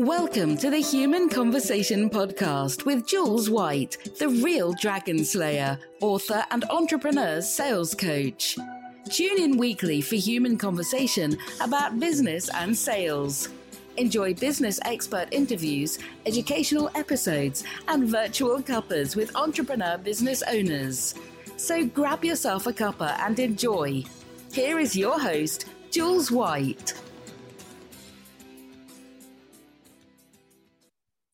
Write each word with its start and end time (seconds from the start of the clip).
Welcome 0.00 0.56
to 0.56 0.70
the 0.70 0.78
Human 0.78 1.28
Conversation 1.28 2.08
Podcast 2.08 2.86
with 2.86 3.06
Jules 3.06 3.50
White, 3.50 3.98
the 4.18 4.30
real 4.30 4.72
dragon 4.72 5.22
slayer, 5.26 5.78
author, 6.00 6.42
and 6.50 6.64
entrepreneur 6.70 7.42
sales 7.42 7.94
coach. 7.94 8.56
Tune 9.10 9.38
in 9.38 9.58
weekly 9.58 10.00
for 10.00 10.14
human 10.14 10.56
conversation 10.56 11.36
about 11.60 12.00
business 12.00 12.48
and 12.48 12.74
sales. 12.74 13.50
Enjoy 13.98 14.32
business 14.32 14.80
expert 14.86 15.28
interviews, 15.32 15.98
educational 16.24 16.90
episodes, 16.94 17.62
and 17.86 18.08
virtual 18.08 18.62
cuppers 18.62 19.14
with 19.16 19.36
entrepreneur 19.36 19.98
business 19.98 20.42
owners. 20.48 21.14
So 21.58 21.84
grab 21.84 22.24
yourself 22.24 22.66
a 22.66 22.72
cuppa 22.72 23.18
and 23.18 23.38
enjoy. 23.38 24.04
Here 24.50 24.78
is 24.78 24.96
your 24.96 25.20
host, 25.20 25.66
Jules 25.90 26.30
White. 26.30 26.94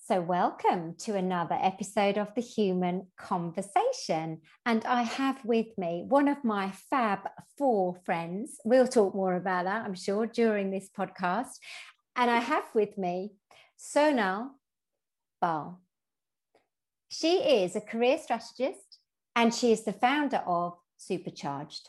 So, 0.09 0.21
welcome 0.21 0.95
to 0.99 1.17
another 1.17 1.59
episode 1.61 2.17
of 2.17 2.33
the 2.37 2.41
Human 2.41 3.09
Conversation. 3.19 4.41
And 4.65 4.85
I 4.85 5.03
have 5.03 5.45
with 5.45 5.67
me 5.77 6.05
one 6.07 6.29
of 6.29 6.45
my 6.45 6.71
Fab 6.71 7.29
Four 7.59 7.97
friends. 8.05 8.61
We'll 8.65 8.87
talk 8.87 9.17
more 9.17 9.35
about 9.35 9.65
that, 9.65 9.85
I'm 9.85 9.97
sure, 9.97 10.27
during 10.27 10.71
this 10.71 10.89
podcast. 10.97 11.59
And 12.15 12.31
I 12.31 12.39
have 12.39 12.67
with 12.73 12.97
me 12.97 13.33
Sonal 13.77 14.51
Bahl. 15.41 15.81
She 17.09 17.39
is 17.39 17.75
a 17.75 17.81
career 17.81 18.19
strategist 18.19 19.01
and 19.35 19.53
she 19.53 19.73
is 19.73 19.83
the 19.83 19.93
founder 19.93 20.45
of 20.47 20.75
Supercharged. 20.99 21.89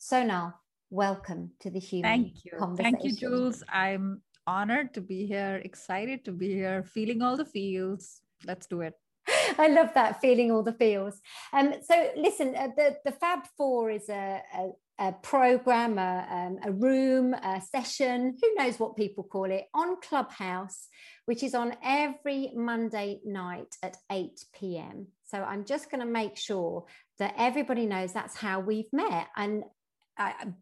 Sonal, 0.00 0.54
welcome 0.88 1.50
to 1.60 1.68
the 1.68 1.80
Human 1.80 2.10
Thank 2.10 2.46
you. 2.46 2.76
Thank 2.78 3.04
you, 3.04 3.14
Jules. 3.14 3.62
I'm 3.70 4.22
honored 4.48 4.94
to 4.94 5.02
be 5.02 5.26
here, 5.26 5.60
excited 5.62 6.24
to 6.24 6.32
be 6.32 6.54
here, 6.54 6.82
feeling 6.82 7.20
all 7.22 7.36
the 7.36 7.44
feels. 7.44 8.22
Let's 8.46 8.66
do 8.66 8.80
it. 8.80 8.94
I 9.58 9.68
love 9.68 9.92
that 9.94 10.22
feeling 10.22 10.50
all 10.50 10.62
the 10.62 10.72
feels. 10.72 11.20
Um, 11.52 11.74
so 11.82 12.10
listen, 12.16 12.54
uh, 12.56 12.68
the 12.76 12.96
the 13.04 13.12
Fab 13.12 13.40
Four 13.58 13.90
is 13.90 14.08
a, 14.08 14.40
a, 14.56 15.08
a 15.08 15.12
program, 15.12 15.98
a, 15.98 16.26
um, 16.30 16.58
a 16.64 16.72
room, 16.72 17.34
a 17.34 17.60
session. 17.60 18.36
Who 18.40 18.54
knows 18.56 18.80
what 18.80 18.96
people 18.96 19.24
call 19.24 19.50
it 19.50 19.66
on 19.74 20.00
Clubhouse, 20.00 20.88
which 21.26 21.42
is 21.42 21.54
on 21.54 21.76
every 21.84 22.52
Monday 22.54 23.20
night 23.26 23.74
at 23.82 23.98
eight 24.10 24.40
p.m. 24.58 25.08
So 25.26 25.38
I'm 25.42 25.66
just 25.66 25.90
going 25.90 26.00
to 26.00 26.06
make 26.20 26.38
sure 26.38 26.86
that 27.18 27.34
everybody 27.36 27.84
knows 27.84 28.14
that's 28.14 28.36
how 28.36 28.60
we've 28.60 28.92
met. 28.94 29.26
And 29.36 29.64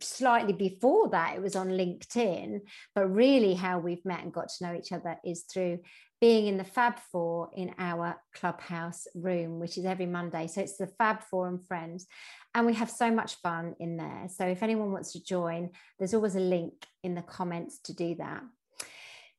slightly 0.01 0.53
before 0.53 1.09
that, 1.11 1.37
it 1.37 1.43
was 1.43 1.57
on 1.57 1.69
LinkedIn, 1.69 2.61
but 2.95 3.07
really 3.09 3.55
how 3.55 3.79
we've 3.79 4.05
met 4.05 4.23
and 4.23 4.33
got 4.33 4.49
to 4.49 4.65
know 4.65 4.75
each 4.75 4.93
other 4.93 5.17
is 5.25 5.45
through 5.51 5.81
being 6.21 6.47
in 6.47 6.57
the 6.57 6.65
Fab 6.65 6.99
Four 7.13 7.51
in 7.55 7.75
our 7.79 8.17
clubhouse 8.35 9.07
room, 9.15 9.61
which 9.61 9.77
is 9.77 9.85
every 9.85 10.07
Monday. 10.07 10.47
So 10.47 10.63
it's 10.63 10.79
the 10.79 10.87
Fab 10.99 11.23
Four 11.23 11.49
and 11.49 11.67
Friends. 11.67 12.07
And 12.55 12.67
we 12.67 12.75
have 12.75 12.91
so 12.91 13.11
much 13.11 13.35
fun 13.43 13.75
in 13.79 13.99
there. 13.99 14.29
So 14.29 14.47
if 14.47 14.63
anyone 14.63 14.93
wants 14.93 15.13
to 15.13 15.23
join, 15.23 15.71
there's 15.99 16.15
always 16.15 16.37
a 16.37 16.41
link 16.41 16.73
in 17.03 17.15
the 17.15 17.23
comments 17.23 17.81
to 17.85 17.95
do 17.95 18.15
that. 18.15 18.43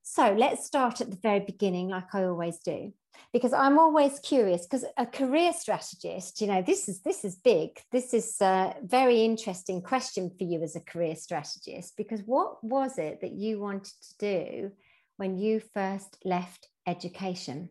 So 0.09 0.31
let's 0.31 0.65
start 0.65 1.01
at 1.01 1.11
the 1.11 1.17
very 1.17 1.41
beginning, 1.41 1.89
like 1.89 2.15
I 2.15 2.23
always 2.23 2.59
do 2.59 2.93
because 3.33 3.51
I'm 3.51 3.77
always 3.77 4.19
curious 4.19 4.65
because 4.65 4.85
a 4.97 5.05
career 5.05 5.51
strategist, 5.51 6.39
you 6.39 6.47
know, 6.47 6.61
this 6.61 6.87
is 6.87 7.01
this 7.01 7.25
is 7.25 7.35
big. 7.35 7.71
This 7.91 8.13
is 8.13 8.37
a 8.39 8.73
very 8.81 9.25
interesting 9.25 9.81
question 9.81 10.31
for 10.37 10.45
you 10.45 10.63
as 10.63 10.77
a 10.77 10.79
career 10.79 11.15
strategist 11.15 11.97
because 11.97 12.21
what 12.25 12.63
was 12.63 12.97
it 12.97 13.19
that 13.19 13.33
you 13.33 13.59
wanted 13.59 13.93
to 14.01 14.17
do 14.17 14.71
when 15.17 15.37
you 15.37 15.59
first 15.73 16.17
left 16.23 16.69
education? 16.87 17.69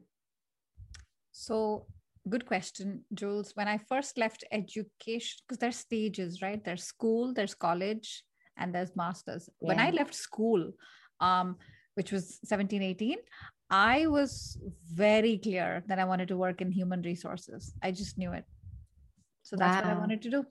So 1.33 1.87
good 2.28 2.45
question, 2.45 3.06
Jules. 3.15 3.53
When 3.55 3.67
I 3.67 3.78
first 3.78 4.19
left 4.19 4.45
education, 4.53 5.39
because 5.49 5.59
there's 5.59 5.78
stages, 5.78 6.43
right? 6.43 6.62
There's 6.62 6.84
school, 6.84 7.33
there's 7.33 7.55
college, 7.55 8.22
and 8.59 8.75
there's 8.75 8.94
masters. 8.94 9.49
Yeah. 9.49 9.69
When 9.69 9.81
I 9.81 9.91
left 9.91 10.15
school, 10.15 10.72
um, 11.21 11.56
which 11.97 12.12
was 12.12 12.39
17, 12.45 12.83
18, 12.83 13.17
I 13.71 14.07
was 14.07 14.59
very 14.93 15.39
clear 15.39 15.83
that 15.89 15.99
I 15.99 16.05
wanted 16.05 16.29
to 16.29 16.37
work 16.37 16.61
in 16.61 16.71
human 16.71 17.03
resources. 17.03 17.73
I 17.83 17.91
just 17.91 18.19
knew 18.19 18.33
it. 18.33 18.45
So 19.43 19.57
that's 19.57 19.83
wow. 19.83 19.89
what 19.89 19.97
I 19.97 20.01
wanted 20.01 20.23
to 20.23 20.31
do. 20.31 20.47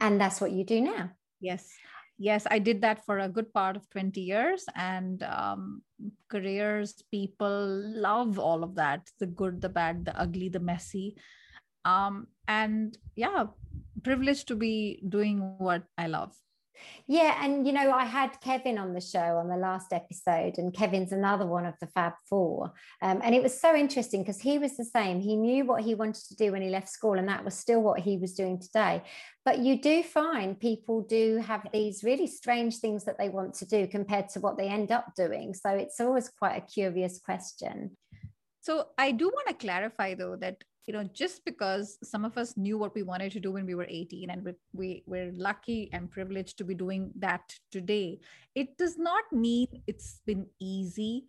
And 0.00 0.20
that's 0.20 0.40
what 0.40 0.50
you 0.50 0.64
do 0.64 0.80
now. 0.80 1.10
Yes. 1.40 1.68
Yes, 2.18 2.46
I 2.50 2.58
did 2.58 2.82
that 2.82 3.04
for 3.06 3.18
a 3.18 3.28
good 3.28 3.52
part 3.54 3.76
of 3.76 3.88
20 3.90 4.20
years. 4.20 4.64
And 4.74 5.22
um, 5.22 5.82
careers, 6.28 7.02
people 7.10 7.82
love 7.94 8.38
all 8.38 8.62
of 8.62 8.74
that 8.74 9.08
the 9.20 9.26
good, 9.26 9.60
the 9.60 9.70
bad, 9.70 10.04
the 10.04 10.20
ugly, 10.20 10.48
the 10.48 10.60
messy. 10.60 11.16
Um, 11.84 12.26
and 12.46 12.98
yeah, 13.16 13.46
privileged 14.02 14.48
to 14.48 14.56
be 14.56 15.02
doing 15.08 15.54
what 15.58 15.84
I 15.96 16.08
love. 16.08 16.34
Yeah, 17.06 17.44
and 17.44 17.66
you 17.66 17.72
know, 17.72 17.90
I 17.90 18.04
had 18.04 18.40
Kevin 18.40 18.78
on 18.78 18.92
the 18.92 19.00
show 19.00 19.36
on 19.36 19.48
the 19.48 19.56
last 19.56 19.92
episode, 19.92 20.58
and 20.58 20.72
Kevin's 20.72 21.12
another 21.12 21.46
one 21.46 21.66
of 21.66 21.74
the 21.80 21.86
Fab 21.88 22.12
Four. 22.28 22.72
Um, 23.02 23.20
and 23.22 23.34
it 23.34 23.42
was 23.42 23.58
so 23.58 23.74
interesting 23.74 24.22
because 24.22 24.40
he 24.40 24.58
was 24.58 24.76
the 24.76 24.84
same. 24.84 25.20
He 25.20 25.36
knew 25.36 25.64
what 25.64 25.82
he 25.82 25.94
wanted 25.94 26.24
to 26.28 26.36
do 26.36 26.52
when 26.52 26.62
he 26.62 26.68
left 26.68 26.88
school, 26.88 27.18
and 27.18 27.28
that 27.28 27.44
was 27.44 27.54
still 27.54 27.82
what 27.82 28.00
he 28.00 28.16
was 28.16 28.34
doing 28.34 28.60
today. 28.60 29.02
But 29.44 29.58
you 29.58 29.80
do 29.80 30.02
find 30.02 30.58
people 30.58 31.02
do 31.02 31.38
have 31.38 31.66
these 31.72 32.04
really 32.04 32.26
strange 32.26 32.76
things 32.76 33.04
that 33.04 33.18
they 33.18 33.28
want 33.28 33.54
to 33.54 33.66
do 33.66 33.86
compared 33.86 34.28
to 34.30 34.40
what 34.40 34.58
they 34.58 34.68
end 34.68 34.92
up 34.92 35.14
doing. 35.16 35.54
So 35.54 35.70
it's 35.70 36.00
always 36.00 36.28
quite 36.28 36.56
a 36.56 36.60
curious 36.60 37.18
question. 37.18 37.96
So 38.60 38.88
I 38.98 39.12
do 39.12 39.28
want 39.28 39.48
to 39.48 39.54
clarify 39.54 40.14
though 40.14 40.36
that 40.36 40.62
you 40.86 40.92
know 40.92 41.04
just 41.12 41.44
because 41.44 41.98
some 42.02 42.24
of 42.24 42.36
us 42.36 42.56
knew 42.56 42.78
what 42.78 42.94
we 42.94 43.02
wanted 43.02 43.32
to 43.32 43.40
do 43.40 43.52
when 43.52 43.66
we 43.66 43.74
were 43.74 43.86
18 43.88 44.30
and 44.30 44.44
we, 44.44 44.52
we 44.72 45.02
we're 45.06 45.32
lucky 45.32 45.88
and 45.92 46.10
privileged 46.10 46.58
to 46.58 46.64
be 46.64 46.74
doing 46.74 47.12
that 47.18 47.54
today 47.70 48.18
it 48.54 48.76
does 48.76 48.98
not 48.98 49.24
mean 49.32 49.68
it's 49.86 50.20
been 50.26 50.46
easy 50.58 51.24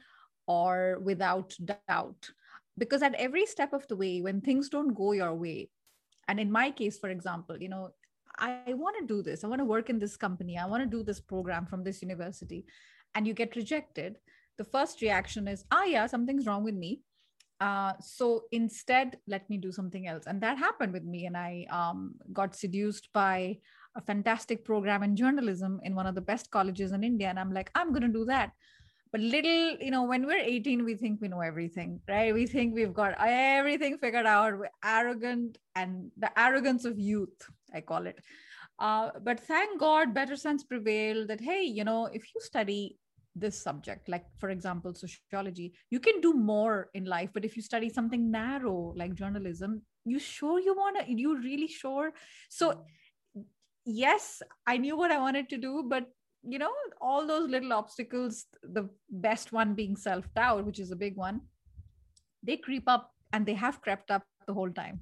or 0.47 0.99
without 1.01 1.55
doubt. 1.63 2.29
Because 2.77 3.01
at 3.03 3.13
every 3.15 3.45
step 3.45 3.73
of 3.73 3.87
the 3.87 3.95
way 3.95 4.21
when 4.21 4.41
things 4.41 4.69
don't 4.69 4.93
go 4.93 5.11
your 5.11 5.35
way 5.35 5.69
and 6.27 6.39
in 6.39 6.51
my 6.51 6.71
case 6.71 6.97
for 6.97 7.09
example 7.09 7.57
you 7.59 7.69
know 7.69 7.89
i 8.39 8.73
want 8.83 8.95
to 8.97 9.05
do 9.05 9.21
this 9.21 9.43
i 9.43 9.47
want 9.47 9.59
to 9.59 9.65
work 9.65 9.89
in 9.89 9.99
this 9.99 10.15
company 10.15 10.57
i 10.57 10.65
want 10.65 10.81
to 10.83 10.97
do 10.97 11.03
this 11.03 11.19
program 11.19 11.65
from 11.65 11.83
this 11.83 12.01
university 12.01 12.65
and 13.15 13.27
you 13.27 13.33
get 13.33 13.55
rejected 13.55 14.17
the 14.57 14.63
first 14.63 15.01
reaction 15.01 15.47
is 15.47 15.65
ah 15.71 15.83
yeah 15.83 16.07
something's 16.07 16.47
wrong 16.47 16.63
with 16.63 16.75
me 16.75 17.01
uh, 17.61 17.93
so 18.01 18.45
instead, 18.51 19.17
let 19.27 19.47
me 19.47 19.55
do 19.55 19.71
something 19.71 20.07
else. 20.07 20.23
And 20.25 20.41
that 20.41 20.57
happened 20.57 20.93
with 20.93 21.03
me. 21.03 21.27
And 21.27 21.37
I 21.37 21.67
um, 21.69 22.15
got 22.33 22.55
seduced 22.55 23.09
by 23.13 23.59
a 23.95 24.01
fantastic 24.01 24.65
program 24.65 25.03
in 25.03 25.15
journalism 25.15 25.79
in 25.83 25.93
one 25.93 26.07
of 26.07 26.15
the 26.15 26.21
best 26.21 26.49
colleges 26.49 26.91
in 26.91 27.03
India. 27.03 27.29
And 27.29 27.39
I'm 27.39 27.53
like, 27.53 27.69
I'm 27.75 27.89
going 27.89 28.01
to 28.01 28.07
do 28.07 28.25
that. 28.25 28.51
But 29.11 29.21
little, 29.21 29.77
you 29.79 29.91
know, 29.91 30.03
when 30.03 30.25
we're 30.25 30.39
18, 30.39 30.83
we 30.83 30.95
think 30.95 31.21
we 31.21 31.27
know 31.27 31.41
everything, 31.41 31.99
right? 32.09 32.33
We 32.33 32.47
think 32.47 32.73
we've 32.73 32.93
got 32.93 33.13
everything 33.19 33.99
figured 33.99 34.25
out. 34.25 34.57
We're 34.57 34.69
arrogant 34.83 35.59
and 35.75 36.09
the 36.17 36.31
arrogance 36.39 36.85
of 36.85 36.97
youth, 36.97 37.47
I 37.75 37.81
call 37.81 38.07
it. 38.07 38.17
Uh, 38.79 39.11
but 39.21 39.39
thank 39.39 39.79
God, 39.79 40.15
better 40.15 40.35
sense 40.35 40.63
prevailed 40.63 41.27
that, 41.27 41.41
hey, 41.41 41.61
you 41.61 41.83
know, 41.83 42.07
if 42.07 42.23
you 42.33 42.41
study 42.41 42.97
this 43.35 43.61
subject. 43.61 44.09
Like 44.09 44.25
for 44.37 44.49
example 44.49 44.93
sociology 44.93 45.73
you 45.89 45.99
can 45.99 46.21
do 46.21 46.33
more 46.33 46.89
in 46.93 47.05
life 47.05 47.29
but 47.33 47.45
if 47.45 47.55
you 47.55 47.61
study 47.61 47.89
something 47.89 48.29
narrow 48.31 48.93
like 48.95 49.15
journalism 49.15 49.81
you 50.05 50.19
sure 50.19 50.59
you 50.59 50.73
want 50.73 50.99
to 50.99 51.11
you 51.11 51.37
really 51.37 51.67
sure? 51.67 52.13
So 52.49 52.83
yes 53.85 54.41
i 54.67 54.77
knew 54.77 54.95
what 54.95 55.11
i 55.11 55.17
wanted 55.17 55.49
to 55.49 55.57
do 55.57 55.83
but 55.87 56.05
you 56.43 56.59
know 56.59 56.71
all 56.99 57.25
those 57.25 57.49
little 57.49 57.73
obstacles 57.73 58.45
the 58.63 58.87
best 59.09 59.51
one 59.51 59.73
being 59.73 59.95
self 59.95 60.31
doubt 60.35 60.65
which 60.65 60.79
is 60.79 60.91
a 60.91 60.95
big 60.95 61.15
one 61.15 61.41
they 62.43 62.57
creep 62.57 62.83
up 62.87 63.11
and 63.33 63.45
they 63.45 63.53
have 63.53 63.81
crept 63.81 64.11
up 64.11 64.23
the 64.47 64.53
whole 64.53 64.71
time 64.71 64.99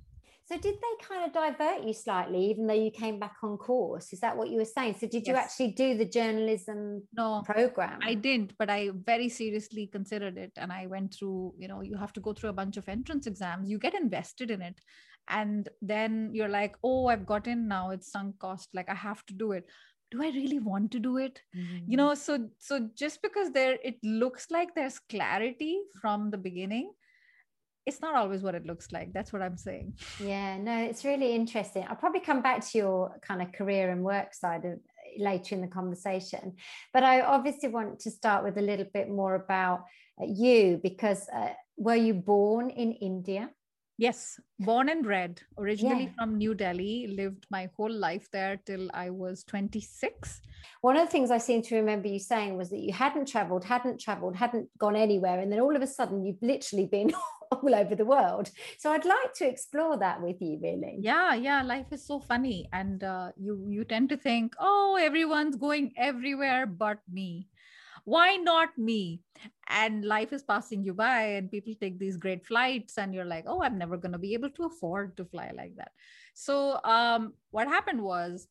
so 0.49 0.57
did 0.57 0.77
they 0.77 1.05
kind 1.07 1.25
of 1.25 1.31
divert 1.31 1.83
you 1.83 1.93
slightly, 1.93 2.49
even 2.49 2.65
though 2.65 2.73
you 2.73 2.89
came 2.89 3.19
back 3.19 3.35
on 3.43 3.55
course? 3.55 4.11
Is 4.11 4.19
that 4.21 4.35
what 4.35 4.49
you 4.49 4.57
were 4.57 4.65
saying? 4.65 4.95
So 4.99 5.05
did 5.05 5.27
yes. 5.27 5.27
you 5.27 5.35
actually 5.35 5.71
do 5.73 5.95
the 5.95 6.05
journalism 6.05 7.03
no, 7.15 7.43
program? 7.45 7.99
I 8.01 8.15
didn't, 8.15 8.53
but 8.57 8.67
I 8.67 8.89
very 9.05 9.29
seriously 9.29 9.85
considered 9.85 10.39
it. 10.39 10.51
And 10.57 10.71
I 10.71 10.87
went 10.87 11.13
through, 11.13 11.53
you 11.59 11.67
know, 11.67 11.81
you 11.81 11.95
have 11.97 12.13
to 12.13 12.19
go 12.19 12.33
through 12.33 12.49
a 12.49 12.53
bunch 12.53 12.77
of 12.77 12.89
entrance 12.89 13.27
exams. 13.27 13.69
You 13.69 13.77
get 13.77 13.93
invested 13.93 14.49
in 14.49 14.63
it. 14.63 14.81
And 15.27 15.69
then 15.83 16.31
you're 16.33 16.49
like, 16.49 16.75
oh, 16.83 17.05
I've 17.05 17.27
got 17.27 17.45
in 17.45 17.67
now. 17.67 17.91
It's 17.91 18.11
sunk 18.11 18.39
cost. 18.39 18.69
Like 18.73 18.89
I 18.89 18.95
have 18.95 19.23
to 19.27 19.35
do 19.35 19.51
it 19.51 19.69
do 20.11 20.23
i 20.23 20.29
really 20.29 20.57
want 20.57 20.89
to 20.91 20.97
do 20.97 21.17
it 21.17 21.39
mm-hmm. 21.55 21.85
you 21.87 21.95
know 21.95 22.15
so 22.15 22.49
so 22.57 22.89
just 22.95 23.21
because 23.21 23.51
there 23.51 23.77
it 23.83 23.95
looks 24.03 24.49
like 24.49 24.73
there's 24.73 24.97
clarity 24.97 25.77
from 26.01 26.31
the 26.31 26.37
beginning 26.37 26.91
it's 27.85 28.01
not 28.01 28.15
always 28.15 28.41
what 28.41 28.55
it 28.55 28.65
looks 28.65 28.91
like. 28.91 29.13
That's 29.13 29.33
what 29.33 29.41
I'm 29.41 29.57
saying. 29.57 29.93
Yeah, 30.19 30.57
no, 30.57 30.77
it's 30.77 31.03
really 31.05 31.33
interesting. 31.33 31.85
I'll 31.89 31.95
probably 31.95 32.19
come 32.19 32.41
back 32.41 32.65
to 32.67 32.77
your 32.77 33.19
kind 33.21 33.41
of 33.41 33.51
career 33.51 33.89
and 33.91 34.03
work 34.03 34.33
side 34.33 34.65
of, 34.65 34.79
later 35.17 35.55
in 35.55 35.61
the 35.61 35.67
conversation. 35.67 36.55
But 36.93 37.03
I 37.03 37.21
obviously 37.21 37.69
want 37.69 37.99
to 38.01 38.11
start 38.11 38.43
with 38.43 38.57
a 38.57 38.61
little 38.61 38.85
bit 38.93 39.09
more 39.09 39.35
about 39.35 39.85
uh, 40.21 40.25
you 40.27 40.79
because 40.83 41.27
uh, 41.29 41.53
were 41.77 41.95
you 41.95 42.13
born 42.13 42.69
in 42.69 42.93
India? 42.93 43.49
Yes, 43.97 44.39
born 44.59 44.87
and 44.87 45.03
bred, 45.03 45.41
originally 45.57 46.05
yeah. 46.05 46.11
from 46.17 46.37
New 46.37 46.55
Delhi, 46.55 47.07
lived 47.07 47.45
my 47.51 47.69
whole 47.75 47.91
life 47.91 48.29
there 48.31 48.57
till 48.65 48.89
I 48.93 49.09
was 49.09 49.43
26. 49.43 50.39
One 50.79 50.95
of 50.95 51.05
the 51.05 51.11
things 51.11 51.31
I 51.31 51.37
seem 51.37 51.61
to 51.63 51.75
remember 51.75 52.07
you 52.07 52.19
saying 52.19 52.55
was 52.55 52.69
that 52.69 52.79
you 52.79 52.93
hadn't 52.93 53.27
traveled, 53.27 53.65
hadn't 53.65 53.99
traveled, 53.99 54.37
hadn't 54.37 54.69
gone 54.77 54.95
anywhere. 54.95 55.41
And 55.41 55.51
then 55.51 55.59
all 55.59 55.75
of 55.75 55.81
a 55.81 55.87
sudden, 55.87 56.25
you've 56.25 56.41
literally 56.41 56.85
been 56.85 57.11
all 57.63 57.75
over 57.75 57.95
the 57.95 58.05
world. 58.05 58.51
So 58.77 58.91
I'd 58.91 59.05
like 59.05 59.33
to 59.35 59.47
explore 59.47 59.97
that 59.97 60.21
with 60.21 60.41
you, 60.41 60.59
really. 60.61 60.97
Yeah, 60.99 61.33
yeah. 61.33 61.63
Life 61.63 61.87
is 61.91 62.05
so 62.05 62.19
funny. 62.19 62.69
And 62.73 63.03
uh, 63.03 63.31
you, 63.37 63.65
you 63.69 63.83
tend 63.83 64.09
to 64.09 64.17
think, 64.17 64.53
oh, 64.59 64.97
everyone's 65.01 65.55
going 65.55 65.93
everywhere 65.97 66.65
but 66.65 66.99
me 67.11 67.47
why 68.05 68.35
not 68.37 68.69
me 68.77 69.21
and 69.67 70.03
life 70.03 70.33
is 70.33 70.41
passing 70.41 70.83
you 70.83 70.93
by 70.93 71.21
and 71.37 71.51
people 71.51 71.73
take 71.79 71.99
these 71.99 72.17
great 72.17 72.43
flights 72.45 72.97
and 72.97 73.13
you're 73.13 73.25
like 73.25 73.43
oh 73.45 73.61
i'm 73.61 73.77
never 73.77 73.97
going 73.97 74.11
to 74.11 74.17
be 74.17 74.33
able 74.33 74.49
to 74.49 74.63
afford 74.63 75.15
to 75.15 75.25
fly 75.25 75.51
like 75.55 75.75
that 75.75 75.91
so 76.33 76.79
um, 76.85 77.33
what 77.51 77.67
happened 77.67 78.01
was 78.01 78.47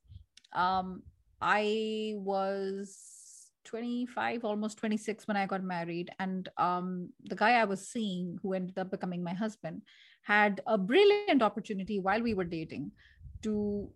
um, 0.53 1.03
i 1.41 2.13
was 2.17 3.18
25 3.69 4.45
almost 4.45 4.79
26 4.79 5.29
when 5.29 5.37
i 5.37 5.47
got 5.47 5.63
married. 5.63 6.11
And 6.19 6.49
um, 6.57 7.11
the 7.33 7.37
guy 7.37 7.53
i 7.61 7.65
was 7.65 7.87
seeing 7.89 8.39
who 8.43 8.55
ended 8.55 8.79
up 8.79 8.91
becoming 8.91 9.23
my 9.23 9.35
husband 9.35 9.83
had 10.23 10.61
a 10.67 10.79
brilliant 10.79 11.43
opportunity 11.43 12.01
while 12.01 12.23
we 12.23 12.35
were 12.35 12.51
dating 12.57 12.91
to 13.43 13.89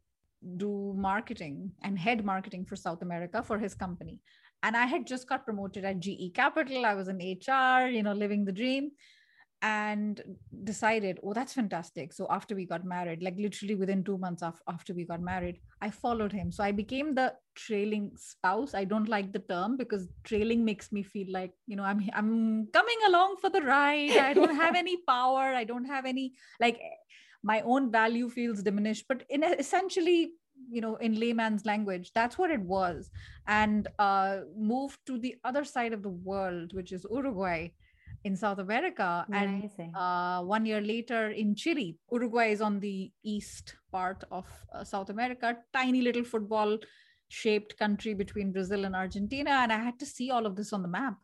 do 0.57 0.93
marketing 0.97 1.71
and 1.83 1.99
head 1.99 2.25
marketing 2.25 2.65
for 2.65 2.77
south 2.77 3.03
america 3.03 3.43
for 3.43 3.59
his 3.59 3.75
company. 3.75 4.21
And 4.63 4.77
i 4.77 4.87
had 4.87 5.07
just 5.07 5.29
got 5.29 5.45
promoted 5.45 5.85
at 5.85 6.01
ge 6.01 6.33
capital. 6.35 6.87
I 6.87 6.95
was 6.95 7.09
in 7.09 7.19
hr 7.19 7.89
you 7.97 8.03
know 8.03 8.13
living 8.25 8.45
the 8.45 8.59
dream 8.61 8.91
and 9.63 10.21
decided 10.65 11.21
oh 11.23 11.33
that's 11.33 11.55
fantastic. 11.55 12.13
So 12.13 12.27
after 12.29 12.55
we 12.55 12.65
got 12.65 12.85
married 12.85 13.23
like 13.23 13.37
literally 13.39 13.77
within 13.77 14.03
two 14.03 14.19
months 14.19 14.43
after 14.69 14.93
we 14.93 15.05
got 15.05 15.21
married 15.21 15.61
i 15.81 15.89
followed 15.89 16.33
him. 16.33 16.51
So 16.51 16.65
i 16.65 16.73
became 16.73 17.15
the 17.15 17.33
trailing 17.55 18.11
spouse. 18.17 18.75
I 18.75 18.85
don't 18.85 19.09
like 19.09 19.33
the 19.33 19.39
term 19.39 19.77
because 19.77 20.09
trailing 20.25 20.65
makes 20.65 20.91
me 20.91 21.03
feel 21.03 21.29
like 21.31 21.53
you 21.67 21.77
know 21.77 21.85
i'm 21.85 22.03
i'm 22.13 22.67
coming 22.73 22.99
along 23.07 23.37
for 23.41 23.51
the 23.51 23.63
ride. 23.63 24.17
I 24.17 24.33
don't 24.35 24.57
have 24.57 24.75
any 24.75 24.97
power. 25.09 25.55
I 25.55 25.65
don't 25.65 25.85
have 25.85 26.07
any 26.07 26.33
like 26.61 26.81
my 27.45 27.61
own 27.61 27.91
value 27.91 28.29
feels 28.29 28.63
diminished. 28.63 29.07
But 29.09 29.25
in 29.31 29.45
essentially 29.45 30.33
you 30.71 30.81
know 30.81 30.97
in 30.97 31.19
layman's 31.19 31.65
language 31.65 32.11
that's 32.15 32.37
what 32.37 32.51
it 32.51 32.61
was. 32.61 33.11
And 33.47 33.87
uh, 34.01 34.41
moved 34.57 34.99
to 35.07 35.19
the 35.19 35.37
other 35.45 35.63
side 35.65 35.93
of 35.93 36.03
the 36.03 36.17
world 36.31 36.75
which 36.75 36.91
is 36.91 37.07
uruguay 37.09 37.73
in 38.25 38.37
south 38.37 38.59
america 38.59 39.25
Amazing. 39.29 39.93
and 39.93 39.97
uh, 39.97 40.43
one 40.43 40.65
year 40.67 40.81
later 40.81 41.31
in 41.31 41.55
chile 41.55 41.97
uruguay 42.11 42.51
is 42.53 42.61
on 42.61 42.81
the 42.81 43.11
east 43.23 43.77
part 43.91 44.23
of 44.31 44.47
uh, 44.75 44.85
south 44.85 45.11
america 45.11 45.57
tiny 45.73 46.03
little 46.03 46.25
football 46.25 46.79
shaped 47.29 47.77
country 47.79 48.15
between 48.15 48.53
brazil 48.53 48.85
and 48.85 48.95
argentina 48.95 49.51
and 49.51 49.73
i 49.73 49.79
had 49.79 49.99
to 49.99 50.07
see 50.07 50.31
all 50.31 50.47
of 50.47 50.57
this 50.57 50.73
on 50.73 50.83
the 50.83 50.89
map 50.89 51.17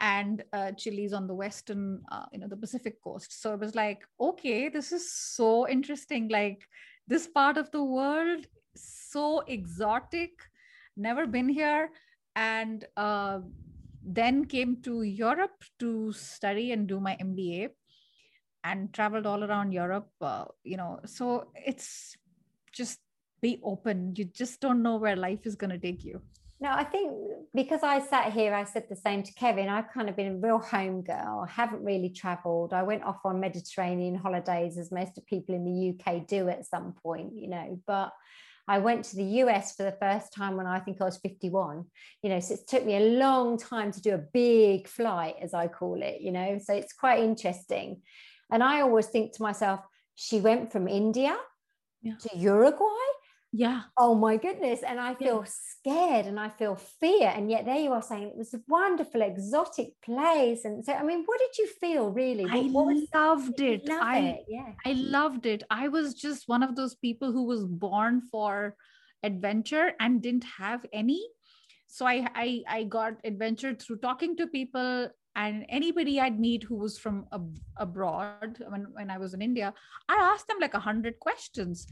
and 0.00 0.44
uh, 0.52 0.70
Chile's 0.72 1.12
on 1.12 1.26
the 1.26 1.34
western, 1.34 2.02
uh, 2.12 2.24
you 2.32 2.38
know, 2.38 2.46
the 2.46 2.56
Pacific 2.56 3.02
coast. 3.02 3.40
So 3.42 3.54
it 3.54 3.60
was 3.60 3.74
like, 3.74 4.02
okay, 4.20 4.68
this 4.68 4.92
is 4.92 5.12
so 5.12 5.68
interesting. 5.68 6.28
Like 6.28 6.68
this 7.08 7.26
part 7.26 7.56
of 7.56 7.70
the 7.72 7.82
world 7.82 8.46
so 8.76 9.40
exotic, 9.40 10.30
never 10.96 11.26
been 11.26 11.48
here, 11.48 11.90
and 12.36 12.84
uh, 12.96 13.40
then 14.04 14.44
came 14.44 14.80
to 14.82 15.02
Europe 15.02 15.64
to 15.78 16.12
study 16.12 16.72
and 16.72 16.86
do 16.86 17.00
my 17.00 17.16
MBA 17.20 17.70
and 18.64 18.92
traveled 18.92 19.26
all 19.26 19.44
around 19.44 19.72
Europe. 19.72 20.10
Uh, 20.20 20.44
you 20.64 20.76
know, 20.76 21.00
so 21.06 21.50
it's 21.54 22.16
just 22.72 23.00
be 23.40 23.60
open. 23.62 24.14
You 24.16 24.24
just 24.24 24.60
don't 24.60 24.82
know 24.82 24.96
where 24.96 25.16
life 25.16 25.46
is 25.46 25.54
going 25.54 25.70
to 25.70 25.78
take 25.78 26.04
you. 26.04 26.20
No, 26.60 26.70
I 26.72 26.82
think 26.82 27.12
because 27.54 27.84
I 27.84 28.00
sat 28.00 28.32
here, 28.32 28.52
I 28.52 28.64
said 28.64 28.86
the 28.88 28.96
same 28.96 29.22
to 29.22 29.32
Kevin. 29.34 29.68
I've 29.68 29.92
kind 29.92 30.08
of 30.08 30.16
been 30.16 30.32
a 30.32 30.36
real 30.38 30.58
home 30.58 31.02
girl, 31.02 31.46
I 31.48 31.50
haven't 31.50 31.84
really 31.84 32.10
traveled. 32.10 32.72
I 32.72 32.82
went 32.82 33.04
off 33.04 33.20
on 33.24 33.38
Mediterranean 33.38 34.16
holidays, 34.16 34.76
as 34.76 34.90
most 34.90 35.16
of 35.16 35.26
people 35.26 35.54
in 35.54 35.64
the 35.64 35.94
UK 35.94 36.26
do 36.26 36.48
at 36.48 36.66
some 36.66 36.94
point, 37.00 37.34
you 37.36 37.48
know, 37.48 37.80
but 37.86 38.12
I 38.68 38.78
went 38.78 39.06
to 39.06 39.16
the 39.16 39.24
US 39.42 39.74
for 39.74 39.82
the 39.82 39.96
first 39.98 40.32
time 40.32 40.56
when 40.56 40.66
I 40.66 40.78
think 40.78 41.00
I 41.00 41.04
was 41.04 41.16
51, 41.16 41.84
you 42.22 42.30
know, 42.30 42.38
so 42.38 42.54
it 42.54 42.68
took 42.68 42.84
me 42.84 42.96
a 42.96 43.18
long 43.18 43.56
time 43.58 43.90
to 43.92 44.00
do 44.00 44.14
a 44.14 44.18
big 44.18 44.86
flight, 44.86 45.36
as 45.40 45.54
I 45.54 45.68
call 45.68 46.02
it, 46.02 46.20
you 46.20 46.32
know, 46.32 46.58
so 46.62 46.74
it's 46.74 46.92
quite 46.92 47.20
interesting. 47.20 48.02
And 48.52 48.62
I 48.62 48.82
always 48.82 49.06
think 49.06 49.32
to 49.34 49.42
myself, 49.42 49.80
she 50.14 50.40
went 50.40 50.70
from 50.70 50.86
India 50.86 51.36
yeah. 52.02 52.14
to 52.20 52.36
Uruguay 52.36 53.06
yeah. 53.52 53.82
Oh 53.96 54.14
my 54.14 54.36
goodness 54.36 54.80
and 54.82 55.00
i 55.00 55.14
feel 55.14 55.44
yeah. 55.44 55.50
scared 55.50 56.26
and 56.26 56.38
i 56.38 56.50
feel 56.50 56.76
fear 56.76 57.32
and 57.34 57.50
yet 57.50 57.64
there 57.64 57.78
you 57.78 57.92
are 57.92 58.02
saying 58.02 58.24
it 58.24 58.36
was 58.36 58.52
a 58.52 58.60
wonderful 58.68 59.22
exotic 59.22 59.92
place 60.04 60.64
and 60.64 60.84
so 60.84 60.92
i 60.92 61.02
mean 61.02 61.22
what 61.24 61.38
did 61.38 61.56
you 61.58 61.66
feel 61.80 62.10
really? 62.10 62.44
I 62.44 62.62
what 62.64 62.94
loved 63.14 63.60
it. 63.60 63.88
love 63.88 64.02
i 64.02 64.18
it? 64.18 64.44
yeah. 64.48 64.72
I 64.84 64.92
loved 64.92 65.46
it. 65.46 65.62
I 65.70 65.88
was 65.88 66.14
just 66.14 66.48
one 66.48 66.62
of 66.62 66.76
those 66.76 66.94
people 66.96 67.32
who 67.32 67.44
was 67.44 67.64
born 67.64 68.22
for 68.30 68.76
adventure 69.22 69.92
and 69.98 70.22
didn't 70.22 70.44
have 70.44 70.84
any. 70.92 71.26
So 71.86 72.06
i 72.06 72.26
i, 72.34 72.62
I 72.68 72.84
got 72.84 73.14
adventure 73.24 73.74
through 73.74 73.98
talking 73.98 74.36
to 74.36 74.46
people 74.46 75.08
and 75.36 75.64
anybody 75.68 76.20
I'd 76.20 76.38
meet 76.40 76.64
who 76.64 76.74
was 76.74 76.98
from 76.98 77.26
ab- 77.32 77.58
abroad 77.76 78.58
when, 78.68 78.88
when 78.92 79.08
I 79.08 79.18
was 79.18 79.34
in 79.34 79.40
India, 79.40 79.72
I 80.08 80.14
asked 80.14 80.48
them 80.48 80.56
like 80.60 80.74
a 80.74 80.80
hundred 80.80 81.20
questions 81.20 81.86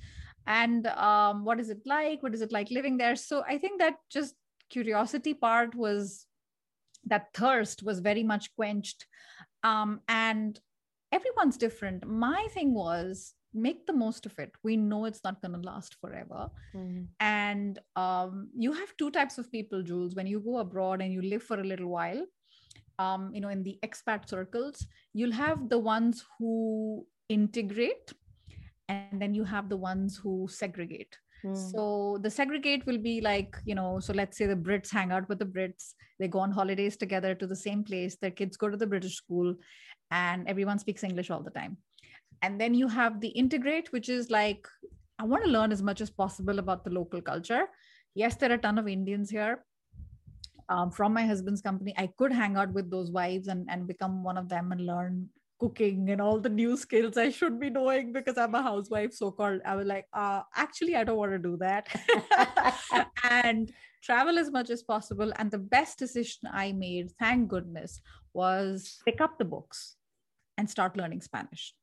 and 0.47 0.87
um, 0.87 1.45
what 1.45 1.61
is 1.61 1.71
it 1.71 1.83
like? 1.87 2.23
What 2.23 2.35
is 2.35 2.43
it 2.43 2.53
like 2.53 2.71
living 2.71 2.97
there? 2.97 3.17
So 3.17 3.45
i 3.49 3.59
think 3.59 3.81
that 3.81 3.95
just 4.11 4.35
curiosity 4.69 5.35
part 5.35 5.75
was 5.75 6.27
that 7.05 7.29
thirst 7.35 7.83
was 7.83 8.01
very 8.01 8.23
much 8.25 8.55
quenched. 8.57 9.07
Um, 9.63 10.01
and 10.09 10.59
everyone's 11.13 11.57
different. 11.57 12.07
My 12.07 12.49
thing 12.51 12.75
was 12.75 13.35
make 13.55 13.87
the 13.87 13.93
most 13.93 14.27
of 14.27 14.39
it. 14.39 14.51
We 14.63 14.77
know 14.77 15.05
it's 15.05 15.23
not 15.25 15.41
going 15.41 15.55
to 15.55 15.61
last 15.61 15.97
forever. 16.01 16.51
Mm-hmm. 16.75 17.05
and 17.21 17.79
um, 17.95 18.49
you 18.57 18.73
have 18.73 18.97
two 18.97 19.11
types 19.11 19.39
of 19.39 19.51
people 19.51 19.83
jules. 19.83 20.15
When 20.15 20.27
you 20.27 20.41
go 20.41 20.59
abroad 20.59 21.01
and 21.01 21.13
you 21.13 21.23
live 21.23 21.43
for 21.43 21.61
a 21.61 21.65
little 21.65 21.89
while 21.89 22.25
um, 22.99 23.31
you 23.35 23.41
know 23.41 23.49
in 23.49 23.63
the 23.63 23.79
expat 23.85 24.29
circles 24.29 24.87
you'll 25.13 25.33
have 25.33 25.69
the 25.69 25.79
ones 25.79 26.25
who 26.39 27.07
integrate 27.29 28.13
and 28.89 29.21
then 29.21 29.35
you 29.35 29.45
have 29.45 29.69
the 29.69 29.77
ones 29.77 30.17
who 30.17 30.47
segregate. 30.51 31.17
Mm. 31.45 31.71
so 31.71 32.19
the 32.23 32.31
segregate 32.31 32.87
will 32.87 32.97
be 32.97 33.21
like 33.21 33.57
you 33.67 33.75
know 33.75 34.01
so 34.01 34.15
let's 34.15 34.39
say 34.39 34.47
the 34.47 34.57
brits 34.57 34.91
hang 34.91 35.13
out 35.13 35.29
with 35.29 35.39
the 35.39 35.45
brits 35.45 35.93
they 36.19 36.29
go 36.29 36.39
on 36.39 36.51
holidays 36.51 36.97
together 36.97 37.35
to 37.35 37.47
the 37.47 37.55
same 37.55 37.85
place 37.85 38.17
their 38.17 38.31
kids 38.31 38.57
go 38.57 38.71
to 38.71 38.77
the 38.77 38.87
british 38.87 39.17
school 39.17 39.55
and 40.11 40.49
everyone 40.49 40.79
speaks 40.79 41.05
english 41.05 41.31
all 41.31 41.43
the 41.43 41.51
time. 41.51 41.77
And 42.43 42.61
then 42.61 42.75
you 42.75 42.87
have 42.89 43.21
the 43.21 43.29
integrate 43.29 43.93
which 43.93 44.09
is 44.09 44.31
like 44.31 44.67
i 45.19 45.25
want 45.25 45.45
to 45.45 45.51
learn 45.51 45.73
as 45.73 45.83
much 45.83 46.01
as 46.01 46.11
possible 46.11 46.59
about 46.59 46.85
the 46.85 46.91
local 46.91 47.21
culture. 47.21 47.67
Yes 48.15 48.37
there 48.37 48.51
are 48.51 48.55
a 48.55 48.59
ton 48.59 48.79
of 48.79 48.89
indians 48.89 49.31
here. 49.31 49.65
Um, 50.69 50.91
from 50.91 51.13
my 51.13 51.25
husband's 51.25 51.61
company 51.61 51.95
i 51.97 52.09
could 52.19 52.33
hang 52.33 52.57
out 52.57 52.73
with 52.73 52.91
those 52.91 53.11
wives 53.11 53.49
and, 53.49 53.69
and 53.71 53.87
become 53.87 54.25
one 54.25 54.37
of 54.37 54.49
them 54.49 54.73
and 54.73 54.85
learn 54.85 55.29
cooking 55.59 56.11
and 56.11 56.21
all 56.21 56.39
the 56.41 56.49
new 56.49 56.77
skills 56.77 57.17
I 57.17 57.31
should 57.31 57.59
be 57.59 57.71
knowing 57.71 58.13
because 58.13 58.37
I'm 58.39 58.55
a 58.55 58.63
housewife, 58.63 59.13
so 59.13 59.31
called. 59.31 59.61
I 59.65 59.77
was 59.77 59.87
like, 59.87 60.07
uh, 60.13 60.43
actually, 60.55 60.97
I 60.97 61.05
don't 61.05 61.17
want 61.17 61.33
to 61.33 61.39
do 61.39 61.57
that. 61.59 61.89
and 63.31 63.73
travel 64.03 64.39
as 64.39 64.51
much 64.51 64.71
as 64.71 64.83
possible. 64.83 65.33
And 65.37 65.51
the 65.51 65.59
best 65.59 65.99
decision 65.99 66.51
I 66.53 66.73
made, 66.73 67.13
thank 67.19 67.49
goodness, 67.49 68.01
was 68.35 68.99
pick 69.05 69.21
up 69.21 69.39
the 69.39 69.45
books 69.45 69.97
and 70.59 70.69
start 70.69 70.97
learning 70.97 71.23
Spanish. 71.23 71.75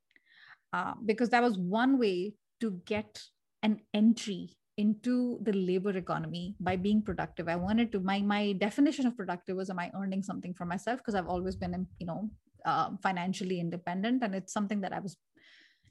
Uh, 0.71 0.93
because 1.05 1.29
that 1.29 1.43
was 1.43 1.57
one 1.57 1.99
way 1.99 2.33
to 2.61 2.81
get 2.85 3.21
an 3.61 3.79
entry 3.93 4.49
into 4.77 5.37
the 5.43 5.53
labor 5.53 5.91
economy 5.91 6.55
by 6.59 6.75
being 6.75 6.99
productive 6.99 7.47
i 7.47 7.55
wanted 7.55 7.91
to 7.91 7.99
my 7.99 8.19
my 8.19 8.53
definition 8.53 9.05
of 9.05 9.15
productive 9.15 9.55
was 9.55 9.69
am 9.69 9.77
i 9.77 9.91
earning 9.95 10.23
something 10.23 10.51
for 10.51 10.65
myself 10.65 10.97
because 10.97 11.13
i've 11.13 11.27
always 11.27 11.55
been 11.55 11.85
you 11.99 12.07
know 12.07 12.27
uh, 12.65 12.91
financially 13.01 13.59
independent. 13.59 14.23
And 14.23 14.35
it's 14.35 14.53
something 14.53 14.81
that 14.81 14.93
i 14.93 14.99
was 14.99 15.17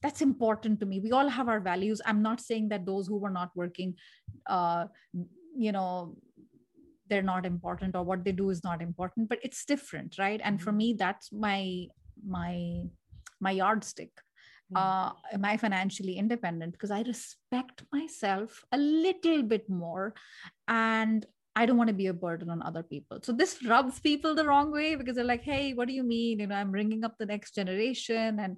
that's 0.03 0.21
important 0.21 0.81
to 0.81 0.87
me. 0.87 0.99
We 0.99 1.13
all 1.13 1.29
have 1.29 1.49
our 1.49 1.61
values. 1.61 2.01
I'm 2.05 2.23
not 2.23 2.41
saying 2.41 2.71
that 2.71 2.85
those 2.85 3.07
who 3.07 3.19
were 3.19 3.31
not 3.31 3.51
working 3.55 3.95
uh, 4.47 4.87
you 5.57 5.73
know 5.73 6.17
they're 7.09 7.23
not 7.23 7.45
important 7.45 7.95
or 7.95 8.03
what 8.03 8.25
they 8.25 8.33
do 8.33 8.49
is 8.49 8.65
not 8.65 8.81
important 8.81 9.29
but 9.29 9.39
it's 9.43 9.65
different 9.65 10.17
right? 10.19 10.41
And 10.43 10.61
for 10.61 10.71
mm-hmm. 10.71 10.79
me 10.79 10.97
that's 10.99 11.31
my 11.33 11.87
my 12.27 12.83
my 13.41 13.51
yardstick 13.51 14.11
uh, 14.75 15.11
am 15.33 15.45
i 15.45 15.57
financially 15.57 16.17
independent? 16.17 16.73
Because 16.73 16.91
i 16.91 17.03
respect 17.03 17.85
myself 17.93 18.65
a 18.73 18.79
little 18.79 19.43
bit 19.43 19.69
more. 19.69 20.15
And 20.69 21.27
I 21.55 21.67
don't 21.67 21.77
want 21.77 21.89
to 21.89 21.95
be 21.95 22.07
a 22.07 22.15
burden 22.15 22.49
on 22.49 22.63
other 22.63 22.83
people. 22.83 23.19
So 23.23 23.33
this 23.33 23.63
rubs 23.65 24.01
people 24.01 24.35
the 24.35 24.47
wrong 24.47 24.73
way 24.73 24.95
because 24.95 25.17
they're 25.17 25.25
like, 25.25 25.43
hey, 25.43 25.75
what 25.75 25.87
do 25.87 25.95
you 25.95 26.03
mean? 26.03 26.41
You 26.41 26.47
know, 26.47 26.55
I'm 26.55 26.71
bringing 26.71 27.05
up 27.05 27.17
the 27.19 27.27
next 27.27 27.55
generation. 27.55 28.39
And 28.41 28.57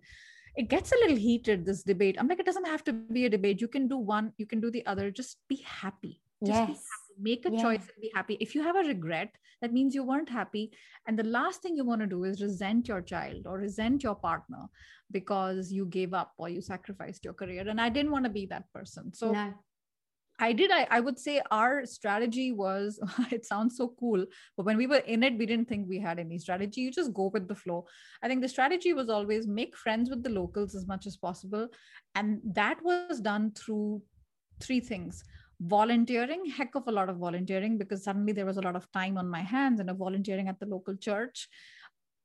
it 0.55 0.69
gets 0.69 0.93
a 0.93 0.97
little 0.97 1.17
heated, 1.17 1.67
this 1.67 1.83
debate. 1.83 2.17
I'm 2.19 2.29
like, 2.29 2.39
it 2.39 2.47
doesn't 2.47 2.67
have 2.67 2.85
to 2.85 2.93
be 2.93 3.27
a 3.27 3.31
debate. 3.31 3.61
You 3.61 3.69
can 3.69 3.89
do 3.89 3.97
one, 3.97 4.33
you 4.37 4.47
can 4.47 4.61
do 4.61 4.71
the 4.71 4.87
other. 4.87 5.11
Just 5.11 5.39
be 5.49 5.65
happy. 5.67 6.21
Just 6.45 6.59
yes. 6.59 6.69
be 6.69 6.73
happy. 6.75 6.83
Make 7.19 7.47
a 7.47 7.51
choice 7.51 7.81
and 7.81 8.01
be 8.01 8.13
happy. 8.15 8.37
If 8.41 8.55
you 8.55 8.63
have 8.63 8.77
a 8.77 8.87
regret, 8.87 9.31
that 9.61 9.73
means 9.73 9.95
you 9.95 10.05
weren't 10.05 10.29
happy. 10.29 10.73
And 11.07 11.19
the 11.19 11.25
last 11.25 11.63
thing 11.63 11.77
you 11.77 11.85
want 11.85 12.01
to 12.03 12.07
do 12.07 12.25
is 12.25 12.43
resent 12.43 12.87
your 12.87 13.01
child 13.01 13.47
or 13.47 13.59
resent 13.59 14.03
your 14.03 14.15
partner 14.15 14.67
because 15.11 15.73
you 15.73 15.87
gave 15.87 16.15
up 16.15 16.33
or 16.39 16.49
you 16.49 16.61
sacrificed 16.61 17.25
your 17.25 17.35
career. 17.35 17.67
And 17.69 17.81
I 17.81 17.89
didn't 17.89 18.13
want 18.13 18.25
to 18.25 18.31
be 18.31 18.47
that 18.47 18.73
person. 18.73 19.13
So 19.15 19.33
no. 19.33 19.55
I 20.39 20.53
did. 20.53 20.71
I, 20.73 20.87
I 20.91 21.01
would 21.01 21.19
say 21.19 21.41
our 21.51 21.87
strategy 21.87 22.53
was, 22.53 22.99
it 23.31 23.45
sounds 23.45 23.77
so 23.77 23.95
cool, 24.01 24.25
but 24.57 24.67
when 24.67 24.77
we 24.77 24.87
were 24.87 24.97
in 24.97 25.23
it, 25.23 25.39
we 25.39 25.47
didn't 25.47 25.69
think 25.69 25.89
we 25.89 26.01
had 26.01 26.19
any 26.19 26.39
strategy. 26.39 26.81
You 26.81 26.91
just 26.91 27.15
go 27.15 27.31
with 27.33 27.47
the 27.47 27.55
flow. 27.55 27.87
I 28.23 28.29
think 28.29 28.43
the 28.43 28.49
strategy 28.49 28.93
was 28.93 29.09
always 29.09 29.47
make 29.47 29.77
friends 29.77 30.11
with 30.11 30.23
the 30.23 30.31
locals 30.31 30.75
as 30.75 30.87
much 30.87 31.07
as 31.07 31.17
possible. 31.17 31.69
And 32.15 32.41
that 32.53 32.83
was 32.83 33.21
done 33.21 33.53
through 33.53 34.03
three 34.61 34.81
things 34.81 35.23
volunteering, 35.61 36.45
heck 36.47 36.75
of 36.75 36.83
a 36.89 36.93
lot 36.93 37.09
of 37.09 37.17
volunteering, 37.17 37.79
because 37.79 38.03
suddenly 38.03 38.33
there 38.33 38.45
was 38.45 38.57
a 38.57 38.63
lot 38.63 38.77
of 38.77 38.91
time 38.93 39.17
on 39.17 39.29
my 39.29 39.41
hands 39.41 39.81
and 39.81 39.89
a 39.89 39.95
volunteering 39.95 40.49
at 40.49 40.59
the 40.59 40.67
local 40.67 40.97
church. 40.97 41.49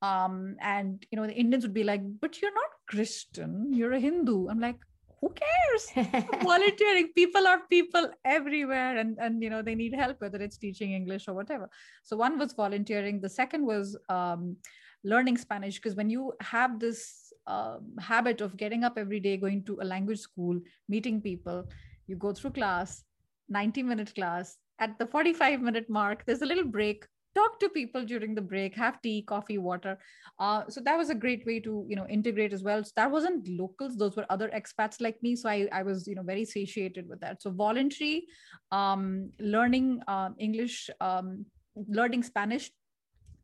Um, 0.01 0.55
and 0.61 1.05
you 1.11 1.17
know, 1.17 1.27
the 1.27 1.33
Indians 1.33 1.63
would 1.63 1.73
be 1.73 1.83
like, 1.83 2.01
but 2.19 2.41
you're 2.41 2.53
not 2.53 2.71
Christian, 2.87 3.71
you're 3.71 3.93
a 3.93 3.99
Hindu. 3.99 4.47
I'm 4.47 4.59
like, 4.59 4.77
who 5.21 5.33
cares? 5.33 6.25
Volunteering. 6.43 7.09
People 7.15 7.47
are 7.47 7.61
people 7.69 8.09
everywhere 8.23 8.97
and 8.97 9.17
and 9.19 9.43
you 9.43 9.49
know 9.49 9.61
they 9.61 9.75
need 9.75 9.93
help 9.93 10.21
whether 10.21 10.39
it's 10.39 10.57
teaching 10.57 10.93
english 10.93 11.27
or 11.27 11.33
whatever. 11.33 11.69
So 12.03 12.17
one 12.17 12.39
was 12.39 12.53
volunteering. 12.53 13.19
The 13.19 13.29
second 13.29 13.65
was 13.65 13.97
um, 14.09 14.57
learning 15.03 15.37
spanish 15.37 15.75
because 15.75 15.95
when 15.95 16.09
you 16.09 16.33
have 16.41 16.79
this 16.79 17.31
uh, 17.47 17.77
habit 17.99 18.41
of 18.41 18.57
getting 18.57 18.83
up 18.83 18.97
every 18.97 19.19
day 19.19 19.37
going 19.37 19.63
to 19.63 19.79
a 19.81 19.85
language 19.85 20.19
school 20.19 20.59
meeting 20.87 21.21
people 21.21 21.63
you 22.07 22.15
go 22.15 22.33
through 22.33 22.51
class 22.51 23.03
90 23.47 23.83
minute 23.83 24.13
class 24.13 24.57
at 24.79 24.97
the 24.99 25.07
45 25.07 25.61
minute 25.61 25.89
mark 25.89 26.25
there's 26.25 26.41
a 26.41 26.45
little 26.45 26.65
break 26.65 27.05
talk 27.35 27.59
to 27.59 27.69
people 27.69 28.03
during 28.03 28.35
the 28.35 28.41
break 28.41 28.75
have 28.75 29.01
tea 29.01 29.21
coffee 29.21 29.57
water. 29.57 29.97
Uh, 30.39 30.63
so 30.69 30.81
that 30.81 30.97
was 30.97 31.09
a 31.09 31.15
great 31.15 31.45
way 31.45 31.59
to 31.59 31.85
you 31.87 31.95
know 31.95 32.07
integrate 32.07 32.53
as 32.53 32.63
well. 32.63 32.83
So 32.83 32.91
that 32.95 33.11
wasn't 33.11 33.47
locals. 33.47 33.95
Those 33.97 34.15
were 34.15 34.25
other 34.29 34.49
expats 34.49 35.01
like 35.01 35.21
me. 35.21 35.35
So 35.35 35.49
i, 35.49 35.67
I 35.71 35.83
was 35.83 36.07
you 36.07 36.15
know 36.15 36.23
very 36.23 36.45
satiated 36.45 37.07
with 37.07 37.19
that. 37.21 37.41
So 37.41 37.51
voluntary 37.51 38.27
um, 38.71 39.31
learning 39.39 40.01
uh, 40.07 40.29
english 40.37 40.89
um, 41.01 41.45
learning 41.87 42.23
spanish. 42.23 42.71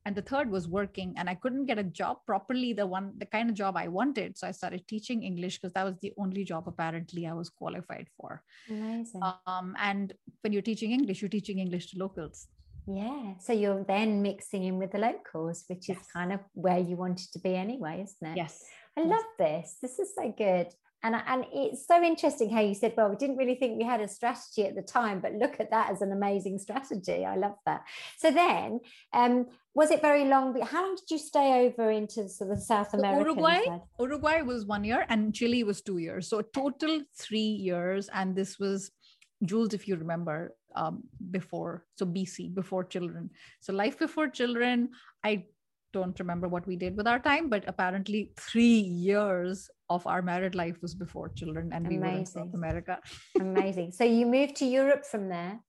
And 0.07 0.15
the 0.15 0.21
third 0.21 0.51
was 0.51 0.67
working. 0.67 1.15
And 1.17 1.27
i 1.29 1.35
couldn't 1.35 1.65
get 1.65 1.79
a 1.79 1.83
job 1.83 2.17
properly 2.25 2.73
the 2.73 2.85
one 2.85 3.13
the 3.17 3.25
kind 3.25 3.49
of 3.49 3.55
job 3.55 3.75
i 3.75 3.87
wanted. 3.87 4.37
So 4.37 4.47
i 4.47 4.51
started 4.51 4.87
teaching 4.87 5.23
english 5.23 5.57
because 5.57 5.73
that 5.73 5.83
was 5.83 5.97
the 6.01 6.13
only 6.17 6.43
job 6.43 6.67
apparently 6.67 7.25
i 7.27 7.33
was 7.33 7.49
qualified 7.49 8.07
for. 8.17 8.43
Amazing. 8.69 9.21
Um, 9.47 9.75
and 9.79 10.13
when 10.41 10.53
you're 10.53 10.61
teaching 10.61 10.91
english 10.91 11.21
you're 11.21 11.37
teaching 11.37 11.59
english 11.59 11.87
to 11.91 11.97
locals 11.99 12.47
yeah. 12.87 13.33
So 13.39 13.53
you're 13.53 13.83
then 13.83 14.21
mixing 14.21 14.63
in 14.63 14.77
with 14.77 14.91
the 14.91 14.99
locals, 14.99 15.65
which 15.67 15.89
yes. 15.89 15.99
is 15.99 16.07
kind 16.07 16.33
of 16.33 16.39
where 16.53 16.79
you 16.79 16.95
wanted 16.95 17.31
to 17.33 17.39
be 17.39 17.55
anyway, 17.55 18.03
isn't 18.03 18.31
it? 18.31 18.37
Yes. 18.37 18.63
I 18.97 19.01
yes. 19.01 19.09
love 19.09 19.25
this. 19.37 19.77
This 19.81 19.99
is 19.99 20.15
so 20.15 20.33
good. 20.37 20.67
And, 21.03 21.15
and 21.27 21.45
it's 21.53 21.85
so 21.85 22.01
interesting 22.01 22.49
how 22.49 22.61
you 22.61 22.73
said, 22.73 22.95
well, 22.97 23.09
we 23.09 23.15
didn't 23.15 23.37
really 23.37 23.53
think 23.53 23.77
we 23.77 23.83
had 23.83 24.01
a 24.01 24.07
strategy 24.07 24.65
at 24.65 24.75
the 24.75 24.81
time, 24.81 25.19
but 25.19 25.33
look 25.33 25.59
at 25.59 25.69
that 25.69 25.91
as 25.91 26.01
an 26.01 26.11
amazing 26.11 26.57
strategy. 26.57 27.23
I 27.23 27.35
love 27.35 27.57
that. 27.67 27.83
So 28.17 28.31
then, 28.31 28.79
um, 29.13 29.45
was 29.75 29.91
it 29.91 30.01
very 30.01 30.25
long? 30.25 30.59
How 30.61 30.81
long 30.81 30.95
did 30.95 31.11
you 31.11 31.19
stay 31.19 31.67
over 31.67 31.91
into 31.91 32.27
sort 32.27 32.49
of 32.49 32.59
South 32.59 32.93
America? 32.95 33.21
Uruguay, 33.21 33.65
side? 33.65 33.81
Uruguay 33.99 34.41
was 34.41 34.65
one 34.65 34.83
year 34.83 35.05
and 35.09 35.31
Chile 35.31 35.63
was 35.63 35.81
two 35.81 35.99
years. 35.99 36.27
So 36.27 36.41
total 36.41 37.01
three 37.15 37.39
years. 37.39 38.09
And 38.11 38.35
this 38.35 38.57
was 38.57 38.89
Jules, 39.43 39.75
if 39.75 39.87
you 39.87 39.97
remember, 39.97 40.55
um, 40.75 41.03
before, 41.32 41.86
so 41.96 42.05
BC, 42.05 42.53
before 42.53 42.84
children. 42.84 43.29
So 43.60 43.74
life 43.74 43.98
before 43.98 44.27
children, 44.27 44.89
I 45.24 45.46
don't 45.94 46.20
remember 46.20 46.48
what 46.48 46.67
we 46.67 46.75
did 46.75 46.98
with 46.98 47.08
our 47.08 47.20
time, 47.20 47.50
but 47.50 47.63
apparently 47.67 48.32
three 48.38 48.79
years 48.79 49.70
of 49.89 50.05
our 50.08 50.22
married 50.22 50.55
life 50.55 50.82
was 50.82 50.94
before 50.94 51.29
children, 51.29 51.72
and 51.74 51.86
Amazing. 51.86 52.01
we 52.01 52.08
were 52.08 52.17
in 52.17 52.25
South 52.25 52.53
America. 52.53 53.00
Amazing. 53.39 53.91
So 53.91 54.03
you 54.03 54.25
moved 54.25 54.55
to 54.58 54.65
Europe 54.65 55.05
from 55.05 55.29
there. 55.29 55.60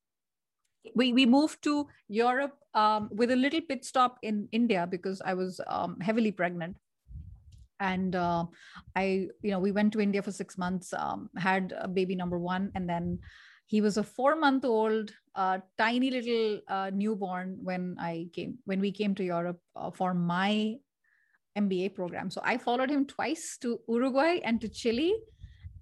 We, 0.94 1.12
we 1.12 1.26
moved 1.26 1.62
to 1.64 1.88
Europe 2.08 2.56
um, 2.74 3.08
with 3.12 3.30
a 3.30 3.36
little 3.36 3.60
pit 3.60 3.84
stop 3.84 4.18
in 4.22 4.48
India 4.52 4.86
because 4.88 5.20
I 5.24 5.34
was 5.34 5.60
um, 5.66 5.98
heavily 6.00 6.30
pregnant 6.32 6.76
and 7.80 8.16
uh, 8.16 8.44
i 8.94 9.28
you 9.42 9.50
know 9.50 9.58
we 9.58 9.72
went 9.72 9.92
to 9.92 10.00
india 10.00 10.22
for 10.22 10.32
six 10.32 10.56
months 10.56 10.92
um, 10.94 11.28
had 11.36 11.74
a 11.78 11.88
baby 11.88 12.14
number 12.14 12.38
one 12.38 12.70
and 12.74 12.88
then 12.88 13.18
he 13.66 13.80
was 13.80 13.96
a 13.96 14.02
four 14.02 14.36
month 14.36 14.64
old 14.64 15.12
uh, 15.34 15.58
tiny 15.76 16.10
little 16.10 16.60
uh, 16.68 16.90
newborn 16.94 17.58
when 17.62 17.96
i 17.98 18.26
came 18.32 18.58
when 18.64 18.80
we 18.80 18.90
came 18.90 19.14
to 19.14 19.24
europe 19.24 19.60
uh, 19.76 19.90
for 19.90 20.14
my 20.14 20.76
mba 21.58 21.94
program. 21.94 22.30
So 22.30 22.40
i 22.44 22.58
followed 22.58 22.90
him 22.90 23.06
twice 23.06 23.56
to 23.62 23.80
uruguay 23.88 24.40
and 24.44 24.60
to 24.60 24.68
chile. 24.68 25.14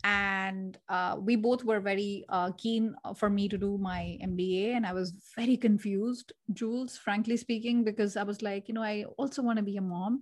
And 0.07 0.77
uh, 0.91 1.17
we 1.19 1.35
both 1.35 1.65
were 1.65 1.81
very 1.81 2.27
uh, 2.29 2.51
keen 2.59 2.95
for 3.17 3.31
me 3.31 3.49
to 3.49 3.57
do 3.57 3.79
my 3.79 4.19
mba 4.23 4.77
and 4.77 4.87
i 4.87 4.93
was 4.93 5.13
very 5.35 5.57
confused 5.57 6.35
jules 6.53 6.99
frankly 6.99 7.39
speaking 7.39 7.85
because 7.85 8.17
i 8.17 8.23
was 8.23 8.43
like 8.43 8.69
you 8.69 8.75
know 8.75 8.83
i 8.83 9.07
also 9.17 9.41
want 9.43 9.57
to 9.57 9.63
be 9.65 9.77
a 9.77 9.81
mom. 9.81 10.21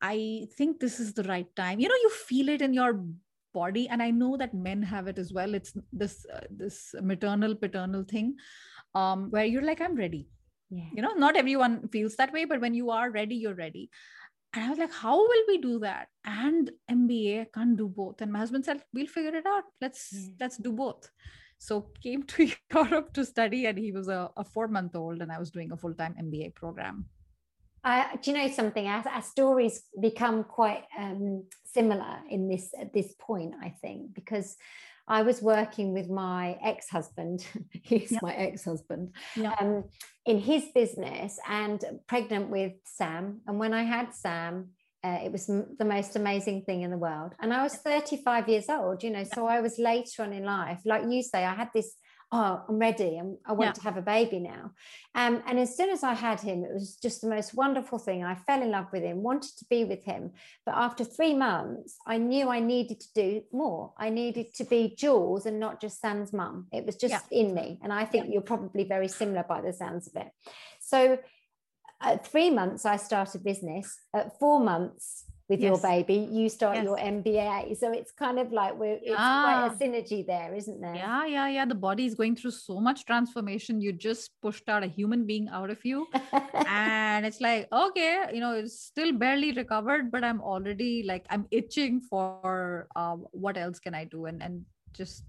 I 0.00 0.46
think 0.56 0.78
this 0.78 1.00
is 1.00 1.14
the 1.14 1.24
right 1.24 1.48
time. 1.56 1.80
You 1.80 1.88
know 1.88 2.00
you 2.02 2.10
feel 2.10 2.48
it 2.50 2.62
in 2.62 2.72
your 2.72 3.04
body 3.58 3.88
and 3.88 4.02
i 4.02 4.10
know 4.10 4.36
that 4.36 4.54
men 4.54 4.82
have 4.82 5.08
it 5.12 5.18
as 5.18 5.32
well. 5.32 5.54
It's 5.54 5.72
this 5.92 6.26
uh, 6.34 6.46
this 6.50 6.94
maternal 7.12 7.54
paternal 7.54 8.04
thing 8.12 8.36
um, 8.94 9.30
where 9.30 9.44
you're 9.44 9.68
like 9.70 9.80
i'm 9.80 9.96
ready. 10.04 10.28
Yeah. 10.70 10.88
you 10.96 11.02
know 11.02 11.14
not 11.20 11.36
everyone 11.40 11.74
feels 11.92 12.16
that 12.16 12.32
way 12.32 12.44
but 12.44 12.60
when 12.60 12.74
you 12.74 12.90
are 12.90 13.10
ready 13.10 13.36
you're 13.36 13.60
ready. 13.60 13.90
And 14.54 14.64
i 14.64 14.70
was 14.70 14.78
like 14.78 14.92
how 14.92 15.16
will 15.16 15.44
we 15.48 15.58
do 15.58 15.78
that? 15.80 16.08
And 16.24 16.70
mba 16.90 17.40
I 17.42 17.46
can't 17.54 17.76
do 17.82 17.88
both. 18.00 18.20
And 18.20 18.32
my 18.32 18.44
husband 18.44 18.64
said 18.64 18.82
we'll 18.92 19.12
figure 19.18 19.36
it 19.42 19.46
out. 19.46 19.64
Let's 19.80 20.08
yeah. 20.12 20.30
let's 20.40 20.58
do 20.68 20.72
both. 20.72 21.10
So 21.58 21.78
came 22.02 22.22
to 22.34 22.50
europe 22.74 23.12
to 23.14 23.24
study 23.24 23.66
and 23.66 23.78
he 23.78 23.92
was 23.92 24.08
a, 24.08 24.30
a 24.36 24.44
four 24.44 24.68
month 24.68 24.94
old 25.04 25.22
and 25.22 25.32
i 25.36 25.38
was 25.38 25.50
doing 25.50 25.72
a 25.72 25.80
full-time 25.84 26.14
mba 26.26 26.54
program 26.54 27.06
uh, 27.84 28.04
do 28.20 28.30
you 28.30 28.36
know 28.36 28.48
something? 28.48 28.86
Our, 28.86 29.06
our 29.08 29.22
stories 29.22 29.82
become 30.00 30.44
quite 30.44 30.84
um, 30.98 31.44
similar 31.64 32.18
in 32.28 32.48
this 32.48 32.72
at 32.80 32.92
this 32.92 33.14
point, 33.18 33.54
I 33.62 33.70
think, 33.80 34.14
because 34.14 34.56
I 35.06 35.22
was 35.22 35.40
working 35.40 35.94
with 35.94 36.10
my 36.10 36.58
ex-husband. 36.62 37.46
He's 37.82 38.16
my 38.20 38.34
ex-husband 38.34 39.14
um, 39.58 39.84
in 40.26 40.38
his 40.38 40.64
business 40.74 41.38
and 41.48 41.82
pregnant 42.06 42.50
with 42.50 42.72
Sam. 42.84 43.40
And 43.46 43.58
when 43.58 43.72
I 43.72 43.84
had 43.84 44.14
Sam, 44.14 44.68
uh, 45.02 45.18
it 45.24 45.32
was 45.32 45.46
the 45.46 45.84
most 45.84 46.16
amazing 46.16 46.62
thing 46.62 46.82
in 46.82 46.90
the 46.90 46.98
world. 46.98 47.32
And 47.40 47.54
I 47.54 47.62
was 47.62 47.76
35 47.76 48.48
years 48.48 48.68
old, 48.68 49.02
you 49.02 49.10
know, 49.10 49.24
so 49.24 49.46
I 49.46 49.60
was 49.60 49.78
later 49.78 50.22
on 50.22 50.32
in 50.32 50.44
life. 50.44 50.80
Like 50.84 51.04
you 51.08 51.22
say, 51.22 51.44
I 51.44 51.54
had 51.54 51.70
this 51.72 51.94
oh, 52.30 52.62
I'm 52.68 52.78
ready. 52.78 53.16
I'm, 53.16 53.38
i 53.46 53.52
want 53.52 53.68
yeah. 53.68 53.72
to 53.72 53.80
have 53.82 53.96
a 53.96 54.02
baby 54.02 54.38
now. 54.38 54.72
Um, 55.14 55.42
and 55.46 55.58
as 55.58 55.76
soon 55.76 55.90
as 55.90 56.02
I 56.02 56.12
had 56.12 56.40
him, 56.40 56.62
it 56.62 56.72
was 56.72 56.96
just 56.96 57.22
the 57.22 57.28
most 57.28 57.54
wonderful 57.54 57.98
thing. 57.98 58.22
I 58.22 58.34
fell 58.34 58.62
in 58.62 58.70
love 58.70 58.86
with 58.92 59.02
him, 59.02 59.22
wanted 59.22 59.56
to 59.58 59.64
be 59.70 59.84
with 59.84 60.04
him. 60.04 60.32
But 60.66 60.74
after 60.76 61.04
three 61.04 61.34
months, 61.34 61.96
I 62.06 62.18
knew 62.18 62.48
I 62.48 62.60
needed 62.60 63.00
to 63.00 63.12
do 63.14 63.42
more. 63.52 63.94
I 63.96 64.10
needed 64.10 64.54
to 64.56 64.64
be 64.64 64.94
Jules 64.96 65.46
and 65.46 65.58
not 65.58 65.80
just 65.80 66.00
Sam's 66.00 66.32
mum. 66.32 66.66
It 66.72 66.84
was 66.84 66.96
just 66.96 67.24
yeah. 67.30 67.40
in 67.40 67.54
me. 67.54 67.78
And 67.82 67.92
I 67.92 68.04
think 68.04 68.26
yeah. 68.26 68.32
you're 68.34 68.42
probably 68.42 68.84
very 68.84 69.08
similar 69.08 69.44
by 69.48 69.62
the 69.62 69.72
sounds 69.72 70.06
of 70.06 70.16
it. 70.16 70.28
So 70.80 71.18
at 72.00 72.26
three 72.26 72.50
months, 72.50 72.84
I 72.84 72.96
started 72.96 73.42
business. 73.42 73.98
At 74.14 74.38
four 74.38 74.60
months, 74.60 75.24
with 75.48 75.60
yes. 75.60 75.68
your 75.68 75.78
baby 75.78 76.28
you 76.30 76.48
start 76.48 76.76
yes. 76.76 76.84
your 76.84 76.98
mba 76.98 77.76
so 77.76 77.90
it's 77.90 78.12
kind 78.12 78.38
of 78.38 78.52
like 78.52 78.78
we're 78.78 78.98
it's 79.02 79.16
quite 79.16 79.70
a 79.72 79.74
synergy 79.82 80.26
there 80.26 80.54
isn't 80.54 80.80
there? 80.80 80.94
Yeah 80.94 81.24
yeah 81.26 81.48
yeah. 81.48 81.64
The 81.64 81.74
body 81.74 82.04
is 82.04 82.14
going 82.14 82.36
through 82.36 82.50
so 82.50 82.80
much 82.80 83.04
transformation. 83.06 83.80
You 83.80 83.92
just 83.92 84.30
pushed 84.42 84.68
out 84.68 84.82
a 84.82 84.86
human 84.86 85.26
being 85.26 85.48
out 85.48 85.70
of 85.70 85.84
you. 85.84 86.06
And 86.66 87.24
it's 87.24 87.40
like 87.40 87.68
okay 87.72 88.26
you 88.32 88.40
know 88.40 88.52
it's 88.52 88.78
still 88.78 89.12
barely 89.12 89.52
recovered 89.52 90.10
but 90.10 90.22
i'm 90.22 90.40
already 90.40 91.02
like 91.02 91.24
i'm 91.30 91.46
itching 91.50 92.00
for 92.00 92.88
uh, 92.94 93.16
what 93.32 93.56
else 93.56 93.78
can 93.78 93.94
i 93.94 94.04
do? 94.04 94.26
And 94.26 94.42
and 94.42 94.64
just 94.92 95.24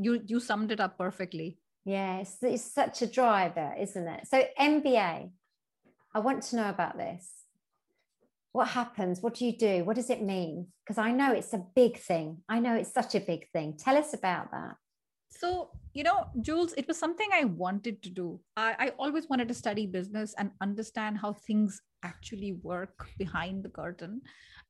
you 0.00 0.20
you 0.24 0.40
summed 0.40 0.70
it 0.70 0.80
up 0.80 0.96
perfectly. 0.98 1.58
Yes 1.84 2.38
it's 2.42 2.62
such 2.62 3.02
a 3.02 3.06
driver 3.06 3.74
isn't 3.78 4.06
it? 4.06 4.26
So 4.28 4.44
mba 4.60 5.30
i 6.14 6.18
want 6.18 6.42
to 6.44 6.56
know 6.56 6.68
about 6.68 6.96
this 6.96 7.43
what 8.54 8.68
happens? 8.68 9.20
What 9.20 9.34
do 9.34 9.44
you 9.44 9.58
do? 9.58 9.82
What 9.84 9.96
does 9.96 10.10
it 10.10 10.22
mean? 10.22 10.68
Because 10.84 10.96
i 10.96 11.10
know 11.10 11.32
it's 11.32 11.52
a 11.52 11.66
big 11.74 11.98
thing. 11.98 12.38
I 12.48 12.60
know 12.60 12.74
it's 12.76 12.94
such 12.94 13.16
a 13.16 13.20
big 13.20 13.48
thing. 13.52 13.76
Tell 13.76 13.96
us 13.96 14.14
about 14.14 14.52
that. 14.52 14.76
So 15.28 15.70
you 15.92 16.04
know 16.04 16.28
jules 16.40 16.72
it 16.76 16.88
was 16.88 16.98
something 16.98 17.28
i 17.32 17.44
wanted 17.44 18.00
to 18.04 18.10
do. 18.10 18.40
I, 18.56 18.70
I, 18.84 18.88
always 19.02 19.28
wanted 19.28 19.48
to 19.48 19.54
study 19.54 19.86
business 19.86 20.34
and 20.38 20.50
understand 20.60 21.18
how 21.18 21.32
things 21.32 21.80
actually 22.04 22.52
work 22.52 23.08
behind 23.18 23.64
the 23.64 23.68
curtain 23.68 24.22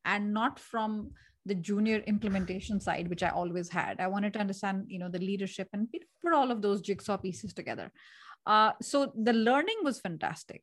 and 0.04 0.32
not 0.32 0.58
from 0.58 1.10
the 1.46 1.54
junior 1.54 1.98
implementation 2.14 2.80
side 2.80 3.08
which 3.08 3.22
i 3.22 3.28
always 3.28 3.68
had. 3.68 4.00
I 4.00 4.06
wanted 4.06 4.32
to 4.34 4.38
understand 4.38 4.86
you 4.88 4.98
know 4.98 5.10
the 5.10 5.26
leadership 5.30 5.68
and 5.74 5.88
put 6.22 6.32
all 6.32 6.50
of 6.50 6.62
those 6.62 6.80
jigsaw 6.80 7.18
pieces 7.18 7.52
together. 7.52 7.92
Uh, 8.46 8.72
so 8.80 9.12
the 9.28 9.34
learning 9.34 9.80
was 9.82 10.00
fantastic 10.00 10.62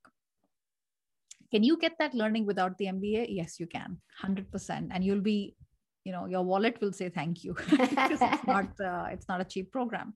can 1.52 1.64
you 1.64 1.78
get 1.78 1.94
that 2.00 2.14
learning 2.14 2.46
without 2.46 2.78
the 2.78 2.86
mba 2.86 3.26
yes 3.30 3.60
you 3.60 3.68
can 3.68 3.98
100% 4.24 4.88
and 4.92 5.04
you'll 5.04 5.22
be 5.22 5.56
you 6.04 6.12
know 6.12 6.26
your 6.26 6.44
wallet 6.44 6.80
will 6.82 6.92
say 6.92 7.10
thank 7.10 7.44
you 7.44 7.54
because 7.70 8.22
it's 8.22 8.48
not 8.48 8.68
uh, 8.84 9.06
it's 9.12 9.28
not 9.28 9.42
a 9.42 9.46
cheap 9.46 9.72
program. 9.72 10.14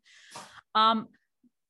Um, 0.74 1.08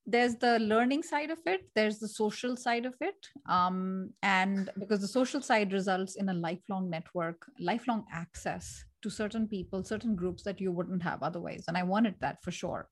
there's 0.08 0.36
the 0.36 0.60
learning 0.60 1.02
side 1.02 1.32
of 1.32 1.40
it 1.48 1.62
there's 1.74 1.98
the 1.98 2.08
social 2.08 2.56
side 2.56 2.86
of 2.86 2.94
it 3.02 3.16
um, 3.50 4.12
and 4.22 4.70
because 4.78 5.02
the 5.02 5.08
social 5.08 5.42
side 5.42 5.74
results 5.74 6.16
in 6.16 6.30
a 6.30 6.34
lifelong 6.34 6.90
network 6.90 7.48
lifelong 7.60 8.06
access 8.12 8.86
to 9.02 9.10
certain 9.10 9.48
people 9.48 9.84
certain 9.84 10.16
groups 10.16 10.44
that 10.44 10.62
you 10.62 10.72
wouldn't 10.72 11.02
have 11.02 11.24
otherwise. 11.24 11.66
And 11.68 11.78
i 11.78 11.84
wanted 11.84 12.16
that 12.22 12.44
for 12.44 12.52
sure 12.52 12.88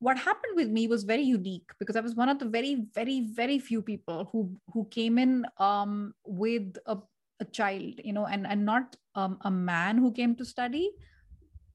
what 0.00 0.18
happened 0.18 0.56
with 0.56 0.68
me 0.68 0.88
was 0.88 1.04
very 1.04 1.22
unique 1.22 1.70
because 1.78 1.96
i 1.96 2.00
was 2.00 2.14
one 2.14 2.28
of 2.28 2.38
the 2.38 2.44
very 2.44 2.86
very 2.94 3.20
very 3.40 3.58
few 3.58 3.80
people 3.82 4.28
who 4.32 4.50
who 4.72 4.84
came 4.90 5.18
in 5.18 5.44
um, 5.58 6.12
with 6.24 6.76
a, 6.86 6.96
a 7.40 7.44
child 7.44 8.00
you 8.02 8.12
know 8.12 8.26
and 8.26 8.46
and 8.46 8.64
not 8.64 8.96
um, 9.14 9.38
a 9.42 9.50
man 9.50 9.98
who 9.98 10.12
came 10.12 10.34
to 10.34 10.44
study 10.44 10.90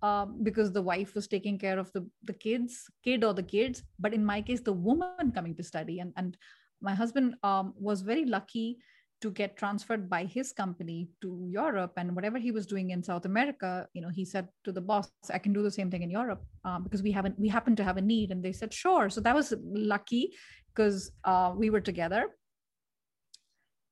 um, 0.01 0.43
because 0.43 0.71
the 0.71 0.81
wife 0.81 1.15
was 1.15 1.27
taking 1.27 1.57
care 1.57 1.79
of 1.79 1.91
the, 1.93 2.07
the 2.23 2.33
kids, 2.33 2.87
kid 3.03 3.23
or 3.23 3.33
the 3.33 3.43
kids. 3.43 3.81
But 3.99 4.13
in 4.13 4.23
my 4.23 4.41
case, 4.41 4.61
the 4.61 4.73
woman 4.73 5.31
coming 5.33 5.55
to 5.55 5.63
study. 5.63 5.99
And, 5.99 6.13
and 6.15 6.37
my 6.81 6.93
husband 6.93 7.35
um, 7.43 7.73
was 7.75 8.01
very 8.01 8.25
lucky 8.25 8.77
to 9.25 9.31
get 9.31 9.57
transferred 9.57 10.07
by 10.07 10.23
his 10.23 10.51
company 10.51 11.09
to 11.19 11.47
Europe. 11.49 11.93
And 11.97 12.15
whatever 12.15 12.37
he 12.37 12.51
was 12.51 12.67
doing 12.67 12.91
in 12.91 13.01
South 13.01 13.25
America, 13.25 13.87
you 13.95 14.01
know, 14.03 14.09
he 14.09 14.23
said 14.23 14.47
to 14.65 14.71
the 14.71 14.81
boss, 14.81 15.09
I 15.33 15.39
can 15.39 15.51
do 15.51 15.63
the 15.63 15.71
same 15.71 15.89
thing 15.89 16.03
in 16.03 16.11
Europe 16.11 16.43
um, 16.63 16.83
because 16.83 17.01
we 17.01 17.11
haven't, 17.11 17.39
we 17.39 17.49
happen 17.49 17.75
to 17.77 17.83
have 17.83 17.97
a 17.97 18.01
need. 18.01 18.29
And 18.29 18.43
they 18.45 18.53
said, 18.53 18.71
sure. 18.71 19.09
So 19.09 19.21
that 19.21 19.33
was 19.33 19.51
lucky 19.63 20.33
because 20.69 21.11
uh, 21.23 21.53
we 21.55 21.71
were 21.71 21.81
together. 21.81 22.27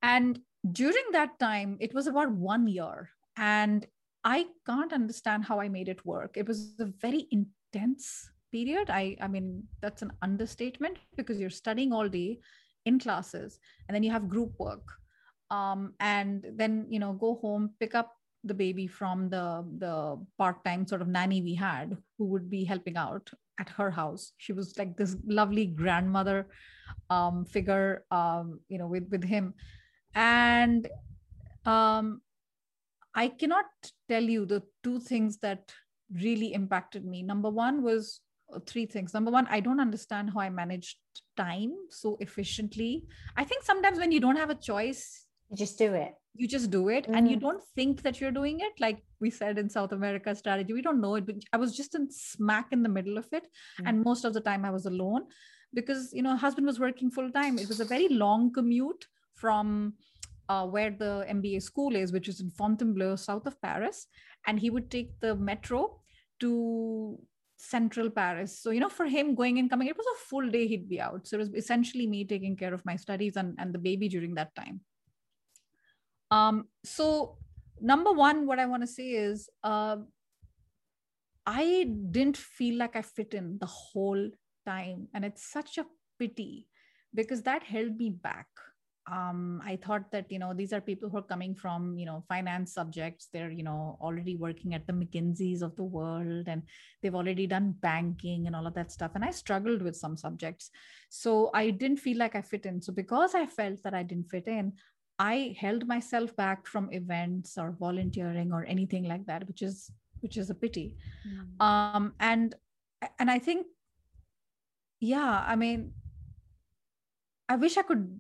And 0.04 0.40
during 0.72 1.06
that 1.14 1.40
time, 1.40 1.78
it 1.80 1.96
was 1.96 2.06
about 2.06 2.32
one 2.32 2.68
year. 2.68 3.10
And 3.36 3.88
I 4.24 4.46
can't 4.68 4.94
understand 4.94 5.46
how 5.46 5.60
I 5.60 5.68
made 5.68 5.90
it 5.90 6.06
work. 6.06 6.38
It 6.38 6.48
was 6.48 6.76
a 6.80 6.86
very 7.02 7.28
intense 7.32 8.30
period. 8.52 8.92
I, 8.92 9.18
I 9.20 9.28
mean, 9.28 9.64
that's 9.82 10.04
an 10.04 10.12
understatement 10.22 11.00
because 11.18 11.40
you're 11.40 11.50
studying 11.50 11.92
all 11.92 12.08
day 12.08 12.40
in 12.86 13.00
classes 13.00 13.58
and 13.88 13.96
then 13.96 14.04
you 14.04 14.12
have 14.12 14.30
group 14.30 14.54
work. 14.60 14.84
Um, 15.58 15.94
and 16.00 16.46
then, 16.60 16.74
you 16.94 17.00
know, 17.00 17.14
go 17.14 17.32
home, 17.44 17.64
pick 17.80 17.94
up 17.94 18.10
the 18.44 18.54
baby 18.54 18.88
from 18.88 19.30
the, 19.30 19.64
the 19.78 19.96
part-time 20.38 20.88
sort 20.88 21.02
of 21.04 21.08
nanny 21.08 21.42
we 21.42 21.56
had 21.56 21.96
who 22.18 22.26
would 22.32 22.50
be 22.50 22.64
helping 22.64 22.98
out 22.98 23.30
at 23.62 23.70
her 23.78 23.92
house. 23.92 24.34
She 24.38 24.52
was 24.52 24.78
like 24.80 24.98
this 24.98 25.16
lovely 25.40 25.68
grandmother 25.82 26.48
um, 27.10 27.46
figure, 27.46 28.04
um, 28.10 28.60
you 28.68 28.78
know, 28.80 28.88
with, 28.88 29.08
with 29.12 29.24
him. 29.24 29.54
And 30.16 30.88
um, 31.66 32.22
I 33.24 33.28
cannot 33.28 33.66
tell 34.10 34.24
you 34.24 34.46
the 34.46 34.64
two 34.84 35.00
things 35.00 35.38
that 35.46 35.72
really 36.26 36.54
impacted 36.54 37.06
me. 37.06 37.22
Number 37.22 37.52
one 37.52 37.84
was 37.84 38.22
uh, 38.54 38.60
three 38.66 38.88
things. 38.88 39.14
Number 39.14 39.32
one, 39.32 39.48
I 39.50 39.60
don't 39.60 39.80
understand 39.80 40.32
how 40.34 40.40
I 40.40 40.50
managed 40.50 40.98
time 41.38 41.74
so 41.90 42.18
efficiently. 42.20 43.04
I 43.38 43.44
think 43.44 43.64
sometimes 43.64 44.00
when 44.00 44.12
you 44.12 44.20
don't 44.20 44.42
have 44.44 44.50
a 44.50 44.56
choice, 44.72 45.23
you 45.54 45.58
just 45.58 45.78
do 45.78 45.94
it. 45.94 46.16
You 46.34 46.48
just 46.48 46.72
do 46.72 46.90
it 46.90 47.08
mm. 47.08 47.16
and 47.16 47.30
you 47.30 47.38
mm. 47.38 47.42
don't 47.42 47.64
think 47.76 48.02
that 48.02 48.20
you're 48.20 48.32
doing 48.32 48.60
it. 48.60 48.74
Like 48.80 49.04
we 49.22 49.30
said 49.30 49.60
in 49.60 49.70
South 49.70 49.92
America 49.92 50.34
strategy, 50.34 50.74
we 50.74 50.82
don't 50.82 51.00
know 51.00 51.16
it, 51.16 51.28
but 51.28 51.36
I 51.54 51.58
was 51.58 51.78
just 51.78 51.94
in 51.94 52.10
smack 52.10 52.70
in 52.72 52.82
the 52.82 52.90
middle 52.90 53.20
of 53.20 53.28
it. 53.32 53.44
Mm. 53.80 53.90
And 53.90 54.04
most 54.04 54.26
of 54.26 54.34
the 54.34 54.42
time 54.42 54.66
I 54.66 54.72
was 54.72 54.88
alone 54.88 55.26
because, 55.76 56.12
you 56.12 56.24
know, 56.24 56.36
husband 56.36 56.66
was 56.66 56.80
working 56.80 57.12
full 57.12 57.30
time. 57.30 57.60
It 57.60 57.68
was 57.68 57.80
a 57.80 57.86
very 57.86 58.10
long 58.10 58.52
commute 58.52 59.06
from 59.36 59.94
uh, 60.50 60.66
where 60.66 60.90
the 60.90 61.26
MBA 61.30 61.62
school 61.62 61.96
is, 61.96 62.12
which 62.12 62.28
is 62.28 62.40
in 62.40 62.50
Fontainebleau, 62.50 63.16
south 63.16 63.46
of 63.46 63.62
Paris. 63.62 64.08
And 64.48 64.60
he 64.60 64.72
would 64.72 64.90
take 64.90 65.20
the 65.20 65.36
metro 65.36 66.00
to 66.40 67.20
central 67.58 68.10
Paris. 68.10 68.60
So, 68.60 68.72
you 68.72 68.80
know, 68.80 68.90
for 68.90 69.06
him 69.06 69.36
going 69.36 69.60
and 69.60 69.70
coming, 69.70 69.88
it 69.88 69.98
was 69.98 70.08
a 70.08 70.26
full 70.26 70.50
day 70.50 70.66
he'd 70.68 70.90
be 70.90 71.00
out. 71.00 71.28
So 71.28 71.38
it 71.38 71.42
was 71.42 71.54
essentially 71.54 72.08
me 72.08 72.26
taking 72.26 72.58
care 72.58 72.74
of 72.74 72.84
my 72.86 72.96
studies 72.96 73.38
and, 73.38 73.56
and 73.60 73.72
the 73.72 73.78
baby 73.78 74.10
during 74.10 74.34
that 74.34 74.56
time. 74.56 74.82
Um, 76.34 76.68
so, 76.84 77.38
number 77.80 78.12
one, 78.12 78.48
what 78.48 78.60
I 78.60 78.66
want 78.66 78.82
to 78.82 78.88
say 78.88 79.10
is 79.10 79.50
uh, 79.64 79.98
I 81.46 81.88
didn't 82.10 82.38
feel 82.38 82.78
like 82.80 82.96
I 82.96 83.04
fit 83.04 83.34
in 83.34 83.58
the 83.60 83.68
whole 83.68 84.30
time. 84.66 85.10
And 85.14 85.24
it's 85.24 85.52
such 85.52 85.78
a 85.78 85.86
pity 86.18 86.68
because 87.14 87.44
that 87.44 87.64
held 87.64 87.98
me 87.98 88.10
back 88.10 88.48
um, 89.12 89.62
I 89.66 89.76
thought 89.76 90.12
that 90.12 90.32
you 90.32 90.40
know 90.40 90.54
these 90.54 90.72
are 90.72 90.80
people 90.80 91.10
who 91.10 91.18
are 91.18 91.24
coming 91.24 91.56
from 91.56 91.98
you 91.98 92.06
know 92.06 92.24
finance 92.30 92.74
subjects. 92.74 93.28
They're 93.34 93.52
you 93.52 93.64
know 93.64 93.98
already 94.00 94.38
working 94.38 94.74
at 94.74 94.88
the 94.88 94.94
McKinseys 94.94 95.62
of 95.62 95.76
the 95.76 95.84
world, 95.84 96.48
and 96.48 96.64
they've 97.02 97.16
already 97.16 97.46
done 97.46 97.76
banking 97.82 98.48
and 98.48 98.56
all 98.56 98.66
of 98.66 98.74
that 98.76 98.92
stuff. 98.92 99.12
And 99.16 99.26
I 99.26 99.32
struggled 99.32 99.82
with 99.82 99.98
some 99.98 100.16
subjects, 100.16 100.72
so 101.10 101.52
I 101.54 101.70
didn't 101.72 101.98
feel 101.98 102.18
like 102.18 102.36
I 102.36 102.42
fit 102.42 102.66
in. 102.66 102.82
So 102.82 102.94
because 102.94 103.36
I 103.36 103.46
felt 103.46 103.84
that 103.84 103.94
I 103.94 104.04
didn't 104.04 104.30
fit 104.30 104.48
in, 104.48 104.72
I 105.20 105.56
held 105.60 105.88
myself 105.88 106.36
back 106.36 106.68
from 106.68 106.92
events 106.92 107.58
or 107.58 107.76
volunteering 107.80 108.52
or 108.52 108.66
anything 108.66 109.04
like 109.04 109.26
that, 109.28 109.48
which 109.48 109.62
is 109.62 109.92
which 110.22 110.38
is 110.38 110.50
a 110.50 110.56
pity. 110.56 110.96
Mm. 111.28 111.62
Um, 111.66 112.14
and 112.20 112.56
and 113.20 113.30
I 113.30 113.40
think, 113.40 113.68
yeah, 115.00 115.44
I 115.46 115.56
mean, 115.56 115.94
I 117.50 117.56
wish 117.58 117.78
I 117.78 117.84
could 117.84 118.20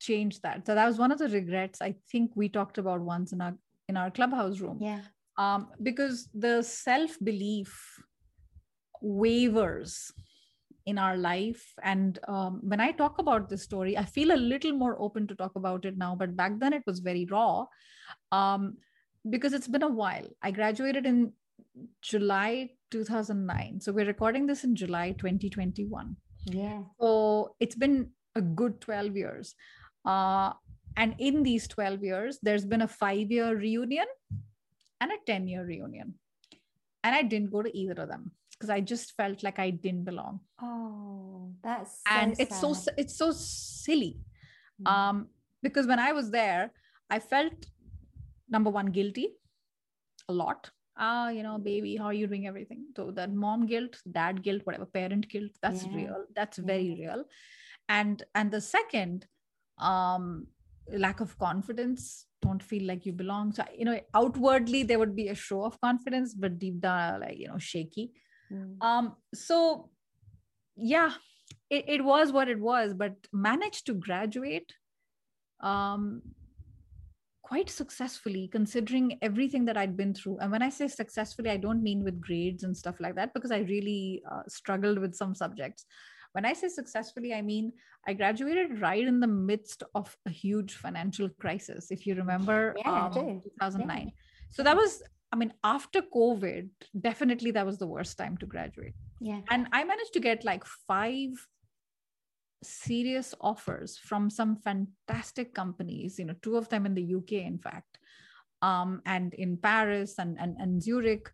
change 0.00 0.40
that. 0.42 0.66
So 0.66 0.74
that 0.74 0.86
was 0.86 0.98
one 0.98 1.10
of 1.10 1.18
the 1.18 1.28
regrets 1.28 1.80
I 1.80 1.94
think 2.10 2.32
we 2.34 2.48
talked 2.48 2.78
about 2.78 3.00
once 3.00 3.32
in 3.32 3.40
our 3.40 3.54
in 3.88 3.96
our 3.96 4.10
clubhouse 4.10 4.60
room. 4.60 4.78
Yeah. 4.80 5.00
Um, 5.36 5.68
because 5.82 6.28
the 6.32 6.62
self 6.62 7.18
belief 7.22 8.02
wavers 9.02 10.12
in 10.86 10.98
our 10.98 11.16
life. 11.16 11.74
And 11.82 12.18
um, 12.28 12.60
when 12.62 12.80
I 12.80 12.92
talk 12.92 13.18
about 13.18 13.48
this 13.48 13.62
story, 13.62 13.96
I 13.96 14.04
feel 14.04 14.32
a 14.32 14.36
little 14.36 14.72
more 14.72 15.00
open 15.00 15.26
to 15.28 15.34
talk 15.34 15.56
about 15.56 15.84
it 15.84 15.96
now. 15.96 16.14
But 16.14 16.36
back 16.36 16.58
then 16.58 16.72
it 16.72 16.82
was 16.86 17.00
very 17.00 17.26
raw 17.30 17.66
um, 18.32 18.76
because 19.28 19.52
it's 19.52 19.68
been 19.68 19.82
a 19.82 19.88
while. 19.88 20.28
I 20.42 20.50
graduated 20.50 21.06
in 21.06 21.32
July 22.02 22.70
2009. 22.90 23.80
So 23.80 23.92
we're 23.92 24.06
recording 24.06 24.46
this 24.46 24.64
in 24.64 24.76
July 24.76 25.12
2021. 25.12 26.16
Yeah. 26.46 26.82
So 27.00 27.56
it's 27.60 27.76
been 27.76 28.10
a 28.34 28.42
good 28.42 28.80
12 28.80 29.16
years. 29.16 29.54
Uh, 30.04 30.52
and 30.96 31.14
in 31.18 31.42
these 31.42 31.66
12 31.68 32.02
years, 32.02 32.38
there's 32.42 32.64
been 32.66 32.82
a 32.82 32.88
five 32.88 33.30
year 33.30 33.56
reunion 33.56 34.06
and 35.00 35.10
a 35.10 35.16
10 35.26 35.48
year 35.48 35.64
reunion. 35.64 36.14
And 37.02 37.14
I 37.14 37.22
didn't 37.22 37.50
go 37.50 37.62
to 37.62 37.76
either 37.76 38.02
of 38.02 38.08
them 38.08 38.32
because 38.64 38.70
I 38.70 38.80
just 38.80 39.12
felt 39.16 39.42
like 39.42 39.58
I 39.58 39.70
didn't 39.70 40.04
belong. 40.04 40.40
Oh, 40.62 41.52
that's 41.62 41.96
so 41.96 42.16
and 42.16 42.36
it's 42.38 42.60
sad. 42.60 42.76
so 42.76 42.92
it's 42.96 43.16
so 43.16 43.32
silly. 43.32 44.20
Mm. 44.82 44.90
Um, 44.90 45.28
because 45.62 45.86
when 45.86 45.98
I 45.98 46.12
was 46.12 46.30
there, 46.30 46.72
I 47.10 47.18
felt 47.18 47.66
number 48.48 48.70
one 48.70 48.86
guilty 48.86 49.28
a 50.28 50.32
lot. 50.32 50.70
Ah, 50.96 51.28
you 51.28 51.42
know, 51.42 51.58
baby, 51.58 51.96
how 51.96 52.06
are 52.06 52.14
you 52.14 52.26
doing 52.26 52.46
everything? 52.46 52.86
So 52.96 53.10
that 53.10 53.32
mom 53.32 53.66
guilt, 53.66 53.96
dad 54.10 54.42
guilt, 54.42 54.62
whatever, 54.64 54.86
parent 54.86 55.28
guilt, 55.28 55.50
that's 55.60 55.84
yeah. 55.84 55.96
real. 55.96 56.24
That's 56.34 56.58
yeah. 56.58 56.64
very 56.66 56.96
real. 57.00 57.24
And 57.88 58.22
and 58.34 58.50
the 58.50 58.60
second 58.60 59.26
um, 59.78 60.46
lack 60.90 61.20
of 61.20 61.38
confidence 61.38 62.26
don't 62.40 62.62
feel 62.62 62.86
like 62.86 63.06
you 63.06 63.12
belong 63.12 63.52
so 63.52 63.64
you 63.76 63.86
know 63.86 63.98
outwardly 64.14 64.82
there 64.82 64.98
would 64.98 65.16
be 65.16 65.28
a 65.28 65.34
show 65.34 65.64
of 65.64 65.80
confidence 65.80 66.34
but 66.34 66.58
deep 66.58 66.78
down 66.78 67.20
like 67.20 67.38
you 67.38 67.48
know 67.48 67.56
shaky 67.58 68.10
mm. 68.52 68.76
um 68.80 69.16
so 69.34 69.90
yeah 70.76 71.12
it, 71.70 71.84
it 71.88 72.04
was 72.04 72.32
what 72.32 72.48
it 72.48 72.58
was 72.58 72.94
but 72.94 73.14
managed 73.32 73.86
to 73.86 73.94
graduate 73.94 74.72
um 75.60 76.22
quite 77.42 77.68
successfully 77.68 78.48
considering 78.50 79.18
everything 79.22 79.64
that 79.64 79.76
i'd 79.76 79.96
been 79.96 80.14
through 80.14 80.38
and 80.38 80.50
when 80.50 80.62
i 80.62 80.68
say 80.68 80.88
successfully 80.88 81.50
i 81.50 81.56
don't 81.56 81.82
mean 81.82 82.02
with 82.02 82.20
grades 82.20 82.64
and 82.64 82.76
stuff 82.76 82.96
like 83.00 83.14
that 83.14 83.32
because 83.34 83.52
i 83.52 83.58
really 83.58 84.22
uh, 84.30 84.42
struggled 84.48 84.98
with 84.98 85.14
some 85.14 85.34
subjects 85.34 85.84
when 86.32 86.44
i 86.46 86.52
say 86.52 86.68
successfully 86.68 87.34
i 87.34 87.42
mean 87.42 87.70
i 88.08 88.14
graduated 88.14 88.80
right 88.80 89.06
in 89.06 89.20
the 89.20 89.26
midst 89.26 89.82
of 89.94 90.16
a 90.26 90.30
huge 90.30 90.74
financial 90.74 91.28
crisis 91.38 91.90
if 91.90 92.06
you 92.06 92.14
remember 92.14 92.74
yeah, 92.78 93.06
um, 93.06 93.12
2009 93.12 94.02
yeah. 94.04 94.10
so 94.50 94.62
that 94.62 94.76
was 94.76 95.02
i 95.34 95.36
mean 95.36 95.52
after 95.64 96.00
covid 96.16 96.68
definitely 97.08 97.50
that 97.50 97.66
was 97.66 97.78
the 97.78 97.86
worst 97.94 98.16
time 98.16 98.36
to 98.38 98.46
graduate. 98.46 98.94
Yeah. 99.20 99.40
And 99.50 99.66
i 99.72 99.82
managed 99.84 100.12
to 100.14 100.20
get 100.20 100.44
like 100.44 100.64
five 100.92 101.30
serious 102.62 103.34
offers 103.40 103.98
from 103.98 104.30
some 104.30 104.56
fantastic 104.56 105.54
companies 105.54 106.18
you 106.18 106.26
know 106.26 106.36
two 106.40 106.56
of 106.56 106.68
them 106.68 106.86
in 106.86 106.94
the 106.94 107.14
uk 107.16 107.32
in 107.32 107.58
fact 107.58 107.98
um, 108.62 109.02
and 109.04 109.34
in 109.34 109.58
paris 109.58 110.14
and, 110.18 110.38
and, 110.40 110.56
and 110.58 110.82
zurich. 110.82 111.30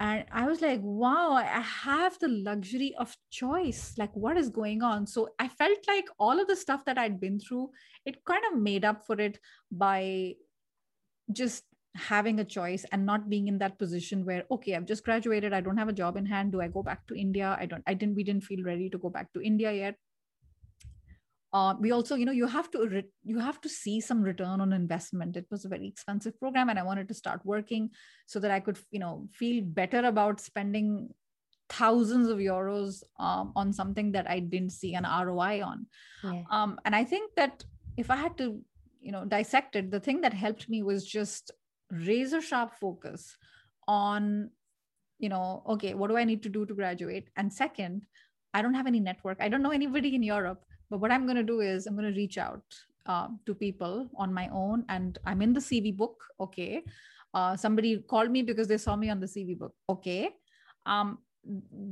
And 0.00 0.24
i 0.32 0.46
was 0.46 0.60
like 0.60 0.80
wow 0.82 1.32
i 1.32 1.60
have 1.60 2.18
the 2.18 2.28
luxury 2.28 2.94
of 2.98 3.16
choice. 3.30 3.94
Like 3.96 4.14
what 4.14 4.36
is 4.36 4.48
going 4.48 4.82
on? 4.82 5.06
So 5.06 5.28
i 5.38 5.48
felt 5.48 5.78
like 5.86 6.08
all 6.18 6.40
of 6.40 6.48
the 6.48 6.56
stuff 6.56 6.84
that 6.86 6.98
i'd 6.98 7.20
been 7.20 7.38
through 7.38 7.70
it 8.06 8.24
kind 8.24 8.42
of 8.50 8.58
made 8.58 8.84
up 8.84 9.06
for 9.06 9.20
it 9.20 9.38
by 9.70 10.34
just 11.32 11.64
having 11.94 12.40
a 12.40 12.44
choice 12.44 12.84
and 12.90 13.06
not 13.06 13.28
being 13.30 13.46
in 13.46 13.58
that 13.58 13.78
position 13.78 14.24
where 14.24 14.44
okay 14.50 14.74
i've 14.74 14.86
just 14.86 15.04
graduated 15.04 15.52
i 15.52 15.60
don't 15.60 15.76
have 15.76 15.88
a 15.88 15.92
job 15.92 16.16
in 16.16 16.26
hand 16.26 16.50
do 16.50 16.60
i 16.60 16.66
go 16.68 16.82
back 16.82 17.06
to 17.06 17.14
india? 17.14 17.56
I 17.58 17.66
don't 17.66 17.84
i 17.86 17.94
didn't 17.94 18.16
we 18.16 18.24
didn't 18.24 18.44
feel 18.44 18.64
ready 18.64 18.90
to 18.90 18.98
go 18.98 19.10
back 19.10 19.32
to 19.34 19.42
india 19.42 19.72
yet. 19.72 19.96
Uh, 21.52 21.72
we 21.78 21.92
also 21.92 22.16
you 22.16 22.24
know 22.24 22.32
you 22.32 22.48
have 22.48 22.68
to 22.68 22.88
re- 22.88 23.12
you 23.22 23.38
have 23.38 23.60
to 23.60 23.68
see 23.68 24.00
some 24.00 24.22
return 24.22 24.60
on 24.60 24.72
investment. 24.72 25.36
It 25.36 25.46
was 25.52 25.64
a 25.64 25.68
very 25.68 25.86
expensive 25.86 26.36
program 26.40 26.68
and 26.68 26.80
i 26.80 26.82
wanted 26.82 27.06
to 27.06 27.14
start 27.14 27.40
working 27.44 27.90
so 28.26 28.40
that 28.40 28.50
i 28.50 28.58
could 28.58 28.76
you 28.90 28.98
know 28.98 29.28
feel 29.32 29.62
better 29.62 30.00
about 30.04 30.40
spending 30.40 31.10
thousands 31.68 32.28
of 32.28 32.38
euros 32.38 33.02
um, 33.20 33.52
on 33.54 33.72
something 33.72 34.10
that 34.12 34.28
i 34.28 34.40
didn't 34.40 34.70
see 34.70 34.94
an 34.94 35.04
roi 35.04 35.62
on. 35.62 35.86
Yeah. 36.24 36.42
um, 36.50 36.78
and 36.84 36.94
i 36.96 37.04
think 37.04 37.34
that 37.36 37.64
if 37.96 38.10
i 38.10 38.16
had 38.16 38.36
to 38.38 38.60
you 39.00 39.12
know 39.12 39.24
dissect 39.24 39.76
it 39.76 39.90
the 39.90 40.00
thing 40.00 40.20
that 40.22 40.34
helped 40.34 40.68
me 40.68 40.82
was 40.82 41.06
just 41.06 41.52
razor 41.90 42.40
sharp 42.40 42.74
focus 42.80 43.36
on 43.86 44.50
you 45.18 45.28
know 45.28 45.62
okay 45.66 45.94
what 45.94 46.08
do 46.08 46.16
i 46.16 46.24
need 46.24 46.42
to 46.42 46.48
do 46.48 46.66
to 46.66 46.74
graduate 46.74 47.28
and 47.36 47.52
second 47.52 48.02
i 48.52 48.62
don't 48.62 48.74
have 48.74 48.86
any 48.86 49.00
network 49.00 49.36
i 49.40 49.48
don't 49.48 49.62
know 49.62 49.70
anybody 49.70 50.14
in 50.14 50.22
europe 50.22 50.64
but 50.90 51.00
what 51.00 51.10
I'm 51.10 51.24
going 51.24 51.36
to 51.36 51.42
do 51.42 51.60
is 51.60 51.86
I'm 51.86 51.96
going 51.96 52.12
to 52.12 52.16
reach 52.16 52.38
out 52.38 52.62
uh, 53.06 53.28
to 53.46 53.54
people 53.54 54.08
on 54.16 54.32
my 54.32 54.48
own, 54.52 54.84
and 54.88 55.18
I'm 55.24 55.42
in 55.42 55.52
the 55.52 55.60
CV 55.60 55.96
book. 55.96 56.22
Okay. 56.38 56.84
Uh, 57.32 57.56
somebody 57.56 57.98
called 57.98 58.30
me 58.30 58.42
because 58.42 58.68
they 58.68 58.78
saw 58.78 58.94
me 58.94 59.10
on 59.10 59.18
the 59.18 59.26
CV 59.26 59.58
book. 59.58 59.74
Okay. 59.88 60.30
Um, 60.86 61.18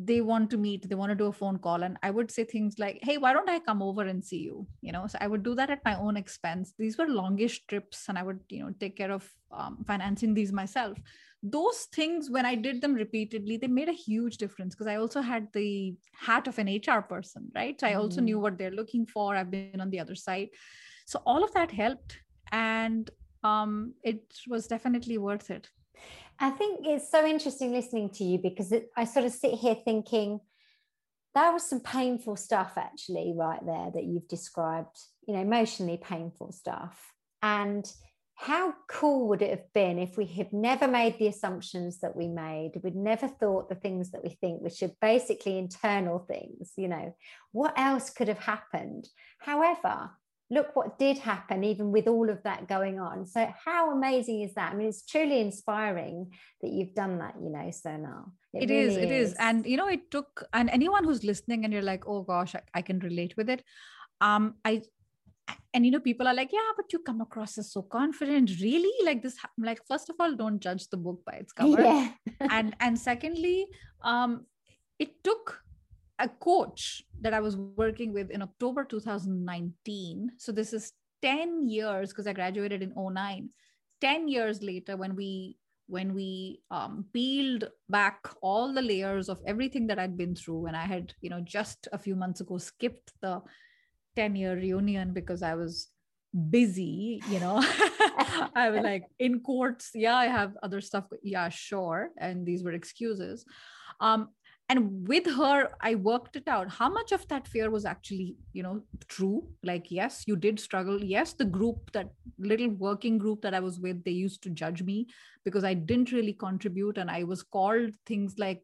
they 0.04 0.20
want 0.20 0.50
to 0.50 0.56
meet 0.56 0.88
they 0.88 0.94
want 0.94 1.10
to 1.10 1.14
do 1.14 1.26
a 1.26 1.32
phone 1.32 1.58
call 1.58 1.82
and 1.82 1.96
i 2.02 2.10
would 2.10 2.30
say 2.30 2.44
things 2.44 2.78
like 2.78 2.98
hey 3.02 3.18
why 3.18 3.32
don't 3.32 3.50
i 3.50 3.58
come 3.58 3.82
over 3.82 4.02
and 4.02 4.24
see 4.24 4.38
you? 4.38 4.66
You 4.80 4.92
know 4.92 5.06
so 5.06 5.18
i 5.20 5.26
would 5.26 5.42
do 5.42 5.54
that 5.54 5.70
at 5.70 5.84
my 5.84 5.96
own 5.96 6.16
expense. 6.16 6.74
These 6.78 6.98
were 6.98 7.06
longish 7.06 7.66
trips 7.66 8.06
and 8.08 8.18
i 8.18 8.22
would 8.22 8.40
you 8.48 8.60
know 8.60 8.74
take 8.80 8.96
care 8.96 9.12
of 9.12 9.28
um, 9.50 9.84
financing 9.86 10.34
these 10.34 10.52
myself. 10.52 10.98
Those 11.42 11.88
things 11.94 12.30
when 12.30 12.46
i 12.46 12.54
did 12.54 12.80
them 12.80 12.94
repeatedly 12.94 13.56
they 13.56 13.66
made 13.66 13.88
a 13.88 14.00
huge 14.06 14.36
difference 14.36 14.74
because 14.74 14.86
i 14.86 14.96
also 14.96 15.20
had 15.20 15.48
the 15.52 15.94
hat 16.14 16.48
of 16.48 16.58
an 16.58 16.80
hr 16.86 17.00
person 17.02 17.50
right? 17.54 17.78
So 17.78 17.86
i 17.86 17.94
also 17.94 18.20
mm. 18.20 18.24
knew 18.24 18.40
what 18.40 18.58
they're 18.58 18.70
looking 18.70 19.06
for. 19.06 19.36
I've 19.36 19.50
been 19.50 19.80
on 19.80 19.90
the 19.90 20.00
other 20.00 20.14
side. 20.14 20.48
So 21.04 21.20
all 21.26 21.44
of 21.44 21.52
that 21.52 21.70
helped 21.70 22.18
and 22.52 23.10
um, 23.44 23.94
it 24.02 24.22
was 24.46 24.66
definitely 24.66 25.18
worth 25.18 25.50
it 25.50 25.68
i 26.38 26.50
think 26.50 26.80
it's 26.84 27.10
so 27.10 27.26
interesting 27.26 27.72
listening 27.72 28.10
to 28.10 28.24
you 28.24 28.38
because 28.38 28.72
it, 28.72 28.90
i 28.96 29.04
sort 29.04 29.26
of 29.26 29.32
sit 29.32 29.54
here 29.54 29.76
thinking 29.84 30.40
that 31.34 31.52
was 31.52 31.68
some 31.68 31.80
painful 31.80 32.36
stuff 32.36 32.72
actually 32.76 33.32
right 33.34 33.64
there 33.64 33.90
that 33.94 34.04
you've 34.04 34.28
described 34.28 34.98
you 35.26 35.34
know 35.34 35.40
emotionally 35.40 35.96
painful 35.96 36.52
stuff. 36.52 37.12
And 37.42 37.90
how 38.34 38.74
cool 38.88 39.28
would 39.28 39.42
it 39.42 39.50
have 39.50 39.72
been 39.72 39.98
if 39.98 40.16
we 40.16 40.26
had 40.26 40.52
never 40.52 40.88
made 40.88 41.18
the 41.18 41.28
assumptions 41.28 42.00
that 42.00 42.16
we 42.16 42.26
made 42.28 42.72
we'd 42.82 42.96
never 42.96 43.28
thought 43.28 43.68
the 43.68 43.74
things 43.74 44.10
that 44.10 44.24
we 44.24 44.30
think 44.30 44.62
which 44.62 44.82
are 44.82 44.90
basically 45.00 45.58
internal 45.58 46.18
things 46.18 46.72
you 46.76 46.88
know? 46.88 47.14
What 47.52 47.78
else 47.78 48.10
could 48.10 48.28
have 48.28 48.38
happened? 48.38 49.08
However 49.38 50.10
look 50.52 50.76
what 50.76 50.98
did 50.98 51.16
happen 51.16 51.64
even 51.64 51.90
with 51.90 52.06
all 52.06 52.28
of 52.28 52.42
that 52.42 52.68
going 52.68 53.00
on. 53.00 53.26
So 53.26 53.48
how 53.64 53.90
amazing 53.96 54.42
is 54.42 54.54
that? 54.54 54.72
I 54.72 54.76
mean 54.76 54.88
it's 54.88 55.04
truly 55.06 55.40
inspiring 55.40 56.30
that 56.60 56.70
you've 56.70 56.94
done 56.94 57.18
that 57.20 57.34
you 57.42 57.50
know 57.50 57.70
so 57.70 57.96
now 57.96 58.32
it, 58.52 58.70
it 58.70 58.74
really 58.74 58.86
is, 58.88 58.96
it 58.96 59.10
is. 59.10 59.34
and 59.38 59.64
you 59.64 59.78
know 59.78 59.88
it 59.88 60.10
took 60.10 60.44
and 60.52 60.68
anyone 60.70 61.04
who's 61.04 61.24
listening 61.24 61.64
and 61.64 61.72
you're 61.72 61.90
like 61.90 62.06
oh 62.06 62.22
gosh 62.22 62.54
I, 62.54 62.60
I 62.74 62.82
can 62.82 62.98
relate 62.98 63.34
with 63.36 63.48
it. 63.48 63.62
Um 64.20 64.54
i 64.64 64.82
and 65.74 65.86
you 65.86 65.90
know 65.90 66.00
people 66.00 66.28
are 66.28 66.34
like 66.34 66.52
yeah 66.52 66.70
but 66.76 66.92
you 66.92 66.98
come 66.98 67.22
across 67.22 67.56
as 67.56 67.72
so 67.72 67.82
confident. 67.82 68.50
Really? 68.60 68.94
Like 69.06 69.22
this 69.22 69.36
like 69.58 69.80
first 69.88 70.10
of 70.10 70.16
all 70.20 70.36
don't 70.36 70.60
judge 70.60 70.88
the 70.88 70.98
book 70.98 71.22
by 71.24 71.36
its 71.44 71.52
cover. 71.52 71.82
Yeah. 71.90 72.12
and 72.50 72.76
and 72.80 72.98
secondly 72.98 73.66
um 74.02 74.46
it 74.98 75.24
took 75.24 75.62
a 76.18 76.28
coach 76.28 77.02
that 77.20 77.34
i 77.34 77.40
was 77.40 77.56
working 77.56 78.12
with 78.12 78.30
in 78.30 78.42
october 78.42 78.84
2019 78.84 80.30
so 80.36 80.52
this 80.52 80.72
is 80.72 80.92
10 81.22 81.68
years 81.68 82.10
because 82.10 82.26
i 82.26 82.32
graduated 82.32 82.82
in 82.82 82.92
09 82.96 83.48
10 84.00 84.28
years 84.28 84.62
later 84.62 84.96
when 84.96 85.14
we 85.16 85.56
when 85.88 86.14
we 86.14 86.60
um, 86.70 87.04
peeled 87.12 87.64
back 87.88 88.18
all 88.40 88.72
the 88.72 88.80
layers 88.80 89.28
of 89.28 89.40
everything 89.46 89.86
that 89.86 89.98
i'd 89.98 90.16
been 90.16 90.34
through 90.34 90.66
and 90.66 90.76
i 90.76 90.84
had 90.84 91.12
you 91.20 91.30
know 91.30 91.40
just 91.40 91.88
a 91.92 91.98
few 91.98 92.14
months 92.14 92.40
ago 92.40 92.56
skipped 92.56 93.12
the 93.20 93.40
10 94.16 94.36
year 94.36 94.54
reunion 94.54 95.12
because 95.12 95.42
I 95.42 95.54
was 95.54 95.88
busy, 96.50 97.22
you 97.28 97.40
know. 97.40 97.62
I 98.54 98.70
was 98.70 98.82
like 98.82 99.04
in 99.18 99.40
courts, 99.40 99.90
yeah, 99.94 100.16
I 100.16 100.26
have 100.26 100.56
other 100.62 100.80
stuff. 100.80 101.04
Yeah, 101.22 101.48
sure. 101.48 102.10
And 102.18 102.46
these 102.46 102.64
were 102.64 102.72
excuses. 102.72 103.44
Um, 104.00 104.28
and 104.72 105.06
with 105.06 105.26
her, 105.26 105.68
I 105.82 105.96
worked 105.96 106.34
it 106.34 106.48
out. 106.48 106.70
How 106.70 106.88
much 106.88 107.12
of 107.12 107.28
that 107.28 107.46
fear 107.46 107.68
was 107.68 107.84
actually, 107.84 108.36
you 108.54 108.62
know, 108.62 108.82
true? 109.06 109.46
Like, 109.62 109.90
yes, 109.90 110.24
you 110.26 110.34
did 110.34 110.58
struggle. 110.58 111.04
Yes, 111.04 111.34
the 111.34 111.44
group, 111.44 111.92
that 111.92 112.08
little 112.38 112.70
working 112.70 113.18
group 113.18 113.42
that 113.42 113.52
I 113.52 113.60
was 113.60 113.78
with, 113.78 114.02
they 114.02 114.12
used 114.12 114.42
to 114.44 114.48
judge 114.48 114.82
me 114.82 115.08
because 115.44 115.62
I 115.62 115.74
didn't 115.74 116.10
really 116.10 116.32
contribute. 116.32 116.96
And 116.96 117.10
I 117.10 117.24
was 117.24 117.42
called 117.42 117.90
things 118.06 118.36
like 118.38 118.62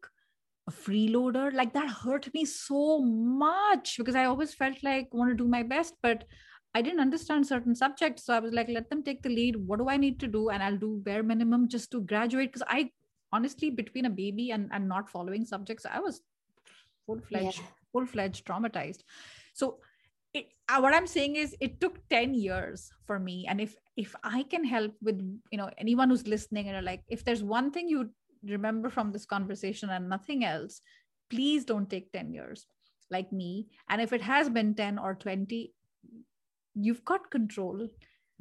a 0.66 0.70
freeloader 0.70 1.52
like 1.54 1.72
that 1.72 1.88
hurt 1.88 2.28
me 2.34 2.44
so 2.44 3.00
much 3.00 3.96
because 3.96 4.14
i 4.14 4.26
always 4.26 4.52
felt 4.52 4.76
like 4.82 5.08
want 5.14 5.30
to 5.30 5.34
do 5.34 5.48
my 5.48 5.62
best 5.62 5.94
but 6.02 6.24
i 6.74 6.82
didn't 6.82 7.00
understand 7.00 7.46
certain 7.46 7.74
subjects 7.74 8.26
so 8.26 8.34
i 8.34 8.38
was 8.38 8.52
like 8.52 8.68
let 8.68 8.90
them 8.90 9.02
take 9.02 9.22
the 9.22 9.30
lead 9.30 9.56
what 9.56 9.78
do 9.78 9.88
i 9.88 9.96
need 9.96 10.20
to 10.20 10.26
do 10.26 10.50
and 10.50 10.62
i'll 10.62 10.76
do 10.76 11.00
bare 11.06 11.22
minimum 11.22 11.66
just 11.70 11.90
to 11.90 12.02
graduate 12.02 12.52
because 12.52 12.68
i 12.68 12.90
honestly 13.32 13.70
between 13.70 14.06
a 14.06 14.10
baby 14.10 14.50
and 14.50 14.68
and 14.72 14.88
not 14.88 15.08
following 15.08 15.44
subjects 15.44 15.86
i 15.86 15.98
was 15.98 16.22
full-fledged 17.06 17.58
yeah. 17.58 17.66
full-fledged 17.92 18.46
traumatized 18.46 19.02
so 19.54 19.78
it, 20.34 20.46
uh, 20.68 20.78
what 20.78 20.94
i'm 20.94 21.06
saying 21.06 21.36
is 21.36 21.56
it 21.60 21.80
took 21.80 21.98
10 22.08 22.34
years 22.34 22.90
for 23.06 23.18
me 23.18 23.46
and 23.48 23.60
if 23.60 23.76
if 23.96 24.14
i 24.22 24.42
can 24.42 24.64
help 24.64 24.94
with 25.02 25.20
you 25.50 25.58
know 25.58 25.70
anyone 25.78 26.10
who's 26.10 26.26
listening 26.26 26.68
and 26.68 26.84
like 26.84 27.02
if 27.08 27.24
there's 27.24 27.42
one 27.42 27.70
thing 27.70 27.88
you 27.88 28.10
remember 28.44 28.90
from 28.90 29.12
this 29.12 29.24
conversation 29.24 29.90
and 29.90 30.08
nothing 30.08 30.44
else, 30.44 30.80
please 31.30 31.64
don't 31.64 31.90
take 31.90 32.12
10 32.12 32.32
years 32.32 32.66
like 33.10 33.32
me. 33.32 33.68
And 33.88 34.00
if 34.00 34.12
it 34.12 34.22
has 34.22 34.48
been 34.48 34.74
10 34.74 34.98
or 34.98 35.14
20, 35.14 35.72
you've 36.74 37.04
got 37.04 37.30
control. 37.30 37.88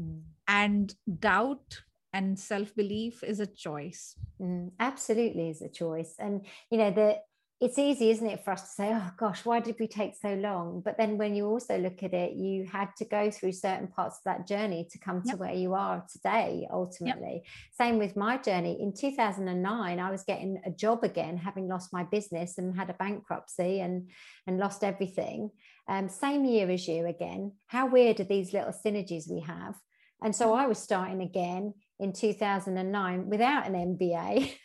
Mm. 0.02 0.22
And 0.48 0.94
doubt 1.20 1.82
and 2.14 2.40
self 2.40 2.76
belief 2.76 3.24
is 3.24 3.40
a 3.40 3.48
choice. 3.48 4.16
Mm, 4.42 4.72
absolutely 4.80 5.50
is 5.50 5.62
a 5.62 5.70
choice. 5.70 6.16
And, 6.20 6.46
you 6.72 6.78
know, 6.78 6.92
the 6.92 7.18
it's 7.60 7.80
easy, 7.80 8.12
isn't 8.12 8.30
it, 8.30 8.44
for 8.44 8.52
us 8.52 8.62
to 8.62 8.68
say, 8.68 8.92
oh 8.94 9.10
gosh, 9.18 9.44
why 9.44 9.60
did 9.60 9.78
we 9.80 9.88
take 9.88 10.14
so 10.16 10.36
long? 10.36 10.80
But 10.86 10.96
then 10.98 11.18
when 11.18 11.34
you 11.34 11.48
also 11.48 11.76
look 11.80 12.04
at 12.04 12.14
it, 12.14 12.34
you 12.34 12.66
had 12.66 12.96
to 12.98 13.06
go 13.06 13.32
through 13.32 13.54
certain 13.54 13.88
parts 13.88 14.18
of 14.18 14.24
that 14.26 14.48
journey 14.48 14.88
to 14.92 15.00
come 15.00 15.24
yep. 15.26 15.34
to 15.34 15.40
where 15.40 15.54
you 15.54 15.74
are 15.74 16.06
today, 16.12 16.68
ultimately. 16.72 17.42
Yep. 17.44 17.44
Same 17.74 17.98
with 17.98 18.16
my 18.16 18.38
journey. 18.38 18.78
In 18.80 18.94
2009, 18.94 20.00
I 20.00 20.12
was 20.12 20.22
getting 20.22 20.62
a 20.68 20.70
job 20.72 21.04
again, 21.04 21.36
having 21.36 21.68
lost 21.68 21.92
my 21.92 22.04
business 22.04 22.60
and 22.60 22.78
had 22.78 22.92
a 22.92 22.94
bankruptcy 22.94 23.80
and, 23.80 24.12
and 24.46 24.60
lost 24.60 24.84
everything. 24.84 25.50
Um, 25.88 26.10
same 26.10 26.46
year 26.46 26.70
as 26.70 26.88
you 26.88 27.08
again. 27.08 27.54
How 27.66 27.88
weird 27.88 28.20
are 28.20 28.26
these 28.26 28.54
little 28.54 28.74
synergies 28.74 29.32
we 29.32 29.42
have? 29.42 29.74
And 30.22 30.36
so 30.36 30.54
I 30.54 30.68
was 30.68 30.78
starting 30.78 31.22
again 31.22 31.74
in 32.00 32.14
2009 32.14 33.30
without 33.30 33.68
an 33.68 33.74
MBA. 33.74 34.54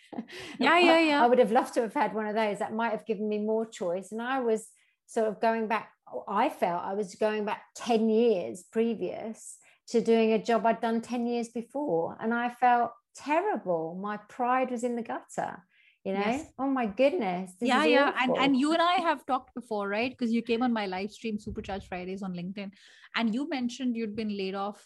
Yeah, 0.59 0.79
yeah, 0.79 0.99
yeah. 1.01 1.25
I 1.25 1.27
would 1.27 1.39
have 1.39 1.53
loved 1.53 1.73
to 1.75 1.81
have 1.81 1.95
had 1.95 2.13
one 2.13 2.27
of 2.27 2.35
those. 2.35 2.59
That 2.59 2.75
might 2.75 2.91
have 2.91 3.07
given 3.07 3.31
me 3.31 3.39
more 3.39 3.65
choice. 3.65 4.13
And 4.13 4.21
I 4.21 4.41
was 4.41 4.69
sort 5.07 5.27
of 5.27 5.41
going 5.41 5.69
back, 5.69 5.89
I 6.29 6.51
felt 6.51 6.85
I 6.85 6.93
was 6.93 7.15
going 7.15 7.47
back 7.47 7.63
10 7.77 8.11
years 8.11 8.63
previous 8.71 9.57
to 9.89 10.03
doing 10.03 10.35
a 10.35 10.39
job 10.39 10.67
I'd 10.67 10.83
done 10.83 11.01
10 11.01 11.27
years 11.27 11.49
before. 11.49 12.19
And 12.21 12.35
I 12.35 12.51
felt 12.51 12.93
terrible. 13.17 13.99
My 14.03 14.19
pride 14.29 14.71
was 14.71 14.85
in 14.85 14.97
the 14.97 15.03
gutter. 15.03 15.65
you 16.05 16.13
know 16.13 16.21
yes. 16.21 16.47
oh 16.59 16.67
my 16.67 16.87
goodness 16.87 17.53
yeah 17.61 17.85
yeah 17.85 18.13
and, 18.21 18.37
and 18.37 18.57
you 18.57 18.73
and 18.73 18.83
i 18.83 18.95
have 18.95 19.25
talked 19.25 19.55
before 19.55 19.89
right 19.89 20.11
because 20.11 20.33
you 20.33 20.43
came 20.43 20.63
on 20.63 20.73
my 20.73 20.87
live 20.87 21.13
stream 21.13 21.39
supercharge 21.39 21.85
fridays 21.85 22.23
on 22.23 22.33
linkedin 22.35 22.71
and 23.15 23.35
you 23.35 23.49
mentioned 23.49 23.97
you'd 23.97 24.17
been 24.17 24.37
laid 24.37 24.55
off 24.55 24.85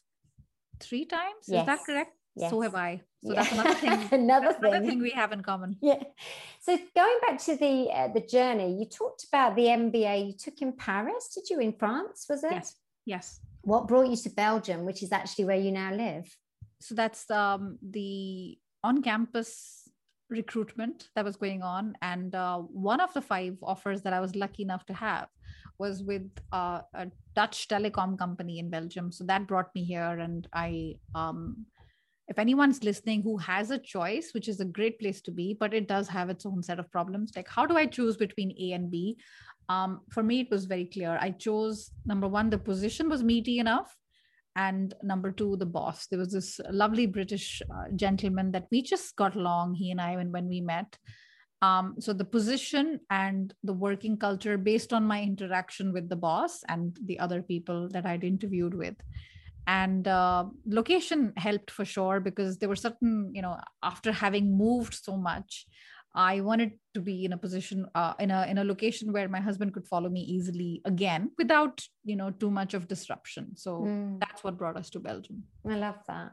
three 0.78 1.04
times 1.06 1.48
yes. 1.48 1.62
is 1.62 1.66
that 1.66 1.80
correct 1.86 2.12
yes. 2.36 2.50
so 2.50 2.60
have 2.60 2.74
i. 2.74 3.00
So 3.24 3.32
yeah. 3.32 3.42
that's 3.42 3.52
another 3.52 3.74
thing 3.74 4.08
another, 4.12 4.46
that's 4.46 4.60
thing. 4.60 4.70
another 4.72 4.86
thing 4.86 5.02
we 5.02 5.10
have 5.10 5.32
in 5.32 5.42
common. 5.42 5.76
Yeah. 5.80 6.02
So 6.60 6.78
going 6.94 7.18
back 7.26 7.38
to 7.44 7.56
the 7.56 7.90
uh, 7.92 8.08
the 8.08 8.20
journey 8.20 8.76
you 8.78 8.86
talked 8.86 9.24
about 9.24 9.56
the 9.56 9.66
mba 9.66 10.26
you 10.28 10.32
took 10.32 10.60
in 10.60 10.72
paris 10.72 11.28
did 11.34 11.48
you 11.50 11.60
in 11.60 11.72
france 11.72 12.26
was 12.28 12.44
it? 12.44 12.52
Yes. 12.52 12.74
Yes. 13.04 13.40
What 13.62 13.88
brought 13.88 14.08
you 14.08 14.16
to 14.16 14.30
belgium 14.30 14.84
which 14.84 15.02
is 15.02 15.12
actually 15.12 15.46
where 15.46 15.56
you 15.58 15.72
now 15.72 15.92
live? 15.92 16.36
So 16.80 16.94
that's 16.94 17.30
um, 17.30 17.78
the 17.82 18.58
on 18.84 19.02
campus 19.02 19.88
recruitment 20.28 21.08
that 21.14 21.24
was 21.24 21.36
going 21.36 21.62
on 21.62 21.96
and 22.02 22.34
uh, 22.34 22.58
one 22.58 23.00
of 23.00 23.14
the 23.14 23.22
five 23.22 23.56
offers 23.62 24.02
that 24.02 24.12
i 24.12 24.18
was 24.18 24.34
lucky 24.34 24.64
enough 24.64 24.84
to 24.84 24.92
have 24.92 25.28
was 25.78 26.02
with 26.02 26.30
uh, 26.52 26.80
a 26.94 27.06
dutch 27.34 27.68
telecom 27.68 28.18
company 28.18 28.58
in 28.58 28.70
belgium. 28.70 29.12
So 29.12 29.24
that 29.24 29.46
brought 29.46 29.74
me 29.74 29.84
here 29.84 30.18
and 30.18 30.46
i 30.52 30.94
um, 31.14 31.66
if 32.28 32.38
anyone's 32.38 32.82
listening 32.82 33.22
who 33.22 33.36
has 33.36 33.70
a 33.70 33.78
choice 33.78 34.30
which 34.32 34.48
is 34.48 34.60
a 34.60 34.64
great 34.64 34.98
place 34.98 35.20
to 35.20 35.30
be 35.30 35.56
but 35.58 35.72
it 35.72 35.86
does 35.86 36.08
have 36.08 36.28
its 36.28 36.44
own 36.44 36.62
set 36.62 36.78
of 36.78 36.90
problems 36.90 37.32
like 37.36 37.48
how 37.48 37.64
do 37.64 37.76
i 37.76 37.86
choose 37.86 38.16
between 38.16 38.54
a 38.58 38.72
and 38.72 38.90
b? 38.90 39.16
Um, 39.68 40.02
for 40.10 40.22
me 40.22 40.40
it 40.40 40.50
was 40.50 40.66
very 40.66 40.84
clear. 40.84 41.18
I 41.20 41.32
chose 41.32 41.90
number 42.04 42.28
one 42.28 42.50
the 42.50 42.58
position 42.58 43.08
was 43.08 43.24
meaty 43.24 43.58
enough 43.58 43.92
and 44.54 44.94
number 45.02 45.32
two 45.32 45.56
the 45.56 45.66
boss. 45.66 46.06
There 46.06 46.20
was 46.20 46.32
this 46.32 46.60
lovely 46.70 47.06
british 47.06 47.62
uh, 47.74 47.90
gentleman 47.96 48.52
that 48.52 48.68
we 48.70 48.82
just 48.82 49.16
got 49.16 49.34
along 49.34 49.74
he 49.74 49.90
and 49.90 50.00
i 50.00 50.16
when, 50.16 50.30
when 50.30 50.48
we 50.48 50.60
met. 50.60 50.96
Um, 51.62 51.96
so 51.98 52.12
the 52.12 52.24
position 52.24 53.00
and 53.10 53.52
the 53.64 53.72
working 53.72 54.18
culture 54.18 54.56
based 54.58 54.92
on 54.92 55.04
my 55.04 55.22
interaction 55.22 55.92
with 55.92 56.08
the 56.08 56.16
boss 56.16 56.62
and 56.68 56.96
the 57.06 57.18
other 57.18 57.42
people 57.42 57.88
that 57.88 58.04
i'd 58.04 58.24
interviewed 58.24 58.74
with 58.74 58.94
and 59.66 60.06
uh, 60.06 60.44
location 60.66 61.32
helped 61.36 61.70
for 61.70 61.84
sure 61.84 62.20
because 62.20 62.58
there 62.58 62.68
were 62.68 62.76
certain 62.76 63.30
you 63.34 63.42
know 63.42 63.56
after 63.82 64.12
having 64.12 64.56
moved 64.56 64.94
so 64.94 65.16
much 65.16 65.66
I 66.16 66.40
wanted 66.40 66.72
to 66.94 67.00
be 67.00 67.26
in 67.26 67.34
a 67.34 67.36
position 67.36 67.86
uh, 67.94 68.14
in 68.18 68.30
a 68.30 68.46
in 68.46 68.56
a 68.56 68.64
location 68.64 69.12
where 69.12 69.28
my 69.28 69.40
husband 69.40 69.74
could 69.74 69.86
follow 69.86 70.08
me 70.08 70.20
easily 70.22 70.80
again 70.86 71.30
without 71.36 71.82
you 72.04 72.16
know 72.16 72.30
too 72.30 72.50
much 72.50 72.72
of 72.72 72.88
disruption. 72.88 73.54
So 73.54 73.82
mm. 73.82 74.18
that's 74.18 74.42
what 74.42 74.56
brought 74.56 74.78
us 74.78 74.88
to 74.90 74.98
Belgium. 74.98 75.44
I 75.68 75.76
love 75.76 75.98
that. 76.08 76.32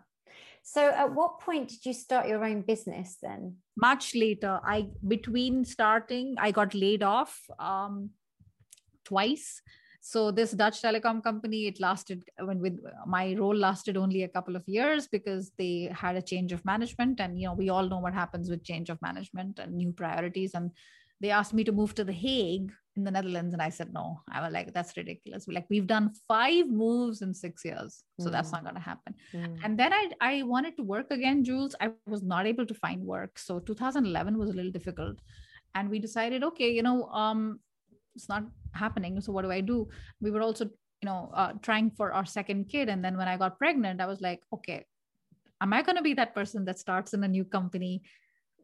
So 0.63 0.89
at 0.89 1.13
what 1.13 1.41
point 1.41 1.67
did 1.67 1.85
you 1.85 1.93
start 1.93 2.29
your 2.29 2.45
own 2.45 2.61
business 2.61 3.17
then? 3.21 3.57
Much 3.75 4.15
later. 4.15 4.61
I 4.63 4.87
between 5.05 5.65
starting, 5.65 6.35
I 6.39 6.51
got 6.51 6.73
laid 6.73 7.03
off 7.03 7.37
um, 7.59 8.11
twice 9.03 9.61
so 10.05 10.31
this 10.31 10.51
dutch 10.51 10.81
telecom 10.81 11.23
company 11.23 11.67
it 11.67 11.79
lasted 11.79 12.25
when 12.39 12.59
with 12.59 12.77
my 13.07 13.35
role 13.35 13.55
lasted 13.55 13.95
only 13.95 14.23
a 14.23 14.27
couple 14.27 14.57
of 14.57 14.63
years 14.67 15.07
because 15.07 15.53
they 15.57 15.89
had 15.93 16.17
a 16.17 16.21
change 16.21 16.51
of 16.51 16.65
management. 16.65 17.21
And 17.21 17.39
you 17.39 17.47
know 17.47 17.53
we 17.53 17.69
all 17.69 17.87
know 17.87 17.99
what 17.99 18.13
happens 18.13 18.49
with 18.49 18.65
change 18.65 18.89
of 18.89 19.01
management 19.01 19.59
and 19.59 19.73
new 19.73 19.93
priorities. 19.93 20.55
And 20.55 20.71
they 21.21 21.29
asked 21.29 21.53
me 21.53 21.63
to 21.63 21.71
move 21.71 21.95
to 21.95 22.03
the 22.03 22.11
hague 22.11 22.69
in 22.97 23.05
the 23.05 23.11
netherlands. 23.11 23.53
And 23.53 23.61
i 23.61 23.69
said 23.69 23.93
no 23.93 24.19
i 24.29 24.41
was 24.41 24.51
like 24.51 24.73
that's 24.73 24.97
ridiculous. 24.97 25.47
Like 25.47 25.67
we've 25.69 25.87
done 25.87 26.11
five 26.27 26.67
moves 26.67 27.21
in 27.21 27.33
six 27.33 27.63
years. 27.63 28.03
So 28.19 28.27
mm. 28.27 28.33
that's 28.33 28.51
not 28.51 28.63
going 28.63 28.75
to 28.75 28.81
happen. 28.81 29.15
Mm. 29.33 29.57
and 29.63 29.79
then 29.79 29.93
i 29.93 30.09
i 30.19 30.43
wanted 30.43 30.75
to 30.75 30.83
work 30.83 31.11
again 31.11 31.45
jules. 31.45 31.77
I 31.79 31.91
was 32.05 32.23
not 32.23 32.45
able 32.45 32.65
to 32.65 32.73
find 32.73 33.05
work. 33.05 33.39
So 33.39 33.59
2011 33.59 34.37
was 34.37 34.49
a 34.49 34.53
little 34.53 34.77
difficult. 34.79 35.19
And 35.75 35.89
we 35.89 35.99
decided 35.99 36.43
okay 36.43 36.73
you 36.73 36.83
know 36.83 37.05
um 37.05 37.61
it's 38.15 38.29
not 38.29 38.43
happening 38.73 39.19
so 39.21 39.31
what 39.31 39.43
do 39.43 39.51
i 39.51 39.61
do? 39.61 39.87
We 40.21 40.31
were 40.31 40.41
also 40.41 40.65
you 40.65 41.09
know 41.09 41.31
uh, 41.33 41.53
trying 41.61 41.91
for 41.91 42.13
our 42.13 42.25
second 42.25 42.69
kid 42.69 42.89
and 42.89 43.03
then 43.03 43.17
when 43.17 43.27
i 43.27 43.35
got 43.35 43.59
pregnant 43.59 43.99
i 43.99 44.05
was 44.05 44.21
like 44.21 44.41
okay 44.53 44.85
am 45.61 45.73
i 45.73 45.81
going 45.81 45.97
to 45.97 46.01
be 46.01 46.13
that 46.13 46.33
person 46.33 46.63
that 46.65 46.79
starts 46.79 47.13
in 47.13 47.23
a 47.23 47.27
new 47.27 47.43
company 47.43 48.01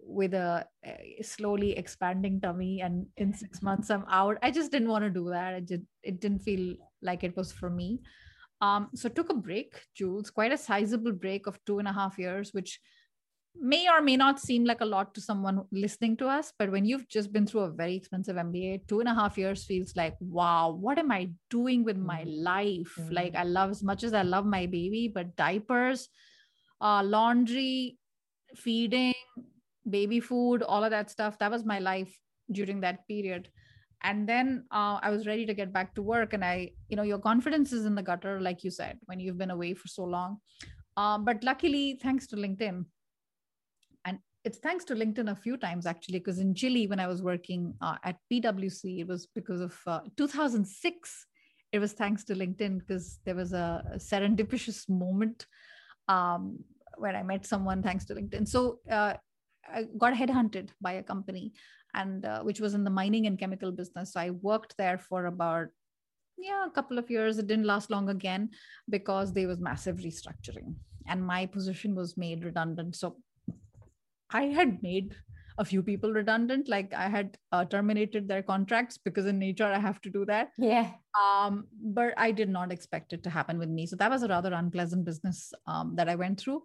with 0.02 0.34
a, 0.34 0.66
a, 0.86 1.22
slowly 1.22 1.78
expanding 1.78 2.40
tummy 2.40 2.82
and 2.82 3.06
in 3.18 3.34
six 3.34 3.62
months 3.68 3.90
i'm 3.90 4.06
out? 4.10 4.38
I 4.42 4.52
just 4.52 4.72
didn't 4.72 4.90
want 4.90 5.04
to 5.04 5.10
do 5.10 5.30
that. 5.30 5.54
It, 5.54 5.68
just, 5.68 5.84
it 6.04 6.20
didn't 6.20 6.40
feel 6.40 6.76
like 7.02 7.24
it 7.24 7.36
was 7.36 7.52
for 7.52 7.70
me. 7.70 8.00
Um, 8.62 8.90
so 8.94 9.08
took 9.08 9.30
a 9.30 9.34
break 9.34 9.82
jules 9.96 10.30
quite 10.30 10.52
a 10.52 10.58
sizable 10.58 11.14
break 11.14 11.48
of 11.48 11.60
two 11.66 11.80
and 11.80 11.88
a 11.88 11.94
half 11.94 12.20
years 12.20 12.54
which 12.54 12.80
may 13.62 13.88
or 13.90 14.02
may 14.02 14.16
not 14.16 14.40
seem 14.40 14.66
like 14.66 14.82
a 14.82 14.86
lot 14.86 15.14
to 15.16 15.22
someone 15.22 15.64
listening 15.72 16.16
to 16.18 16.28
us, 16.28 16.54
but 16.58 16.72
when 16.72 16.86
you've 16.86 17.08
just 17.08 17.32
been 17.34 17.46
through 17.46 17.62
a 17.62 17.72
very 17.72 17.96
expensive 17.96 18.36
MBA, 18.36 18.88
two 18.88 19.00
and 19.00 19.10
a 19.10 19.14
half 19.14 19.38
years 19.38 19.64
feels 19.64 19.96
like, 19.96 20.16
wow, 20.20 20.72
what 20.72 20.98
am 20.98 21.12
I 21.12 21.30
doing 21.50 21.84
with 21.84 21.98
my 21.98 22.22
mm-hmm. 22.22 22.44
life? 22.44 22.94
Mm-hmm. 22.98 23.14
Like, 23.14 23.36
I 23.36 23.44
love 23.44 23.72
as 23.72 23.84
much 23.84 24.04
as 24.04 24.14
I 24.14 24.22
love 24.22 24.46
my 24.46 24.66
baby, 24.66 25.12
but 25.14 25.36
diapers, 25.36 26.10
uh, 26.82 27.04
laundry, 27.04 27.98
feeding, 28.56 29.14
baby 29.90 30.20
food, 30.20 30.64
all 30.64 30.84
of 30.84 30.92
that 30.92 31.10
stuff, 31.10 31.38
that 31.40 31.52
was 31.52 31.66
my 31.66 31.80
life 31.80 32.18
during 32.52 32.82
that 32.82 33.08
period. 33.08 33.50
And 34.04 34.28
then 34.28 34.64
uh, 34.72 35.00
I 35.02 35.10
was 35.10 35.28
ready 35.28 35.46
to 35.46 35.54
get 35.54 35.74
back 35.74 35.94
to 35.96 36.02
work. 36.02 36.34
And 36.34 36.44
I, 36.44 36.72
you 36.88 36.96
know, 36.96 37.04
your 37.04 37.20
confidence 37.20 37.74
is 37.74 37.86
in 37.86 37.96
the 37.96 38.02
gutter, 38.02 38.40
like 38.40 38.64
you 38.64 38.72
said, 38.72 38.98
when 39.06 39.20
you've 39.20 39.38
been 39.38 39.52
away 39.52 39.74
for 39.74 39.88
so 39.90 40.06
long. 40.06 40.38
Uh, 40.96 41.18
but 41.18 41.44
luckily, 41.44 42.00
thanks 42.02 42.28
to 42.28 42.36
LinkedIn, 42.36 42.86
it's 44.44 44.58
thanks 44.60 44.86
to 44.86 44.96
LinkedIn 44.96 45.32
a 45.32 45.36
few 45.36 45.58
times 45.58 45.86
actually, 45.86 46.20
because 46.20 46.40
in 46.40 46.56
Chile, 46.56 46.88
when 46.88 47.00
I 47.00 47.08
was 47.08 47.22
working 47.22 47.74
uh, 47.82 47.96
at 48.04 48.18
PwC, 48.32 49.02
it 49.02 49.08
was 49.08 49.28
because 49.28 49.62
of 49.62 49.78
uh, 49.86 50.02
2006. 50.18 51.26
It 51.72 51.80
was 51.80 51.94
thanks 51.94 52.24
to 52.26 52.34
LinkedIn 52.34 52.80
because 52.80 53.20
there 53.26 53.36
was 53.36 53.54
a, 53.54 53.84
a 53.94 53.98
serendipitous 53.98 54.90
moment 54.90 55.46
um, 56.08 56.60
where 56.98 57.16
I 57.16 57.24
met 57.24 57.46
someone 57.46 57.84
thanks 57.84 58.06
to 58.06 58.16
LinkedIn. 58.16 58.48
So 58.48 58.80
uh, 58.90 59.14
I 59.72 59.86
got 59.98 60.14
headhunted 60.14 60.70
by 60.82 60.94
a 60.94 61.04
company, 61.04 61.54
and 61.94 62.26
uh, 62.26 62.42
which 62.42 62.60
was 62.60 62.74
in 62.74 62.84
the 62.84 62.90
mining 62.90 63.28
and 63.28 63.38
chemical 63.38 63.72
business. 63.72 64.14
So 64.14 64.20
I 64.20 64.32
worked 64.32 64.76
there 64.78 64.98
for 64.98 65.26
about 65.26 65.68
yeah 66.38 66.66
a 66.66 66.72
couple 66.72 66.98
of 66.98 67.10
years. 67.12 67.38
It 67.38 67.48
didn't 67.48 67.66
last 67.66 67.92
long 67.92 68.10
again 68.10 68.50
because 68.90 69.34
there 69.34 69.48
was 69.48 69.60
massive 69.60 69.98
restructuring, 69.98 70.76
and 71.08 71.24
my 71.24 71.46
position 71.46 71.94
was 71.94 72.18
made 72.18 72.46
redundant. 72.46 72.96
So 72.96 73.18
I 74.32 74.44
had 74.44 74.82
made 74.84 75.16
a 75.60 75.66
few 75.66 75.84
people 75.84 76.12
redundant. 76.14 76.70
Like 76.70 76.94
I 76.94 77.10
had 77.10 77.38
uh, 77.52 77.66
terminated 77.66 78.28
their 78.28 78.42
contracts 78.42 78.98
because 78.98 79.26
in 79.26 79.38
nature 79.38 79.66
I 79.66 79.78
have 79.78 80.00
to 80.02 80.10
do 80.10 80.26
that. 80.26 80.52
Yeah. 80.58 80.92
Um, 81.22 81.68
but 81.82 82.14
I 82.18 82.32
did 82.32 82.50
not 82.50 82.72
expect 82.72 83.14
it 83.14 83.24
to 83.24 83.30
happen 83.30 83.60
with 83.60 83.70
me. 83.70 83.86
So 83.86 83.98
that 83.98 84.10
was 84.10 84.24
a 84.24 84.28
rather 84.28 84.54
unpleasant 84.54 85.06
business 85.06 85.52
um, 85.68 85.96
that 85.96 86.08
I 86.08 86.16
went 86.16 86.40
through. 86.40 86.64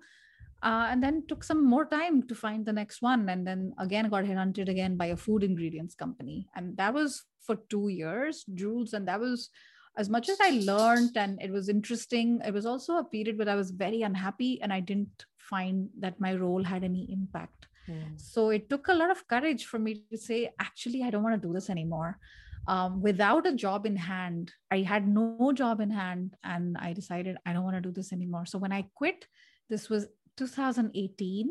Uh, 0.63 0.87
and 0.91 1.03
then 1.03 1.25
took 1.29 1.45
some 1.45 1.63
more 1.63 1.85
time 1.85 2.27
to 2.27 2.35
find 2.35 2.65
the 2.65 2.73
next 2.73 3.03
one. 3.03 3.29
And 3.29 3.47
then 3.47 3.75
again 3.79 4.09
got 4.09 4.25
headhunted 4.25 4.69
again 4.69 4.97
by 4.97 5.07
a 5.07 5.17
food 5.17 5.43
ingredients 5.43 5.95
company. 5.95 6.49
And 6.55 6.77
that 6.77 6.95
was 6.95 7.25
for 7.41 7.57
two 7.69 7.89
years, 7.89 8.45
Jules. 8.55 8.95
And 8.95 9.07
that 9.09 9.21
was 9.21 9.51
as 9.97 10.09
much 10.09 10.29
as 10.29 10.39
I 10.41 10.61
learned 10.65 11.17
and 11.17 11.41
it 11.43 11.53
was 11.53 11.69
interesting, 11.69 12.41
it 12.45 12.55
was 12.55 12.65
also 12.67 12.97
a 12.97 13.05
period 13.05 13.39
where 13.39 13.49
I 13.49 13.55
was 13.55 13.71
very 13.71 14.03
unhappy 14.03 14.61
and 14.63 14.73
I 14.73 14.81
didn't 14.81 15.27
find 15.49 15.89
that 15.99 16.21
my 16.21 16.35
role 16.35 16.65
had 16.65 16.85
any 16.85 17.07
impact. 17.13 17.67
Mm. 17.89 18.21
So 18.21 18.51
it 18.51 18.69
took 18.71 18.89
a 18.89 18.95
lot 18.95 19.11
of 19.11 19.27
courage 19.29 19.67
for 19.67 19.79
me 19.79 20.03
to 20.11 20.19
say, 20.19 20.51
actually, 20.59 21.03
I 21.03 21.11
don't 21.11 21.23
want 21.23 21.41
to 21.41 21.47
do 21.47 21.53
this 21.53 21.71
anymore. 21.71 22.19
Um, 22.67 23.03
without 23.03 23.47
a 23.47 23.53
job 23.53 23.85
in 23.85 23.97
hand, 23.97 24.53
I 24.71 24.81
had 24.81 25.07
no 25.07 25.53
job 25.53 25.81
in 25.81 25.91
hand, 25.91 26.35
and 26.43 26.77
I 26.79 26.95
decided 26.95 27.37
I 27.45 27.53
don't 27.53 27.65
want 27.65 27.77
to 27.77 27.83
do 27.83 27.93
this 27.93 28.13
anymore. 28.13 28.47
So 28.47 28.59
when 28.59 28.73
I 28.73 28.87
quit, 28.95 29.27
this 29.69 29.91
was 29.91 30.07
2018 30.37 31.51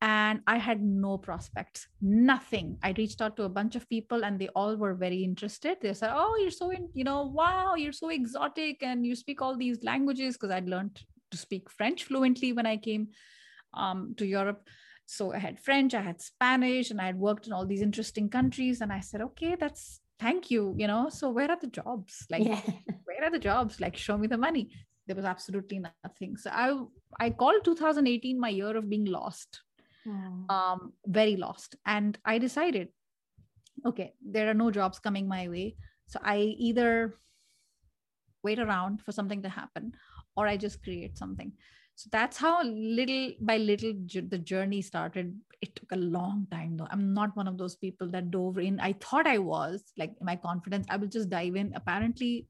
and 0.00 0.40
I 0.48 0.58
had 0.58 0.82
no 0.82 1.16
prospects, 1.16 1.86
nothing. 2.00 2.76
I 2.82 2.92
reached 2.98 3.22
out 3.22 3.36
to 3.36 3.44
a 3.44 3.48
bunch 3.48 3.76
of 3.76 3.88
people 3.88 4.24
and 4.24 4.36
they 4.36 4.48
all 4.48 4.76
were 4.76 4.94
very 4.94 5.22
interested. 5.22 5.78
They 5.80 5.94
said, 5.94 6.10
Oh, 6.12 6.36
you're 6.40 6.50
so, 6.50 6.70
in, 6.70 6.88
you 6.92 7.04
know, 7.04 7.22
wow, 7.22 7.76
you're 7.76 7.92
so 7.92 8.08
exotic 8.08 8.82
and 8.82 9.06
you 9.06 9.14
speak 9.14 9.40
all 9.40 9.56
these 9.56 9.84
languages 9.84 10.36
because 10.36 10.50
I'd 10.50 10.68
learned 10.68 11.00
to 11.32 11.36
speak 11.36 11.70
French 11.70 12.04
fluently 12.04 12.52
when 12.52 12.66
I 12.66 12.76
came 12.76 13.08
um, 13.74 14.14
to 14.18 14.26
Europe. 14.26 14.68
So 15.06 15.32
I 15.32 15.38
had 15.38 15.58
French, 15.58 15.94
I 15.94 16.00
had 16.00 16.20
Spanish, 16.20 16.90
and 16.90 17.00
I 17.00 17.06
had 17.06 17.18
worked 17.18 17.46
in 17.46 17.52
all 17.52 17.66
these 17.66 17.82
interesting 17.82 18.28
countries. 18.28 18.80
And 18.80 18.92
I 18.92 19.00
said, 19.00 19.20
Okay, 19.20 19.56
that's 19.58 20.00
thank 20.20 20.50
you, 20.50 20.74
you 20.78 20.86
know. 20.86 21.08
So 21.08 21.30
where 21.30 21.50
are 21.50 21.58
the 21.60 21.66
jobs? 21.66 22.26
Like, 22.30 22.44
yeah. 22.44 22.60
where 23.04 23.24
are 23.24 23.30
the 23.30 23.38
jobs? 23.38 23.80
Like, 23.80 23.96
show 23.96 24.16
me 24.16 24.28
the 24.28 24.38
money. 24.38 24.70
There 25.06 25.16
was 25.16 25.24
absolutely 25.24 25.82
nothing. 26.04 26.36
So 26.36 26.50
I 26.52 26.78
I 27.18 27.30
called 27.30 27.64
2018 27.64 28.38
my 28.38 28.48
year 28.48 28.76
of 28.76 28.88
being 28.88 29.06
lost 29.06 29.60
mm. 30.06 30.50
um, 30.50 30.92
very 31.06 31.36
lost. 31.36 31.76
And 31.86 32.18
I 32.24 32.38
decided, 32.38 32.88
okay, 33.86 34.14
there 34.24 34.48
are 34.48 34.54
no 34.54 34.70
jobs 34.70 34.98
coming 34.98 35.28
my 35.28 35.48
way. 35.48 35.76
So 36.08 36.20
I 36.22 36.38
either 36.38 37.14
wait 38.42 38.58
around 38.58 39.00
for 39.02 39.12
something 39.12 39.42
to 39.42 39.48
happen 39.48 39.94
or 40.36 40.46
I 40.46 40.56
just 40.56 40.82
create 40.82 41.18
something. 41.18 41.52
so 41.94 42.08
that's 42.12 42.38
how 42.42 42.62
little 42.64 43.32
by 43.40 43.56
little 43.58 43.94
the 44.34 44.38
journey 44.38 44.82
started. 44.82 45.38
It 45.60 45.76
took 45.76 45.92
a 45.92 45.96
long 45.96 46.46
time 46.50 46.76
though. 46.76 46.88
I'm 46.90 47.12
not 47.14 47.36
one 47.36 47.48
of 47.48 47.58
those 47.58 47.76
people 47.76 48.08
that 48.14 48.30
dove 48.30 48.58
in. 48.58 48.80
I 48.80 48.94
thought 49.04 49.26
i 49.32 49.38
was 49.38 49.84
like 50.02 50.14
my 50.28 50.36
confidence 50.44 50.86
i 50.90 50.96
will 50.96 51.12
just 51.16 51.30
dive 51.34 51.56
in. 51.56 51.72
Apparently 51.80 52.46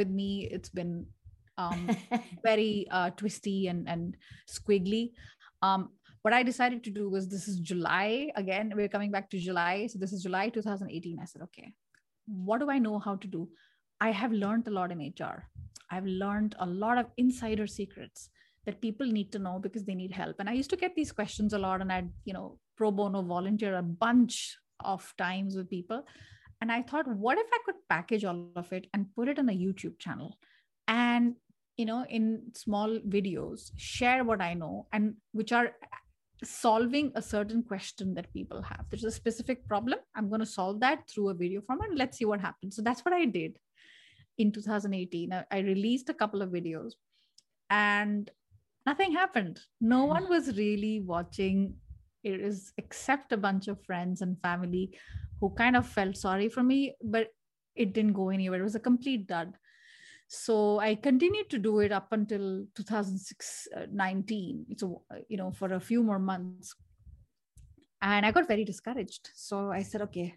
with 0.00 0.08
me 0.20 0.48
it's 0.58 0.68
been 0.68 1.06
um, 1.58 1.90
very 2.44 2.86
uh, 2.90 3.10
twisty 3.10 3.58
and 3.68 3.88
and 3.88 4.16
squiggly. 4.58 5.02
Um, 5.62 5.90
what 6.22 6.34
i 6.38 6.42
decided 6.42 6.84
to 6.84 6.94
do 7.00 7.08
was 7.16 7.28
this 7.28 7.48
is 7.48 7.58
july 7.72 8.30
again. 8.44 8.72
We're 8.76 8.94
coming 8.96 9.10
back 9.18 9.30
to 9.30 9.42
july. 9.48 9.88
So 9.88 9.98
this 9.98 10.12
is 10.12 10.22
july 10.22 10.48
2018 10.48 11.18
i 11.26 11.28
said 11.34 11.42
okay 11.50 11.72
what 12.26 12.60
do 12.60 12.70
i 12.70 12.78
know 12.78 12.98
how 12.98 13.16
to 13.16 13.28
do? 13.28 13.48
I 14.00 14.10
have 14.10 14.32
learned 14.32 14.68
a 14.68 14.70
lot 14.70 14.92
in 14.92 14.98
hr 14.98 15.36
i've 15.90 16.06
learned 16.06 16.54
a 16.58 16.66
lot 16.66 16.98
of 16.98 17.06
insider 17.16 17.66
secrets 17.66 18.30
that 18.66 18.80
people 18.80 19.06
need 19.06 19.32
to 19.32 19.38
know 19.38 19.58
because 19.60 19.84
they 19.84 19.94
need 19.94 20.12
help. 20.12 20.36
And 20.40 20.48
i 20.48 20.52
used 20.52 20.70
to 20.70 20.76
get 20.76 20.94
these 20.94 21.12
questions 21.12 21.52
a 21.52 21.58
lot 21.58 21.80
and 21.80 21.92
i'd 21.92 22.10
you 22.24 22.34
know 22.34 22.58
pro 22.76 22.90
bono 22.90 23.22
volunteer 23.22 23.76
a 23.76 23.82
bunch 23.82 24.56
of 24.80 25.14
times 25.16 25.56
with 25.56 25.70
people. 25.70 26.04
And 26.60 26.72
i 26.72 26.82
thought 26.82 27.06
what 27.06 27.38
if 27.38 27.46
i 27.52 27.58
could 27.64 27.76
package 27.88 28.24
all 28.24 28.48
of 28.56 28.72
it 28.72 28.86
and 28.92 29.14
put 29.14 29.28
it 29.28 29.38
on 29.38 29.48
a 29.50 29.52
youtube 29.52 29.98
channel 29.98 30.38
and 30.88 31.34
you 31.76 31.84
know 31.84 32.04
in 32.08 32.42
small 32.54 32.98
videos 33.16 33.70
share 33.76 34.24
what 34.24 34.40
i 34.40 34.54
know 34.54 34.86
and 34.92 35.14
which 35.32 35.52
are 35.52 35.72
solving 36.44 37.12
a 37.14 37.22
certain 37.22 37.62
question 37.62 38.12
that 38.14 38.32
people 38.32 38.60
have. 38.60 38.84
There's 38.90 39.04
a 39.04 39.10
specific 39.10 39.66
problem. 39.66 39.98
I'm 40.14 40.28
going 40.28 40.40
to 40.40 40.46
solve 40.46 40.80
that 40.80 41.08
through 41.08 41.30
a 41.30 41.34
video 41.34 41.62
format. 41.62 41.94
Let's 41.94 42.18
see 42.18 42.26
what 42.26 42.40
happens. 42.40 42.76
So 42.76 42.82
that's 42.82 43.04
what 43.04 43.14
i 43.14 43.24
did 43.24 43.58
in 44.38 44.52
2018 44.52 45.32
i 45.50 45.58
released 45.58 46.08
a 46.08 46.14
couple 46.14 46.42
of 46.42 46.50
videos 46.50 46.92
and 47.70 48.30
nothing 48.86 49.12
happened. 49.12 49.60
No 49.80 50.04
one 50.04 50.28
was 50.28 50.56
really 50.56 51.00
watching. 51.00 51.74
It 52.22 52.40
is 52.40 52.72
except 52.78 53.32
a 53.32 53.36
bunch 53.36 53.68
of 53.68 53.84
friends 53.84 54.22
and 54.22 54.40
family 54.40 54.96
who 55.40 55.50
kind 55.50 55.76
of 55.76 55.86
felt 55.86 56.16
sorry 56.16 56.48
for 56.48 56.62
me 56.62 56.94
but 57.02 57.28
it 57.74 57.92
didn't 57.92 58.14
go 58.14 58.30
anywhere. 58.30 58.60
It 58.60 58.64
was 58.64 58.74
a 58.74 58.80
complete 58.80 59.26
dud. 59.26 59.54
So 60.28 60.80
i 60.80 60.94
continued 60.94 61.50
to 61.50 61.58
do 61.58 61.80
it 61.80 61.92
up 61.92 62.08
until 62.10 62.64
2006 62.74 63.68
uh, 63.76 63.86
19 63.92 64.66
so 64.76 65.02
uh, 65.12 65.18
you 65.28 65.36
know 65.36 65.52
for 65.52 65.72
a 65.74 65.80
few 65.80 66.02
more 66.02 66.18
months. 66.18 66.74
And 68.02 68.26
i 68.26 68.32
got 68.32 68.48
very 68.48 68.64
discouraged. 68.64 69.30
So 69.34 69.70
i 69.70 69.82
said 69.82 70.02
okay 70.02 70.34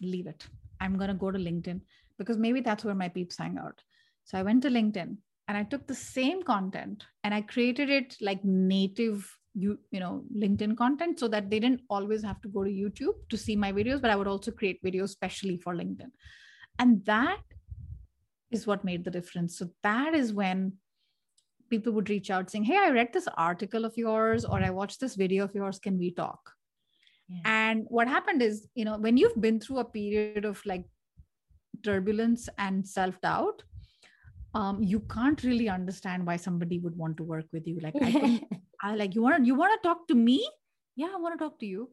leave 0.00 0.26
it. 0.26 0.46
I'm 0.80 0.96
going 0.96 1.08
to 1.08 1.14
go 1.14 1.30
to 1.30 1.38
linkedin 1.38 1.82
because 2.20 2.38
maybe 2.46 2.60
that's 2.68 2.84
where 2.84 3.00
my 3.02 3.08
peeps 3.16 3.42
hang 3.42 3.58
out 3.64 3.82
so 4.24 4.38
i 4.38 4.42
went 4.48 4.62
to 4.62 4.72
linkedin 4.76 5.16
and 5.48 5.58
i 5.58 5.62
took 5.74 5.86
the 5.86 6.00
same 6.00 6.42
content 6.42 7.04
and 7.24 7.34
i 7.38 7.40
created 7.54 7.90
it 7.98 8.16
like 8.20 8.44
native 8.44 9.28
you 9.54 9.78
you 9.90 10.00
know 10.00 10.12
linkedin 10.42 10.76
content 10.82 11.18
so 11.18 11.28
that 11.36 11.50
they 11.50 11.58
didn't 11.64 11.80
always 11.96 12.22
have 12.30 12.40
to 12.42 12.48
go 12.56 12.62
to 12.62 12.70
youtube 12.82 13.16
to 13.28 13.36
see 13.44 13.56
my 13.56 13.72
videos 13.78 14.02
but 14.04 14.10
i 14.10 14.16
would 14.20 14.28
also 14.34 14.52
create 14.60 14.84
videos 14.84 15.16
specially 15.18 15.56
for 15.64 15.74
linkedin 15.74 16.12
and 16.78 17.04
that 17.04 17.40
is 18.50 18.66
what 18.66 18.84
made 18.84 19.04
the 19.04 19.10
difference. 19.10 19.58
So 19.58 19.68
that 19.82 20.14
is 20.14 20.32
when 20.32 20.74
people 21.68 21.92
would 21.92 22.10
reach 22.10 22.30
out 22.30 22.50
saying, 22.50 22.64
Hey, 22.64 22.76
I 22.76 22.90
read 22.90 23.12
this 23.12 23.28
article 23.36 23.84
of 23.84 23.96
yours, 23.96 24.44
or 24.44 24.62
I 24.62 24.70
watched 24.70 25.00
this 25.00 25.14
video 25.14 25.44
of 25.44 25.54
yours. 25.54 25.78
Can 25.78 25.98
we 25.98 26.12
talk? 26.12 26.40
Yeah. 27.28 27.42
And 27.44 27.84
what 27.88 28.08
happened 28.08 28.42
is, 28.42 28.66
you 28.74 28.84
know, 28.84 28.98
when 28.98 29.16
you've 29.16 29.40
been 29.40 29.60
through 29.60 29.78
a 29.78 29.84
period 29.84 30.44
of 30.44 30.60
like 30.66 30.84
turbulence 31.82 32.48
and 32.58 32.86
self 32.86 33.20
doubt, 33.20 33.62
um, 34.54 34.82
you 34.82 35.00
can't 35.00 35.42
really 35.42 35.68
understand 35.68 36.26
why 36.26 36.36
somebody 36.36 36.78
would 36.78 36.96
want 36.96 37.16
to 37.18 37.22
work 37.22 37.46
with 37.52 37.66
you. 37.66 37.78
Like, 37.80 37.94
I, 38.00 38.42
I 38.82 38.94
like 38.94 39.14
you 39.14 39.22
want 39.22 39.36
to 39.38 39.46
you 39.46 39.54
want 39.54 39.80
to 39.80 39.88
talk 39.88 40.08
to 40.08 40.14
me? 40.14 40.48
Yeah, 40.96 41.10
I 41.14 41.18
want 41.18 41.38
to 41.38 41.44
talk 41.44 41.58
to 41.60 41.66
you. 41.66 41.90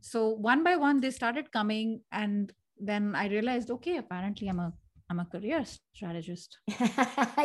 So 0.00 0.28
one 0.28 0.62
by 0.62 0.76
one, 0.76 1.00
they 1.00 1.10
started 1.10 1.50
coming, 1.52 2.00
and 2.12 2.52
then 2.78 3.14
I 3.14 3.28
realized, 3.28 3.70
okay, 3.70 3.96
apparently 3.96 4.48
I'm 4.48 4.60
a 4.60 4.72
I'm 5.08 5.20
a 5.20 5.24
career 5.24 5.64
strategist. 5.64 6.58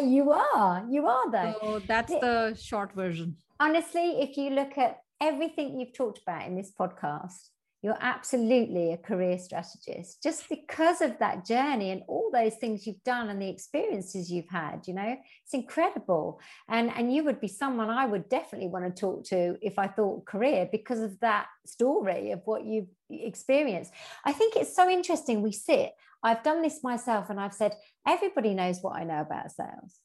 you 0.03 0.31
are. 0.31 0.85
You 0.89 1.05
are, 1.05 1.31
though. 1.31 1.55
So 1.61 1.81
that's 1.87 2.11
the 2.11 2.57
short 2.59 2.93
version. 2.93 3.35
Honestly, 3.59 4.21
if 4.21 4.35
you 4.35 4.49
look 4.49 4.77
at 4.77 4.97
everything 5.21 5.79
you've 5.79 5.93
talked 5.93 6.21
about 6.23 6.47
in 6.47 6.55
this 6.55 6.71
podcast, 6.79 7.49
you're 7.81 7.97
absolutely 7.99 8.93
a 8.93 8.97
career 8.97 9.39
strategist. 9.39 10.21
Just 10.21 10.47
because 10.49 11.01
of 11.01 11.17
that 11.19 11.45
journey 11.45 11.91
and 11.91 12.03
all 12.07 12.29
those 12.31 12.55
things 12.55 12.85
you've 12.85 13.03
done 13.03 13.29
and 13.29 13.41
the 13.41 13.49
experiences 13.49 14.31
you've 14.31 14.49
had 14.49 14.87
you 14.87 14.93
know 14.93 15.15
it's 15.43 15.53
incredible. 15.53 16.39
And 16.67 16.91
and 16.95 17.13
you 17.13 17.23
would 17.23 17.41
be 17.41 17.47
someone 17.47 17.89
i 17.89 18.05
would 18.05 18.29
definitely 18.29 18.69
want 18.69 18.85
to 18.85 18.99
talk 18.99 19.25
to 19.25 19.57
if 19.61 19.79
i 19.79 19.87
thought 19.87 20.25
career 20.25 20.69
because 20.71 20.99
of 20.99 21.19
that 21.21 21.47
story 21.65 22.31
of 22.31 22.41
what 22.45 22.65
you've 22.65 22.89
experienced. 23.09 23.91
I 24.25 24.31
think 24.31 24.55
it's 24.55 24.75
so 24.75 24.89
interesting 24.89 25.41
we 25.41 25.51
sit 25.51 25.93
I've 26.23 26.43
done 26.43 26.61
this 26.61 26.83
myself 26.83 27.29
and 27.29 27.39
I've 27.39 27.53
said, 27.53 27.75
everybody 28.07 28.53
knows 28.53 28.79
what 28.81 28.95
I 28.95 29.03
know 29.03 29.21
about 29.21 29.51
sales, 29.51 29.99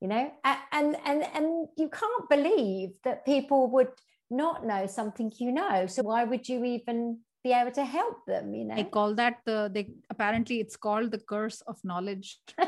you 0.00 0.08
know, 0.08 0.30
and, 0.44 0.96
and, 1.04 1.24
and 1.34 1.68
you 1.76 1.88
can't 1.88 2.28
believe 2.28 2.90
that 3.04 3.24
people 3.24 3.70
would 3.70 3.88
not 4.30 4.66
know 4.66 4.86
something 4.86 5.32
you 5.38 5.52
know. 5.52 5.86
So 5.86 6.02
why 6.02 6.24
would 6.24 6.48
you 6.48 6.64
even 6.64 7.18
be 7.42 7.52
able 7.52 7.72
to 7.72 7.84
help 7.84 8.24
them, 8.26 8.54
you 8.54 8.64
know? 8.64 8.76
they 8.76 8.84
call 8.84 9.14
that 9.14 9.38
the, 9.44 9.70
they 9.72 9.90
apparently 10.10 10.60
it's 10.60 10.76
called 10.76 11.10
the 11.10 11.18
curse 11.18 11.60
of 11.62 11.76
knowledge. 11.84 12.38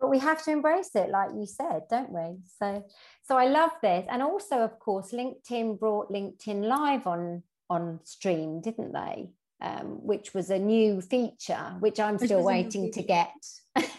but 0.00 0.10
we 0.10 0.18
have 0.18 0.42
to 0.44 0.50
embrace 0.50 0.90
it 0.94 1.10
like 1.10 1.30
you 1.34 1.46
said 1.46 1.82
don't 1.88 2.12
we 2.12 2.36
so 2.60 2.84
so 3.22 3.36
i 3.36 3.46
love 3.46 3.70
this 3.82 4.06
and 4.10 4.22
also 4.22 4.58
of 4.58 4.78
course 4.78 5.12
linkedin 5.12 5.78
brought 5.78 6.10
linkedin 6.10 6.62
live 6.64 7.06
on 7.06 7.42
on 7.70 7.98
stream 8.04 8.60
didn't 8.60 8.92
they 8.92 9.28
um, 9.60 10.04
which 10.04 10.34
was 10.34 10.50
a 10.50 10.58
new 10.58 11.00
feature, 11.00 11.76
which 11.80 11.98
I'm 11.98 12.16
which 12.16 12.28
still 12.28 12.42
waiting 12.42 12.92
to 12.92 13.02
get. 13.02 13.32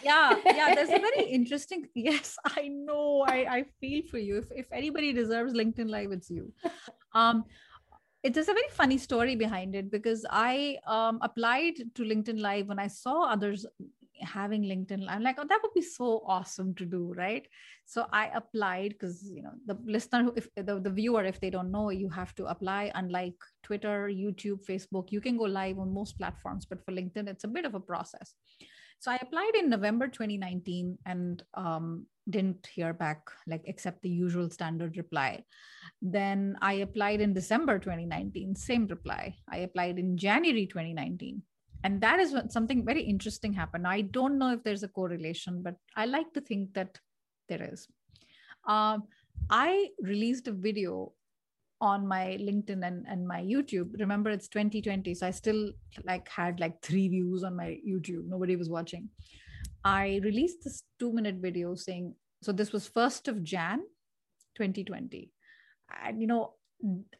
yeah, 0.02 0.34
yeah, 0.44 0.74
there's 0.74 0.90
a 0.90 0.98
very 0.98 1.24
interesting. 1.38 1.88
Yes, 1.94 2.36
I 2.44 2.68
know. 2.68 3.24
I, 3.26 3.46
I 3.58 3.64
feel 3.80 4.02
for 4.10 4.18
you. 4.18 4.38
If, 4.38 4.46
if 4.54 4.66
anybody 4.72 5.12
deserves 5.12 5.54
LinkedIn 5.54 5.88
Live, 5.88 6.12
it's 6.12 6.30
you. 6.30 6.52
Um, 7.14 7.44
it 8.22 8.36
is 8.36 8.48
a 8.48 8.52
very 8.52 8.68
funny 8.70 8.98
story 8.98 9.36
behind 9.36 9.74
it 9.74 9.90
because 9.90 10.26
I 10.28 10.78
um, 10.86 11.18
applied 11.22 11.74
to 11.94 12.02
LinkedIn 12.02 12.40
Live 12.40 12.66
when 12.66 12.78
I 12.78 12.88
saw 12.88 13.30
others 13.30 13.64
having 14.20 14.62
linkedin 14.62 15.04
i'm 15.08 15.22
like 15.22 15.36
oh 15.38 15.46
that 15.48 15.60
would 15.62 15.74
be 15.74 15.82
so 15.82 16.22
awesome 16.26 16.74
to 16.74 16.84
do 16.84 17.12
right? 17.16 17.46
So 17.86 18.06
i 18.12 18.30
applied 18.34 18.90
because 18.90 19.30
you 19.30 19.42
know 19.42 19.52
the 19.66 19.78
listener 19.84 20.30
if 20.36 20.48
the, 20.54 20.80
the 20.80 20.90
viewer 20.90 21.24
if 21.24 21.40
they 21.40 21.50
don't 21.50 21.70
know 21.70 21.90
you 21.90 22.08
have 22.10 22.34
to 22.36 22.46
apply. 22.46 22.92
Unlike 22.94 23.36
twitter 23.62 24.08
youtube 24.08 24.64
facebook 24.64 25.10
you 25.10 25.20
can 25.20 25.36
go 25.36 25.44
live 25.44 25.78
on 25.78 25.92
most 25.92 26.18
platforms 26.18 26.66
but 26.66 26.84
for 26.84 26.92
linkedin 26.92 27.28
it's 27.28 27.44
a 27.44 27.48
bit 27.48 27.64
of 27.64 27.74
a 27.74 27.80
process. 27.80 28.34
So 29.00 29.10
i 29.10 29.18
applied 29.22 29.54
in 29.54 29.70
november 29.70 30.08
2019 30.08 30.98
and 31.06 31.42
um, 31.54 32.06
didn't 32.28 32.66
hear 32.66 32.92
back 32.92 33.22
like 33.46 33.62
except 33.64 34.02
the 34.02 34.10
usual 34.10 34.50
standard 34.50 34.96
reply. 34.96 35.44
Then 36.02 36.56
i 36.60 36.74
applied 36.74 37.20
in 37.20 37.32
december 37.32 37.78
2019 37.78 38.54
same 38.56 38.86
reply. 38.86 39.36
I 39.48 39.58
applied 39.58 39.98
in 39.98 40.18
january 40.18 40.66
2019 40.66 41.42
and 41.84 42.00
that 42.00 42.18
is 42.20 42.32
when 42.32 42.50
something 42.50 42.84
very 42.84 43.02
interesting 43.02 43.52
happened. 43.52 43.86
I 43.86 44.02
don't 44.02 44.38
know 44.38 44.52
if 44.52 44.62
there's 44.64 44.82
a 44.82 44.88
correlation 44.88 45.62
but 45.62 45.76
i 45.96 46.06
like 46.06 46.32
to 46.34 46.40
think 46.40 46.74
that 46.74 46.98
there 47.48 47.62
is. 47.72 47.88
Um, 48.66 49.04
i 49.50 49.88
released 50.02 50.48
a 50.48 50.52
video 50.52 51.12
on 51.80 52.06
my 52.08 52.36
linkedin 52.40 52.86
and, 52.86 53.06
and 53.08 53.26
my 53.26 53.40
youtube. 53.40 53.98
Remember 53.98 54.30
it's 54.30 54.48
2020 54.48 55.14
so 55.14 55.26
i 55.26 55.30
still 55.30 55.72
like 56.04 56.28
had 56.28 56.60
like 56.60 56.80
three 56.82 57.08
views 57.08 57.44
on 57.44 57.56
my 57.56 57.78
youtube. 57.88 58.26
Nobody 58.26 58.56
was 58.56 58.68
watching. 58.68 59.08
I 59.84 60.20
released 60.24 60.64
this 60.64 60.82
two 60.98 61.12
minute 61.12 61.36
video 61.36 61.74
saying 61.74 62.14
so 62.42 62.52
this 62.52 62.72
was 62.72 62.88
1st 62.88 63.28
of 63.28 63.42
jan 63.42 63.80
2020 64.56 65.30
and 66.04 66.20
you 66.20 66.26
know 66.26 66.54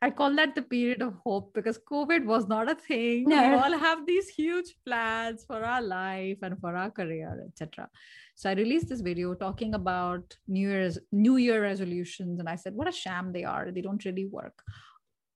I 0.00 0.10
call 0.10 0.36
that 0.36 0.54
the 0.54 0.62
period 0.62 1.02
of 1.02 1.14
hope 1.24 1.52
because 1.52 1.78
COVID 1.90 2.24
was 2.24 2.46
not 2.46 2.70
a 2.70 2.76
thing. 2.76 3.24
No. 3.24 3.48
We 3.48 3.54
all 3.56 3.76
have 3.76 4.06
these 4.06 4.28
huge 4.28 4.76
plans 4.86 5.44
for 5.44 5.64
our 5.64 5.82
life 5.82 6.38
and 6.42 6.58
for 6.60 6.76
our 6.76 6.90
career, 6.90 7.44
etc. 7.48 7.88
So 8.36 8.48
I 8.48 8.52
released 8.52 8.88
this 8.88 9.00
video 9.00 9.34
talking 9.34 9.74
about 9.74 10.36
New 10.46 10.68
Year's 10.68 10.98
New 11.10 11.38
Year 11.38 11.60
resolutions, 11.60 12.38
and 12.38 12.48
I 12.48 12.54
said, 12.54 12.74
"What 12.74 12.88
a 12.88 12.92
sham 12.92 13.32
they 13.32 13.42
are! 13.42 13.72
They 13.72 13.80
don't 13.80 14.04
really 14.04 14.26
work. 14.26 14.62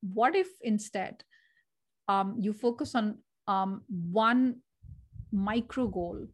What 0.03 0.37
if 0.37 0.49
instead, 0.61 1.25
um, 2.07 2.37
you 2.39 2.53
focus 2.53 2.95
on 2.95 3.19
um, 3.49 3.83
one 3.89 4.61
micro 5.33 5.89
goal 5.89 6.27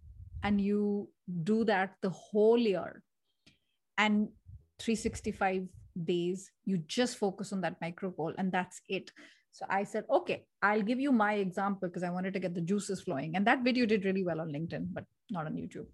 and 0.42 0.60
you 0.60 1.08
do 1.42 1.64
that 1.64 1.94
the 2.02 2.10
whole 2.10 2.58
year, 2.58 3.02
and 3.96 4.28
365 4.78 5.68
days 6.04 6.50
you 6.64 6.78
just 6.78 7.18
focus 7.18 7.52
on 7.52 7.60
that 7.60 7.76
micro 7.80 8.10
goal 8.10 8.32
and 8.38 8.52
that's 8.52 8.80
it. 8.88 9.10
So 9.50 9.66
i 9.68 9.82
said 9.82 10.04
okay 10.10 10.44
i'll 10.62 10.82
give 10.82 11.00
you 11.00 11.10
my 11.10 11.34
example 11.34 11.88
because 11.88 12.02
i 12.02 12.10
wanted 12.10 12.32
to 12.34 12.38
get 12.38 12.54
the 12.54 12.60
juices 12.60 13.00
flowing. 13.00 13.34
And 13.36 13.46
that 13.46 13.64
video 13.64 13.86
did 13.86 14.04
really 14.04 14.24
well 14.24 14.40
on 14.40 14.48
linkedin 14.48 14.88
but 14.92 15.04
not 15.30 15.46
on 15.46 15.54
youtube. 15.54 15.86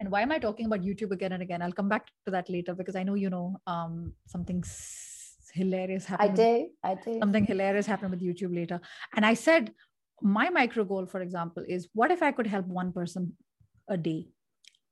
And 0.00 0.10
why 0.10 0.22
am 0.22 0.32
i 0.32 0.38
talking 0.38 0.66
about 0.66 0.82
youtube 0.82 1.12
again 1.12 1.32
and 1.32 1.42
again? 1.42 1.62
I'll 1.62 1.72
come 1.72 1.88
back 1.88 2.06
to 2.26 2.30
that 2.32 2.50
later 2.50 2.74
because 2.74 2.96
i 2.96 3.02
know 3.02 3.14
you 3.14 3.30
know 3.30 3.56
um, 3.66 4.12
something 4.26 4.62
hilarious 5.54 6.04
happened. 6.04 6.32
i 6.32 6.34
do 6.34 6.68
i 6.84 6.94
do 6.94 7.18
something 7.20 7.44
hilarious 7.44 7.86
happened 7.86 8.10
with 8.10 8.20
youtube 8.22 8.54
later. 8.54 8.80
And 9.14 9.24
i 9.24 9.34
said 9.34 9.72
my 10.20 10.50
micro 10.50 10.84
goal 10.84 11.06
for 11.06 11.20
example 11.20 11.64
is 11.66 11.88
what 11.94 12.10
if 12.10 12.22
i 12.22 12.32
could 12.32 12.46
help 12.46 12.66
one 12.66 12.92
person 12.92 13.34
a 13.88 13.96
day 13.96 14.28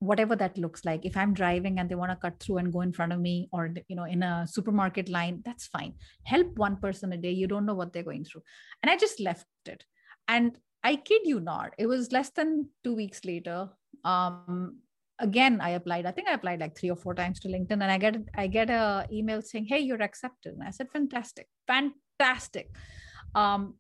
whatever 0.01 0.37
that 0.37 0.59
looks 0.59 0.85
like. 0.85 1.05
If 1.05 1.17
i'm 1.17 1.33
driving 1.33 1.79
and 1.79 1.89
they 1.89 1.95
want 1.95 2.11
to 2.11 2.17
cut 2.17 2.39
through 2.41 2.59
and 2.59 2.73
go 2.73 2.83
in 2.83 2.93
front 2.93 3.13
of 3.13 3.21
me 3.21 3.49
or 3.53 3.75
you 3.89 3.97
know 3.97 4.05
in 4.05 4.23
a 4.23 4.47
supermarket 4.47 5.09
line 5.09 5.43
that's 5.45 5.67
fine. 5.67 5.95
Help 6.25 6.57
one 6.57 6.77
person 6.77 7.13
a 7.13 7.17
day 7.17 7.31
you 7.31 7.47
don't 7.47 7.67
know 7.67 7.75
what 7.75 7.93
they're 7.93 8.03
going 8.03 8.25
through. 8.25 8.43
And 8.83 8.91
i 8.91 8.97
just 8.97 9.21
left 9.21 9.47
it. 9.67 9.85
And 10.29 10.59
i 10.85 10.97
kid 10.97 11.23
you 11.25 11.41
not 11.41 11.73
it 11.79 11.87
was 11.87 12.13
less 12.13 12.31
than 12.31 12.69
2 12.85 12.95
weeks 12.95 13.25
later 13.25 13.69
um 14.05 14.77
again 15.19 15.61
i 15.61 15.71
applied 15.71 16.05
i 16.05 16.11
think 16.11 16.29
i 16.29 16.35
applied 16.35 16.61
like 16.61 16.77
3 16.77 16.91
or 16.91 16.97
4 16.97 17.15
times 17.15 17.41
to 17.41 17.49
linkedin 17.49 17.83
and 17.83 17.91
i 17.91 17.97
get 17.97 18.17
i 18.35 18.47
get 18.47 18.71
a 18.71 19.07
email 19.11 19.41
saying 19.43 19.65
hey 19.65 19.79
you're 19.79 20.03
accepted. 20.03 20.55
And 20.55 20.63
i 20.63 20.71
said 20.71 20.91
fantastic 20.91 21.49
fantastic. 21.67 22.71
Um 23.35 23.75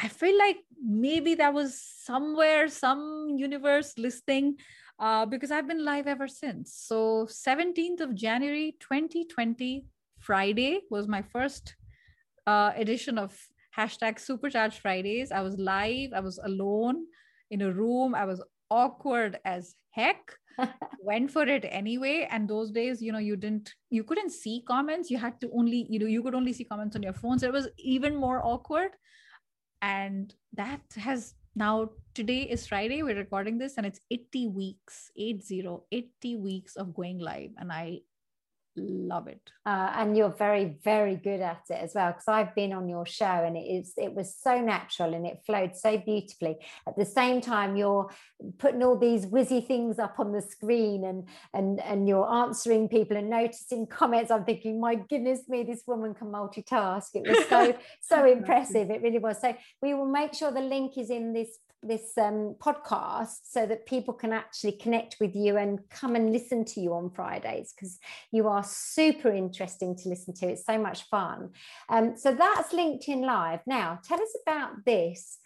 i 0.00 0.08
feel 0.08 0.38
like 0.38 0.58
maybe 0.82 1.34
that 1.34 1.52
was 1.52 1.80
somewhere 2.08 2.68
some 2.68 3.34
universe 3.36 3.92
listing 3.98 4.56
uh, 4.98 5.26
because 5.26 5.50
I've 5.50 5.68
been 5.68 5.84
live 5.84 6.06
ever 6.06 6.28
since. 6.28 6.74
So 6.74 7.26
17th 7.26 8.00
of 8.00 8.14
January 8.14 8.76
2020, 8.80 9.86
Friday 10.18 10.80
was 10.90 11.06
my 11.06 11.22
first 11.22 11.76
uh, 12.46 12.72
edition 12.76 13.18
of 13.18 13.38
hashtag 13.76 14.18
Supercharged 14.18 14.80
Fridays. 14.80 15.30
I 15.30 15.40
was 15.40 15.56
live. 15.58 16.10
I 16.14 16.20
was 16.20 16.38
alone 16.42 17.04
in 17.50 17.62
a 17.62 17.72
room. 17.72 18.14
I 18.14 18.24
was 18.24 18.42
awkward 18.70 19.38
as 19.44 19.74
heck. 19.90 20.32
went 21.00 21.30
for 21.30 21.44
it 21.44 21.64
anyway 21.68 22.26
and 22.32 22.48
those 22.48 22.72
days 22.72 23.00
you 23.00 23.12
know 23.12 23.20
you 23.20 23.36
didn't 23.36 23.72
you 23.90 24.02
couldn't 24.02 24.30
see 24.30 24.64
comments 24.66 25.08
you 25.08 25.16
had 25.16 25.40
to 25.40 25.48
only 25.54 25.86
you 25.88 26.00
know 26.00 26.06
you 26.06 26.20
could 26.20 26.34
only 26.34 26.52
see 26.52 26.64
comments 26.64 26.96
on 26.96 27.02
your 27.04 27.12
phone 27.12 27.38
so 27.38 27.46
it 27.46 27.52
was 27.52 27.68
even 27.78 28.16
more 28.16 28.44
awkward 28.44 28.90
and 29.82 30.34
that 30.54 30.80
has 30.96 31.34
now 31.58 31.90
today 32.14 32.42
is 32.42 32.66
friday. 32.66 33.02
We're 33.02 33.16
recording 33.16 33.58
this 33.58 33.76
and 33.76 33.84
it's 33.84 34.00
80 34.12 34.46
weeks 34.48 35.10
80 35.16 35.66
80 35.90 36.36
weeks 36.36 36.76
of 36.76 36.94
going 36.94 37.18
live. 37.18 37.50
And 37.58 37.72
i 37.72 37.98
love 38.78 39.28
it. 39.28 39.40
Uh, 39.66 39.92
and 39.96 40.16
you're 40.16 40.34
very 40.34 40.78
very 40.82 41.16
good 41.16 41.40
at 41.40 41.62
it 41.68 41.74
as 41.74 41.92
well 41.94 42.10
because 42.10 42.28
i've 42.28 42.54
been 42.54 42.72
on 42.72 42.88
your 42.88 43.04
show 43.04 43.24
and 43.24 43.56
it 43.56 43.66
is 43.66 43.92
it 43.96 44.14
was 44.14 44.34
so 44.34 44.60
natural 44.60 45.14
and 45.14 45.26
it 45.26 45.40
flowed 45.44 45.76
so 45.76 45.98
beautifully. 45.98 46.56
At 46.86 46.96
the 46.96 47.04
same 47.04 47.40
time 47.40 47.76
you're 47.76 48.10
putting 48.58 48.82
all 48.82 48.96
these 48.96 49.26
whizzy 49.26 49.66
things 49.66 49.98
up 49.98 50.18
on 50.18 50.32
the 50.32 50.42
screen 50.42 51.04
and 51.04 51.28
and 51.52 51.80
and 51.80 52.08
you're 52.08 52.30
answering 52.30 52.88
people 52.88 53.16
and 53.16 53.30
noticing 53.30 53.86
comments. 53.86 54.30
I'm 54.30 54.44
thinking 54.44 54.80
my 54.80 54.94
goodness 54.94 55.48
me 55.48 55.62
this 55.62 55.82
woman 55.86 56.14
can 56.14 56.28
multitask. 56.28 57.08
It 57.14 57.28
was 57.28 57.46
so 57.48 57.76
so 58.00 58.26
impressive. 58.26 58.90
It 58.90 59.02
really 59.02 59.18
was. 59.18 59.40
So 59.40 59.54
we 59.82 59.94
will 59.94 60.06
make 60.06 60.34
sure 60.34 60.50
the 60.50 60.60
link 60.60 60.96
is 60.96 61.10
in 61.10 61.32
this 61.32 61.58
this 61.82 62.16
um, 62.18 62.56
podcast 62.58 63.38
so 63.44 63.66
that 63.66 63.86
people 63.86 64.14
can 64.14 64.32
actually 64.32 64.72
connect 64.72 65.16
with 65.20 65.34
you 65.34 65.56
and 65.56 65.80
come 65.90 66.16
and 66.16 66.32
listen 66.32 66.64
to 66.64 66.80
you 66.80 66.92
on 66.94 67.10
Fridays 67.10 67.72
because 67.74 67.98
you 68.32 68.48
are 68.48 68.64
super 68.64 69.30
interesting 69.30 69.96
to 69.96 70.08
listen 70.08 70.34
to. 70.34 70.48
It's 70.48 70.66
so 70.66 70.78
much 70.78 71.04
fun. 71.04 71.50
Um, 71.88 72.16
so 72.16 72.34
that's 72.34 72.72
LinkedIn 72.72 73.24
Live. 73.24 73.60
Now, 73.66 74.00
tell 74.02 74.20
us 74.20 74.36
about 74.46 74.84
this 74.84 75.38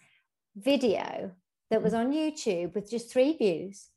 video 0.55 1.31
that 1.69 1.83
was 1.83 1.93
on 1.93 2.11
YouTube 2.11 2.75
with 2.75 2.89
just 2.89 3.11
three 3.11 3.37
views. 3.37 3.87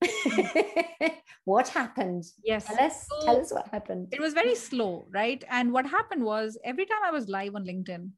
what 1.44 1.68
happened? 1.68 2.24
Yes. 2.44 2.66
Tell 2.66 2.80
us, 2.80 3.06
so 3.08 3.26
tell 3.26 3.40
us 3.40 3.52
what 3.52 3.68
happened. 3.68 4.08
It 4.12 4.20
was 4.20 4.34
very 4.34 4.54
slow, 4.54 5.06
right? 5.10 5.42
And 5.50 5.72
what 5.72 5.86
happened 5.86 6.24
was 6.24 6.58
every 6.64 6.86
time 6.86 7.00
I 7.04 7.10
was 7.10 7.28
live 7.28 7.54
on 7.54 7.64
LinkedIn, 7.64 8.10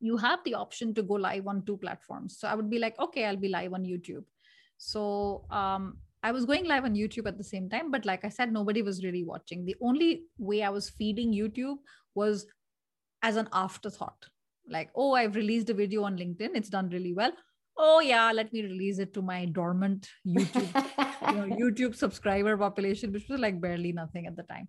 you 0.00 0.16
have 0.16 0.40
the 0.44 0.54
option 0.54 0.94
to 0.94 1.02
go 1.02 1.14
live 1.14 1.46
on 1.46 1.64
two 1.64 1.76
platforms. 1.76 2.38
So 2.38 2.48
I 2.48 2.54
would 2.54 2.70
be 2.70 2.78
like, 2.78 2.98
okay, 2.98 3.24
I'll 3.24 3.36
be 3.36 3.48
live 3.48 3.72
on 3.74 3.84
YouTube. 3.84 4.24
So 4.76 5.44
um, 5.50 5.98
I 6.22 6.32
was 6.32 6.44
going 6.44 6.66
live 6.66 6.84
on 6.84 6.94
YouTube 6.94 7.26
at 7.26 7.36
the 7.36 7.44
same 7.44 7.68
time, 7.68 7.90
but 7.90 8.04
like 8.04 8.24
I 8.24 8.28
said, 8.28 8.52
nobody 8.52 8.82
was 8.82 9.04
really 9.04 9.24
watching. 9.24 9.64
The 9.64 9.76
only 9.80 10.24
way 10.38 10.62
I 10.62 10.70
was 10.70 10.90
feeding 10.90 11.32
YouTube 11.32 11.78
was 12.14 12.46
as 13.22 13.36
an 13.36 13.48
afterthought. 13.52 14.26
Like, 14.68 14.90
oh, 14.94 15.14
I've 15.14 15.34
released 15.34 15.70
a 15.70 15.74
video 15.74 16.04
on 16.04 16.16
LinkedIn, 16.16 16.50
it's 16.54 16.68
done 16.68 16.90
really 16.90 17.12
well. 17.12 17.32
Oh 17.80 18.00
yeah, 18.00 18.32
let 18.32 18.52
me 18.52 18.62
release 18.62 18.98
it 18.98 19.14
to 19.14 19.22
my 19.22 19.44
dormant 19.44 20.08
YouTube, 20.26 20.84
you 21.28 21.34
know, 21.36 21.56
YouTube 21.62 21.94
subscriber 21.94 22.56
population, 22.56 23.12
which 23.12 23.28
was 23.28 23.38
like 23.38 23.60
barely 23.60 23.92
nothing 23.92 24.26
at 24.26 24.36
the 24.36 24.42
time. 24.42 24.66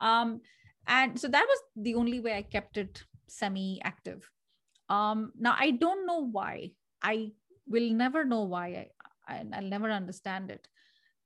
Um, 0.00 0.40
and 0.86 1.20
so 1.20 1.28
that 1.28 1.44
was 1.46 1.58
the 1.76 1.94
only 1.94 2.20
way 2.20 2.34
I 2.34 2.42
kept 2.42 2.78
it 2.78 3.04
semi-active 3.28 4.26
um 4.88 5.32
now 5.38 5.56
i 5.58 5.70
don't 5.70 6.06
know 6.06 6.20
why. 6.20 6.70
I 7.02 7.32
will 7.68 7.90
never 7.92 8.24
know 8.24 8.42
why. 8.44 8.88
I, 9.28 9.42
I 9.52 9.60
will 9.60 9.68
never 9.68 9.90
understand 9.90 10.50
it. 10.50 10.66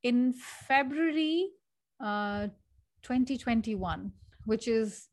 In 0.03 0.33
february 0.33 1.49
uh 2.03 2.49
2021 3.03 4.13
which 4.47 4.67
is 4.67 5.09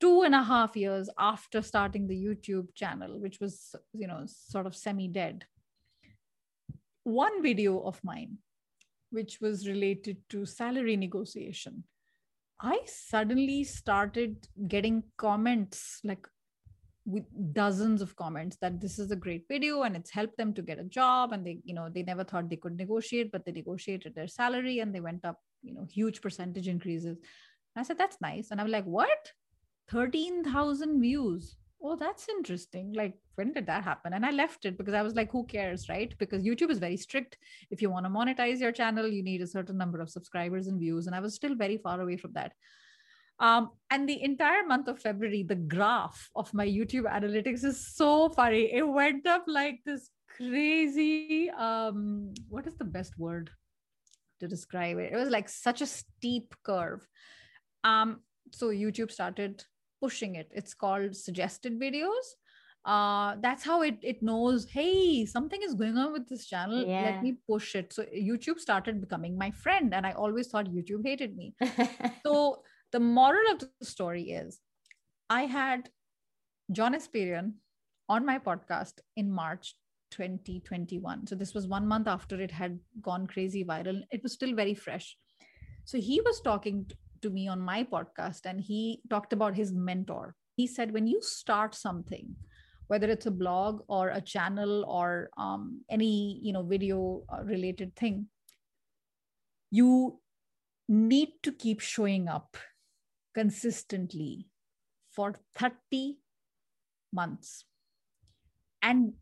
two 0.00 0.22
and 0.22 0.34
a 0.34 0.42
half 0.42 0.76
years 0.76 1.10
after 1.18 1.60
starting 1.60 2.06
the 2.06 2.14
youtube 2.14 2.74
channel 2.74 3.20
which 3.20 3.38
was 3.40 3.74
you 3.92 4.06
know 4.06 4.24
sort 4.26 4.66
of 4.66 4.74
semi 4.74 5.08
dead 5.08 5.44
one 7.04 7.42
video 7.42 7.80
of 7.80 8.02
mine 8.02 8.38
which 9.10 9.40
was 9.40 9.68
related 9.68 10.16
to 10.28 10.46
salary 10.46 10.96
negotiation 10.96 11.84
i 12.60 12.78
suddenly 12.86 13.62
started 13.64 14.48
getting 14.68 15.02
comments 15.16 16.00
like 16.04 16.26
with 17.06 17.24
dozens 17.52 18.02
of 18.02 18.14
comments 18.16 18.56
that 18.60 18.80
this 18.80 18.98
is 18.98 19.10
a 19.10 19.16
great 19.16 19.44
video 19.48 19.82
and 19.82 19.96
it's 19.96 20.10
helped 20.10 20.36
them 20.36 20.52
to 20.52 20.62
get 20.62 20.78
a 20.78 20.84
job 20.84 21.32
and 21.32 21.46
they 21.46 21.58
you 21.64 21.74
know 21.74 21.88
they 21.88 22.02
never 22.02 22.22
thought 22.22 22.48
they 22.48 22.56
could 22.56 22.76
negotiate 22.76 23.32
but 23.32 23.44
they 23.44 23.52
negotiated 23.52 24.14
their 24.14 24.28
salary 24.28 24.80
and 24.80 24.94
they 24.94 25.00
went 25.00 25.24
up 25.24 25.38
you 25.62 25.74
know 25.74 25.86
huge 25.90 26.20
percentage 26.20 26.68
increases. 26.68 27.18
And 27.74 27.80
i 27.80 27.82
said 27.82 27.98
that's 27.98 28.20
nice. 28.20 28.50
And 28.50 28.60
i'm 28.60 28.70
like 28.70 28.84
what? 28.84 29.32
13000 29.90 31.00
views? 31.00 31.56
Oh 31.82 31.96
that's 31.96 32.28
interesting. 32.28 32.92
Like 32.92 33.14
when 33.36 33.52
did 33.54 33.66
that 33.66 33.82
happen? 33.82 34.12
And 34.12 34.26
i 34.26 34.30
left 34.30 34.66
it 34.66 34.76
because 34.76 34.94
i 34.94 35.02
was 35.02 35.14
like 35.14 35.30
who 35.32 35.44
cares 35.46 35.88
right? 35.88 36.14
Because 36.18 36.42
youtube 36.42 36.70
is 36.70 36.78
very 36.78 36.98
strict. 36.98 37.38
If 37.70 37.80
you 37.80 37.90
want 37.90 38.04
to 38.04 38.10
monetize 38.10 38.60
your 38.60 38.72
channel 38.72 39.08
you 39.08 39.22
need 39.22 39.40
a 39.40 39.46
certain 39.46 39.78
number 39.78 40.00
of 40.00 40.10
subscribers 40.10 40.66
and 40.66 40.78
views. 40.78 41.06
And 41.06 41.16
i 41.16 41.20
was 41.20 41.34
still 41.34 41.54
very 41.54 41.78
far 41.78 42.00
away 42.02 42.18
from 42.18 42.34
that 42.34 42.52
um, 43.40 43.70
and 43.90 44.06
the 44.06 44.22
entire 44.22 44.64
month 44.66 44.86
of 44.86 45.00
February, 45.00 45.42
the 45.42 45.54
graph 45.54 46.28
of 46.36 46.52
my 46.52 46.66
YouTube 46.66 47.10
analytics 47.10 47.64
is 47.64 47.94
so 47.94 48.28
funny. 48.28 48.72
It 48.72 48.86
went 48.86 49.26
up 49.26 49.44
like 49.46 49.80
this 49.86 50.10
crazy. 50.36 51.50
Um, 51.50 52.34
what 52.48 52.66
is 52.66 52.76
the 52.76 52.84
best 52.84 53.18
word 53.18 53.50
to 54.40 54.46
describe 54.46 54.98
it? 54.98 55.12
It 55.12 55.16
was 55.16 55.30
like 55.30 55.48
such 55.48 55.80
a 55.80 55.86
steep 55.86 56.54
curve. 56.62 57.06
Um, 57.82 58.20
so 58.52 58.68
YouTube 58.68 59.10
started 59.10 59.64
pushing 60.02 60.34
it. 60.34 60.50
It's 60.54 60.74
called 60.74 61.16
suggested 61.16 61.80
videos. 61.80 62.36
Uh, 62.84 63.36
that's 63.42 63.64
how 63.64 63.82
it 63.82 63.98
it 64.02 64.22
knows. 64.22 64.66
Hey, 64.68 65.26
something 65.26 65.60
is 65.62 65.74
going 65.74 65.96
on 65.98 66.12
with 66.12 66.28
this 66.28 66.46
channel. 66.46 66.84
Yeah. 66.86 67.02
Let 67.02 67.22
me 67.22 67.36
push 67.48 67.74
it. 67.74 67.92
So 67.92 68.04
YouTube 68.04 68.58
started 68.58 69.00
becoming 69.00 69.36
my 69.36 69.50
friend, 69.50 69.94
and 69.94 70.06
I 70.06 70.12
always 70.12 70.48
thought 70.48 70.66
YouTube 70.66 71.04
hated 71.04 71.36
me. 71.36 71.54
so 72.26 72.62
the 72.92 73.00
moral 73.00 73.52
of 73.52 73.60
the 73.60 73.86
story 73.86 74.30
is 74.30 74.60
I 75.28 75.42
had 75.42 75.90
John 76.72 76.94
Espirian 76.94 77.54
on 78.08 78.26
my 78.26 78.38
podcast 78.38 78.94
in 79.16 79.30
March 79.30 79.74
2021. 80.10 81.26
So 81.26 81.34
this 81.34 81.54
was 81.54 81.68
one 81.68 81.86
month 81.86 82.08
after 82.08 82.40
it 82.40 82.50
had 82.50 82.78
gone 83.00 83.26
crazy 83.26 83.64
viral. 83.64 84.02
It 84.10 84.22
was 84.22 84.32
still 84.32 84.54
very 84.54 84.74
fresh. 84.74 85.16
So 85.84 85.98
he 85.98 86.20
was 86.20 86.40
talking 86.40 86.90
to 87.22 87.30
me 87.30 87.48
on 87.48 87.60
my 87.60 87.84
podcast 87.84 88.40
and 88.44 88.60
he 88.60 89.00
talked 89.08 89.32
about 89.32 89.54
his 89.54 89.72
mentor. 89.72 90.34
He 90.56 90.66
said, 90.66 90.92
when 90.92 91.06
you 91.06 91.20
start 91.22 91.74
something, 91.74 92.34
whether 92.88 93.08
it's 93.08 93.26
a 93.26 93.30
blog 93.30 93.82
or 93.88 94.08
a 94.08 94.20
channel 94.20 94.84
or 94.88 95.30
um, 95.36 95.82
any 95.88 96.40
you 96.42 96.52
know 96.52 96.64
video 96.64 97.22
uh, 97.32 97.42
related 97.44 97.94
thing, 97.94 98.26
you 99.70 100.18
need 100.88 101.28
to 101.44 101.52
keep 101.52 101.78
showing 101.78 102.28
up 102.28 102.56
consistently 103.34 104.46
for 105.10 105.34
30 105.56 106.18
months 107.12 107.64
and 108.82 109.12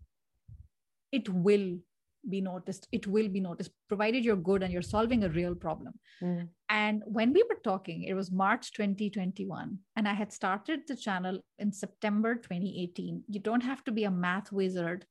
it 1.12 1.28
will 1.28 1.78
be 2.28 2.40
noticed 2.40 2.88
it 2.92 3.06
will 3.06 3.28
be 3.28 3.40
noticed 3.40 3.70
provided 3.88 4.24
you're 4.24 4.36
good 4.36 4.62
and 4.62 4.72
you're 4.72 4.82
solving 4.82 5.24
a 5.24 5.28
real 5.30 5.54
problem 5.54 5.94
mm. 6.22 6.46
and 6.68 7.02
when 7.06 7.32
we 7.32 7.42
were 7.48 7.60
talking 7.64 8.02
it 8.02 8.12
was 8.12 8.30
march 8.30 8.72
2021 8.72 9.78
and 9.96 10.08
i 10.08 10.12
had 10.12 10.32
started 10.32 10.80
the 10.88 10.96
channel 10.96 11.40
in 11.58 11.72
september 11.72 12.34
2018 12.34 13.22
you 13.28 13.40
don't 13.40 13.62
have 13.62 13.82
to 13.84 13.92
be 13.92 14.04
a 14.04 14.10
math 14.10 14.52
wizard 14.52 15.06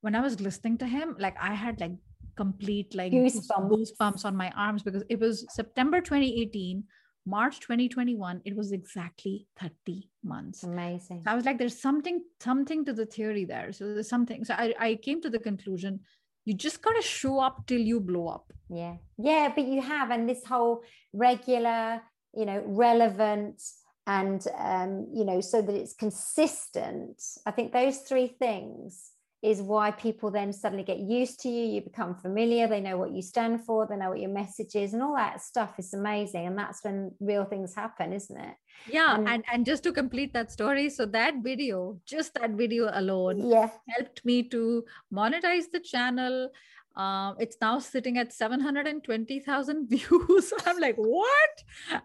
when 0.00 0.16
i 0.16 0.20
was 0.20 0.40
listening 0.40 0.76
to 0.76 0.86
him 0.86 1.14
like 1.18 1.36
i 1.40 1.54
had 1.54 1.80
like 1.80 1.92
complete 2.38 2.94
like 2.94 3.12
Goosebumps. 3.12 3.70
goosebumps 3.72 4.24
on 4.24 4.36
my 4.36 4.50
arms 4.56 4.82
because 4.82 5.02
it 5.08 5.18
was 5.18 5.44
September 5.50 6.00
2018, 6.00 6.84
March 7.28 7.60
2021. 7.60 8.42
It 8.44 8.56
was 8.56 8.72
exactly 8.72 9.46
30 9.60 10.08
months. 10.24 10.62
Amazing. 10.62 11.22
So 11.22 11.30
I 11.30 11.34
was 11.34 11.44
like, 11.44 11.58
there's 11.58 11.80
something, 11.80 12.22
something 12.40 12.84
to 12.84 12.92
the 12.92 13.06
theory 13.06 13.44
there. 13.44 13.72
So 13.72 13.92
there's 13.94 14.08
something. 14.08 14.44
So 14.44 14.54
I, 14.54 14.74
I 14.78 14.94
came 14.96 15.20
to 15.22 15.30
the 15.30 15.38
conclusion 15.38 16.00
you 16.48 16.54
just 16.54 16.80
gotta 16.80 17.02
show 17.02 17.40
up 17.40 17.66
till 17.66 17.78
you 17.78 18.00
blow 18.00 18.28
up. 18.28 18.50
Yeah. 18.70 18.96
Yeah, 19.18 19.52
but 19.54 19.66
you 19.66 19.82
have, 19.82 20.10
and 20.10 20.26
this 20.26 20.46
whole 20.46 20.82
regular, 21.12 22.00
you 22.34 22.46
know, 22.46 22.62
relevant 22.64 23.62
and 24.06 24.42
um, 24.56 25.08
you 25.12 25.26
know, 25.26 25.42
so 25.42 25.60
that 25.60 25.74
it's 25.74 25.92
consistent. 25.92 27.22
I 27.44 27.50
think 27.50 27.72
those 27.72 27.98
three 27.98 28.28
things 28.28 29.10
is 29.40 29.62
why 29.62 29.90
people 29.92 30.30
then 30.30 30.52
suddenly 30.52 30.82
get 30.82 30.98
used 30.98 31.38
to 31.40 31.48
you 31.48 31.64
you 31.64 31.80
become 31.80 32.14
familiar 32.14 32.66
they 32.66 32.80
know 32.80 32.96
what 32.96 33.12
you 33.12 33.22
stand 33.22 33.64
for 33.64 33.86
they 33.86 33.96
know 33.96 34.10
what 34.10 34.20
your 34.20 34.30
message 34.30 34.74
is 34.74 34.94
and 34.94 35.02
all 35.02 35.14
that 35.14 35.40
stuff 35.40 35.78
is 35.78 35.94
amazing 35.94 36.46
and 36.46 36.58
that's 36.58 36.82
when 36.82 37.12
real 37.20 37.44
things 37.44 37.74
happen 37.74 38.12
isn't 38.12 38.36
it? 38.36 38.54
Yeah 38.90 39.14
and 39.14 39.28
and, 39.28 39.44
and 39.52 39.64
just 39.64 39.84
to 39.84 39.92
complete 39.92 40.32
that 40.32 40.50
story 40.50 40.90
so 40.90 41.06
that 41.06 41.34
video 41.42 41.98
just 42.04 42.34
that 42.34 42.50
video 42.50 42.90
alone 42.92 43.48
yeah. 43.48 43.70
helped 43.88 44.24
me 44.24 44.42
to 44.44 44.84
monetize 45.12 45.70
the 45.72 45.80
channel 45.80 46.50
um, 46.98 47.36
it's 47.38 47.56
now 47.60 47.78
sitting 47.78 48.18
at 48.18 48.32
720,000 48.32 49.86
views. 49.88 50.52
I'm 50.66 50.78
like, 50.78 50.96
what? 50.96 51.62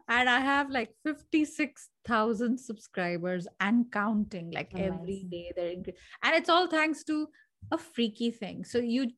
And 0.08 0.30
I 0.30 0.40
have 0.40 0.70
like 0.70 0.92
56,000 1.04 2.60
subscribers 2.60 3.48
and 3.60 3.92
counting. 3.92 4.52
Like 4.52 4.72
Amazing. 4.74 4.94
every 4.94 5.28
day 5.30 5.52
they're 5.56 5.72
increasing. 5.72 6.00
And 6.22 6.36
it's 6.36 6.50
all 6.50 6.68
thanks 6.68 7.04
to 7.06 7.28
a 7.72 7.78
freaky 7.78 8.30
thing. 8.30 8.64
So 8.64 8.78
you 8.78 9.12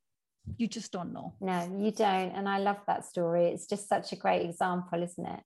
you 0.57 0.67
just 0.67 0.91
don't 0.91 1.11
know. 1.11 1.33
No, 1.41 1.75
you 1.79 1.91
don't. 1.91 2.31
And 2.31 2.47
I 2.47 2.59
love 2.59 2.77
that 2.85 3.03
story. 3.03 3.47
It's 3.47 3.65
just 3.65 3.89
such 3.89 4.13
a 4.13 4.15
great 4.15 4.45
example, 4.45 5.01
isn't 5.01 5.25
it? 5.25 5.39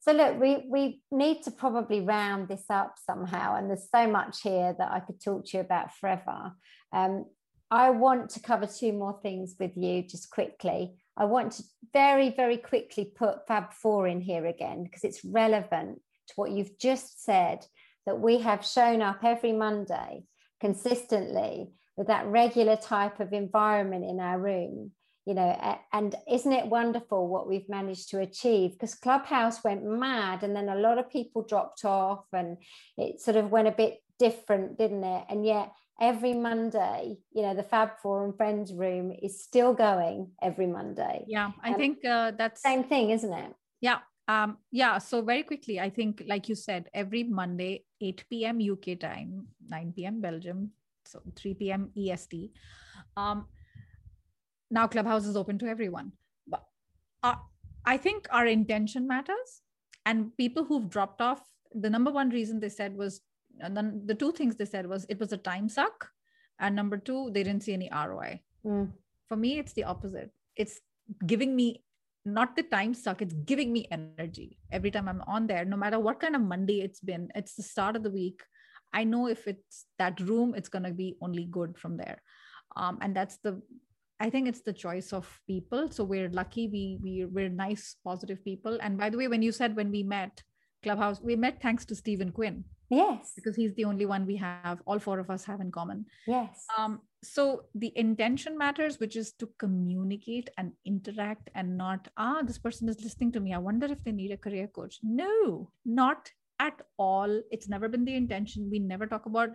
So 0.00 0.12
look, 0.12 0.40
we 0.40 0.64
we 0.68 1.02
need 1.12 1.42
to 1.42 1.50
probably 1.50 2.00
round 2.00 2.48
this 2.48 2.64
up 2.70 2.94
somehow, 2.96 3.56
and 3.56 3.68
there's 3.68 3.90
so 3.94 4.08
much 4.08 4.40
here 4.40 4.74
that 4.78 4.90
I 4.90 5.00
could 5.00 5.22
talk 5.22 5.44
to 5.46 5.58
you 5.58 5.60
about 5.60 5.94
forever. 5.94 6.52
Um, 6.90 7.26
I 7.70 7.90
want 7.90 8.30
to 8.30 8.40
cover 8.40 8.66
two 8.66 8.92
more 8.92 9.18
things 9.22 9.54
with 9.58 9.76
you 9.76 10.02
just 10.02 10.30
quickly. 10.30 10.96
I 11.16 11.24
want 11.24 11.52
to 11.52 11.64
very, 11.92 12.30
very 12.30 12.56
quickly 12.56 13.04
put 13.04 13.46
Fab 13.46 13.72
Four 13.72 14.08
in 14.08 14.20
here 14.20 14.46
again 14.46 14.84
because 14.84 15.04
it's 15.04 15.24
relevant 15.24 16.00
to 16.28 16.34
what 16.36 16.50
you've 16.50 16.78
just 16.78 17.24
said 17.24 17.64
that 18.06 18.20
we 18.20 18.38
have 18.38 18.64
shown 18.64 19.02
up 19.02 19.22
every 19.22 19.52
Monday 19.52 20.24
consistently 20.60 21.70
with 21.96 22.08
that 22.08 22.26
regular 22.26 22.76
type 22.76 23.20
of 23.20 23.32
environment 23.32 24.04
in 24.04 24.20
our 24.20 24.38
room 24.38 24.92
you 25.26 25.34
know 25.34 25.78
and 25.92 26.14
isn't 26.30 26.52
it 26.52 26.66
wonderful 26.66 27.28
what 27.28 27.48
we've 27.48 27.68
managed 27.68 28.08
to 28.10 28.20
achieve 28.20 28.72
because 28.72 28.94
clubhouse 28.94 29.62
went 29.62 29.84
mad 29.84 30.42
and 30.42 30.56
then 30.56 30.68
a 30.68 30.76
lot 30.76 30.98
of 30.98 31.10
people 31.10 31.42
dropped 31.42 31.84
off 31.84 32.24
and 32.32 32.56
it 32.96 33.20
sort 33.20 33.36
of 33.36 33.50
went 33.50 33.68
a 33.68 33.72
bit 33.72 33.98
different 34.18 34.78
didn't 34.78 35.04
it 35.04 35.24
and 35.28 35.44
yet 35.44 35.70
every 36.00 36.32
Monday, 36.32 37.18
you 37.32 37.42
know, 37.42 37.54
the 37.54 37.62
Fab 37.62 37.98
Four 38.02 38.24
and 38.24 38.36
Friends 38.36 38.72
room 38.72 39.12
is 39.22 39.42
still 39.42 39.74
going 39.74 40.30
every 40.42 40.66
Monday. 40.66 41.24
Yeah, 41.28 41.50
I 41.62 41.72
um, 41.72 41.76
think 41.76 42.04
uh, 42.04 42.32
that's 42.32 42.62
same 42.62 42.84
thing, 42.84 43.10
isn't 43.10 43.32
it? 43.32 43.54
Yeah. 43.80 43.98
Um, 44.26 44.58
yeah. 44.70 44.98
So 44.98 45.22
very 45.22 45.42
quickly, 45.42 45.80
I 45.80 45.90
think, 45.90 46.22
like 46.26 46.48
you 46.48 46.54
said, 46.54 46.88
every 46.94 47.24
Monday, 47.24 47.84
8 48.00 48.24
p.m. 48.30 48.58
UK 48.60 48.98
time, 48.98 49.48
9 49.68 49.92
p.m. 49.94 50.20
Belgium, 50.20 50.70
so 51.04 51.20
3 51.36 51.54
p.m. 51.54 51.90
EST. 51.96 52.52
Um, 53.16 53.46
now 54.70 54.86
Clubhouse 54.86 55.26
is 55.26 55.36
open 55.36 55.58
to 55.58 55.66
everyone. 55.66 56.12
But 56.46 56.64
uh, 57.22 57.34
I 57.84 57.96
think 57.96 58.28
our 58.30 58.46
intention 58.46 59.06
matters. 59.06 59.62
And 60.06 60.34
people 60.36 60.64
who've 60.64 60.88
dropped 60.88 61.20
off, 61.20 61.42
the 61.72 61.90
number 61.90 62.10
one 62.10 62.30
reason 62.30 62.58
they 62.58 62.68
said 62.68 62.96
was 62.96 63.20
and 63.62 63.76
then 63.76 64.02
the 64.06 64.14
two 64.14 64.32
things 64.32 64.56
they 64.56 64.64
said 64.64 64.86
was 64.86 65.04
it 65.08 65.18
was 65.18 65.32
a 65.32 65.36
time 65.36 65.68
suck. 65.68 66.10
And 66.58 66.76
number 66.76 66.98
two 66.98 67.30
they 67.32 67.42
didn't 67.42 67.62
see 67.62 67.72
any 67.72 67.90
roi 67.90 68.40
mm. 68.66 68.90
for 69.26 69.36
me 69.36 69.58
it's 69.58 69.72
the 69.72 69.84
opposite. 69.84 70.30
It's 70.56 70.80
giving 71.26 71.56
me 71.56 71.82
not 72.24 72.54
the 72.54 72.62
time 72.62 72.92
suck 72.92 73.22
it's 73.22 73.32
giving 73.32 73.72
me 73.72 73.86
energy. 73.90 74.58
Every 74.70 74.90
time 74.90 75.08
i'm 75.08 75.22
on 75.26 75.46
there 75.46 75.64
no 75.64 75.76
matter 75.76 75.98
what 75.98 76.20
kind 76.20 76.36
of 76.36 76.42
monday 76.42 76.80
it's 76.82 77.00
been 77.00 77.30
it's 77.34 77.54
the 77.54 77.62
start 77.62 77.96
of 77.96 78.02
the 78.02 78.10
week 78.10 78.42
i 78.92 79.04
know 79.04 79.26
if 79.26 79.48
it's 79.48 79.86
that 79.98 80.20
room 80.20 80.54
it's 80.54 80.68
going 80.68 80.82
to 80.82 80.92
be 80.92 81.16
only 81.22 81.44
good 81.44 81.78
from 81.78 81.96
there. 81.96 82.22
Um, 82.76 82.98
and 83.00 83.16
that's 83.16 83.38
the 83.38 83.62
i 84.20 84.28
think 84.28 84.48
it's 84.48 84.60
the 84.60 84.72
choice 84.72 85.12
of 85.12 85.40
people. 85.46 85.90
So 85.90 86.04
we're 86.04 86.28
lucky 86.28 86.68
we, 86.68 86.98
we 87.02 87.24
we're 87.24 87.48
nice 87.48 87.96
positive 88.04 88.44
people. 88.44 88.78
And 88.82 88.98
by 88.98 89.08
the 89.08 89.16
way 89.16 89.28
when 89.28 89.42
you 89.42 89.52
said 89.52 89.74
when 89.74 89.90
we 89.90 90.02
met 90.02 90.42
clubhouse 90.82 91.20
we 91.20 91.36
met 91.36 91.60
thanks 91.60 91.84
to 91.84 91.94
stephen 91.94 92.32
quinn 92.32 92.64
Yes. 92.90 93.32
Because 93.36 93.54
he's 93.54 93.72
the 93.74 93.84
only 93.84 94.04
one 94.04 94.26
we 94.26 94.36
have, 94.36 94.82
all 94.84 94.98
four 94.98 95.20
of 95.20 95.30
us 95.30 95.44
have 95.44 95.60
in 95.60 95.70
common. 95.70 96.06
Yes. 96.26 96.66
Um, 96.76 97.00
so 97.22 97.62
the 97.76 97.92
intention 97.96 98.58
matters, 98.58 98.98
which 98.98 99.14
is 99.14 99.32
to 99.34 99.48
communicate 99.58 100.50
and 100.58 100.72
interact 100.84 101.50
and 101.54 101.76
not, 101.78 102.08
ah, 102.16 102.42
this 102.42 102.58
person 102.58 102.88
is 102.88 103.00
listening 103.02 103.30
to 103.32 103.40
me. 103.40 103.54
I 103.54 103.58
wonder 103.58 103.86
if 103.86 104.02
they 104.02 104.10
need 104.10 104.32
a 104.32 104.36
career 104.36 104.66
coach. 104.66 104.98
No, 105.04 105.70
not 105.84 106.30
at 106.58 106.82
all. 106.98 107.42
It's 107.52 107.68
never 107.68 107.88
been 107.88 108.04
the 108.04 108.16
intention. 108.16 108.68
We 108.70 108.80
never 108.80 109.06
talk 109.06 109.26
about 109.26 109.50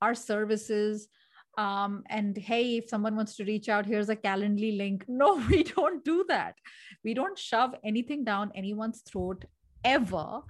our 0.00 0.14
services. 0.14 1.08
Um, 1.56 2.04
and 2.08 2.38
hey, 2.38 2.76
if 2.76 2.88
someone 2.88 3.16
wants 3.16 3.34
to 3.36 3.44
reach 3.44 3.68
out, 3.68 3.86
here's 3.86 4.08
a 4.08 4.14
Calendly 4.14 4.76
link. 4.76 5.04
No, 5.08 5.44
we 5.50 5.64
don't 5.64 6.04
do 6.04 6.24
that. 6.28 6.54
We 7.02 7.12
don't 7.12 7.36
shove 7.36 7.74
anything 7.82 8.22
down 8.22 8.52
anyone's 8.54 9.00
throat 9.00 9.44
ever. 9.84 10.40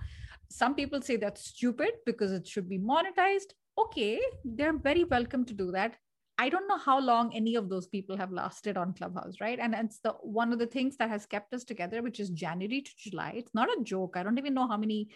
Some 0.51 0.75
people 0.75 1.03
say 1.03 1.17
that's 1.17 1.45
stupid 1.45 1.93
because 2.07 2.33
it 2.33 2.47
should 2.47 2.69
be 2.69 2.79
monetized. 2.79 3.53
Okay 3.77 4.21
they're 4.45 4.77
very 4.77 5.05
welcome 5.05 5.45
to 5.45 5.55
do 5.55 5.71
that. 5.73 5.97
I 6.41 6.49
don't 6.49 6.69
know 6.69 6.79
how 6.79 7.01
long 7.01 7.35
any 7.35 7.57
of 7.57 7.69
those 7.69 7.89
people 7.89 8.17
have 8.17 8.31
lasted 8.31 8.77
on 8.77 8.95
clubhouse 8.95 9.35
right? 9.41 9.59
And 9.59 9.75
it's 9.75 9.99
the 9.99 10.13
one 10.23 10.53
of 10.53 10.59
the 10.59 10.67
things 10.67 10.97
that 10.99 11.09
has 11.11 11.27
kept 11.27 11.53
us 11.53 11.65
together 11.65 12.03
which 12.03 12.21
is 12.21 12.31
january 12.31 12.81
to 12.83 12.91
july. 12.97 13.35
It's 13.37 13.55
not 13.55 13.69
a 13.69 13.83
joke. 13.83 14.17
I 14.17 14.23
don't 14.23 14.39
even 14.39 14.55
know 14.55 14.69
how 14.69 14.77
many 14.77 15.09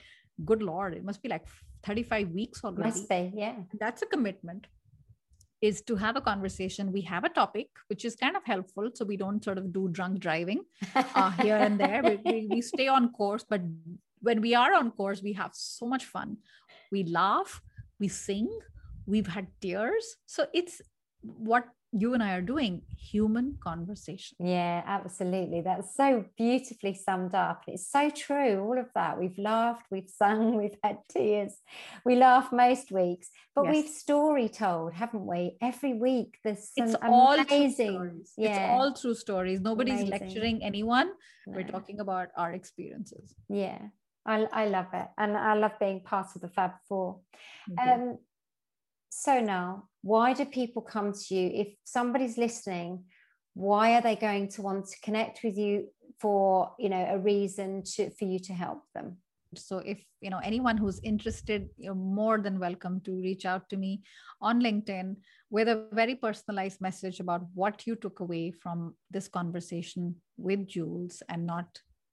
good 0.44 0.62
lord 0.62 0.94
it 0.94 1.04
must 1.04 1.22
be 1.22 1.28
like 1.28 1.46
35 1.84 2.30
weeks 2.30 2.64
already. 2.64 2.88
must 2.88 3.08
be 3.08 3.32
yeah. 3.34 3.56
That's 3.78 4.02
a 4.02 4.06
commitment 4.06 4.66
is 5.62 5.80
to 5.82 5.94
have 5.94 6.16
a 6.16 6.20
conversation. 6.20 6.92
We 6.92 7.02
have 7.02 7.24
a 7.24 7.28
topic, 7.28 7.68
which 7.86 8.04
is 8.04 8.16
kind 8.16 8.36
of 8.36 8.44
helpful. 8.44 8.90
So 8.94 9.04
we 9.04 9.16
don't 9.16 9.42
sort 9.42 9.58
of 9.58 9.72
do 9.72 9.88
drunk 9.88 10.18
driving 10.18 10.64
uh, 10.94 11.30
here 11.30 11.56
and 11.56 11.78
there. 11.78 12.02
We, 12.02 12.18
we, 12.24 12.48
we, 12.50 12.60
stay 12.60 12.88
on 12.88 13.12
course, 13.12 13.44
but 13.48 13.62
when 14.20 14.40
we 14.40 14.56
are 14.56 14.74
on 14.74 14.90
course, 14.90 15.22
we 15.22 15.32
have 15.34 15.52
so 15.54 15.86
much 15.86 16.04
fun. 16.04 16.38
We 16.90 17.04
laugh, 17.04 17.62
we 18.00 18.08
sing, 18.08 18.50
we've 19.06 19.28
had 19.28 19.46
tears. 19.60 20.16
So 20.26 20.46
it's 20.52 20.82
what 21.22 21.68
you 21.92 22.14
and 22.14 22.22
I 22.22 22.34
are 22.36 22.40
doing 22.40 22.82
human 22.96 23.58
conversation. 23.62 24.36
Yeah, 24.40 24.82
absolutely. 24.86 25.60
That's 25.60 25.94
so 25.94 26.24
beautifully 26.38 26.94
summed 26.94 27.34
up. 27.34 27.64
It's 27.66 27.86
so 27.90 28.08
true. 28.08 28.60
All 28.60 28.78
of 28.78 28.88
that. 28.94 29.18
We've 29.18 29.36
laughed, 29.36 29.86
we've 29.90 30.08
sung, 30.08 30.56
we've 30.60 30.76
had 30.82 30.98
tears. 31.10 31.54
We 32.04 32.16
laugh 32.16 32.50
most 32.50 32.90
weeks, 32.90 33.28
but 33.54 33.64
yes. 33.64 33.74
we've 33.74 33.88
story 33.88 34.48
told, 34.48 34.94
haven't 34.94 35.26
we? 35.26 35.56
Every 35.60 35.92
week. 35.92 36.38
There's 36.42 36.70
some 36.76 36.88
it's 36.88 36.96
amazing. 37.02 37.96
All 37.96 38.10
yeah. 38.38 38.50
It's 38.50 38.72
all 38.72 38.94
true 38.94 39.14
stories. 39.14 39.60
Nobody's 39.60 40.00
amazing. 40.00 40.10
lecturing 40.10 40.64
anyone. 40.64 41.08
No. 41.46 41.56
We're 41.56 41.68
talking 41.68 42.00
about 42.00 42.28
our 42.36 42.52
experiences. 42.52 43.34
Yeah. 43.50 43.78
I, 44.24 44.46
I 44.52 44.66
love 44.66 44.86
it. 44.94 45.08
And 45.18 45.36
I 45.36 45.54
love 45.54 45.72
being 45.78 46.00
part 46.00 46.28
of 46.34 46.40
the 46.40 46.48
Fab 46.48 46.72
4 46.88 47.20
Um, 47.80 48.18
so 49.14 49.40
now, 49.40 49.88
why 50.00 50.32
do 50.32 50.46
people 50.46 50.80
come 50.80 51.12
to 51.12 51.34
you? 51.34 51.50
If 51.52 51.68
somebody's 51.84 52.38
listening, 52.38 53.04
why 53.52 53.92
are 53.92 54.00
they 54.00 54.16
going 54.16 54.48
to 54.52 54.62
want 54.62 54.86
to 54.86 55.00
connect 55.02 55.44
with 55.44 55.58
you 55.58 55.88
for, 56.18 56.72
you 56.78 56.88
know, 56.88 57.06
a 57.10 57.18
reason 57.18 57.82
to 57.94 58.10
for 58.10 58.24
you 58.24 58.38
to 58.38 58.54
help 58.54 58.84
them? 58.94 59.18
so 59.54 59.78
if 59.78 60.02
you 60.20 60.30
know 60.30 60.40
anyone 60.42 60.78
who's 60.78 60.98
interested 61.02 61.68
you're 61.76 61.94
more 61.94 62.38
than 62.38 62.58
welcome 62.58 63.00
to 63.00 63.12
reach 63.20 63.44
out 63.44 63.68
to 63.68 63.76
me 63.76 64.02
on 64.40 64.62
linkedin 64.62 65.14
with 65.50 65.68
a 65.68 65.86
very 65.92 66.14
personalized 66.14 66.80
message 66.80 67.20
about 67.20 67.42
what 67.54 67.86
you 67.86 67.94
took 67.94 68.20
away 68.20 68.50
from 68.50 68.94
this 69.10 69.28
conversation 69.28 70.14
with 70.38 70.66
jules 70.66 71.22
and 71.28 71.46
not 71.46 71.66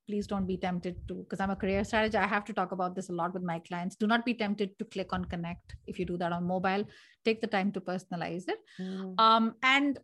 please 0.10 0.26
don't 0.26 0.48
be 0.52 0.58
tempted 0.58 0.96
to 1.08 1.16
because 1.24 1.40
i'm 1.44 1.52
a 1.56 1.60
career 1.64 1.84
strategist 1.84 2.24
i 2.26 2.28
have 2.36 2.46
to 2.50 2.54
talk 2.60 2.72
about 2.76 2.96
this 2.96 3.10
a 3.10 3.16
lot 3.22 3.34
with 3.34 3.44
my 3.44 3.60
clients. 3.68 3.96
Do 4.04 4.08
not 4.08 4.26
be 4.26 4.34
tempted 4.34 4.78
to 4.80 4.86
click 4.86 5.14
on 5.14 5.26
connect 5.34 5.76
if 5.86 6.00
you 6.00 6.06
do 6.12 6.18
that 6.18 6.32
on 6.38 6.46
mobile. 6.52 6.86
Take 7.26 7.42
the 7.42 7.52
time 7.56 7.72
to 7.74 7.82
personalize 7.82 8.46
it. 8.54 8.60
Mm. 8.80 9.20
um, 9.26 9.56
and 9.62 10.00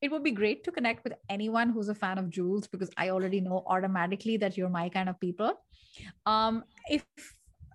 it 0.00 0.10
would 0.12 0.22
be 0.26 0.30
great 0.42 0.62
to 0.64 0.72
connect 0.76 1.02
with 1.04 1.14
anyone 1.28 1.70
who's 1.70 1.90
a 1.94 1.94
fan 2.02 2.18
of 2.22 2.30
jules 2.36 2.68
because 2.74 2.90
i 2.96 3.08
already 3.14 3.40
know 3.48 3.58
automatically 3.74 4.36
that 4.44 4.56
you're 4.56 4.76
my 4.78 4.86
kind 4.98 5.08
of 5.14 5.18
people. 5.26 5.52
Um, 6.34 6.62
if 6.98 7.04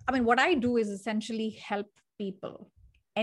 i 0.08 0.12
mean 0.16 0.24
what 0.30 0.40
i 0.46 0.50
do 0.66 0.72
is 0.84 0.88
essentially 0.96 1.50
help 1.68 1.92
people 2.24 2.56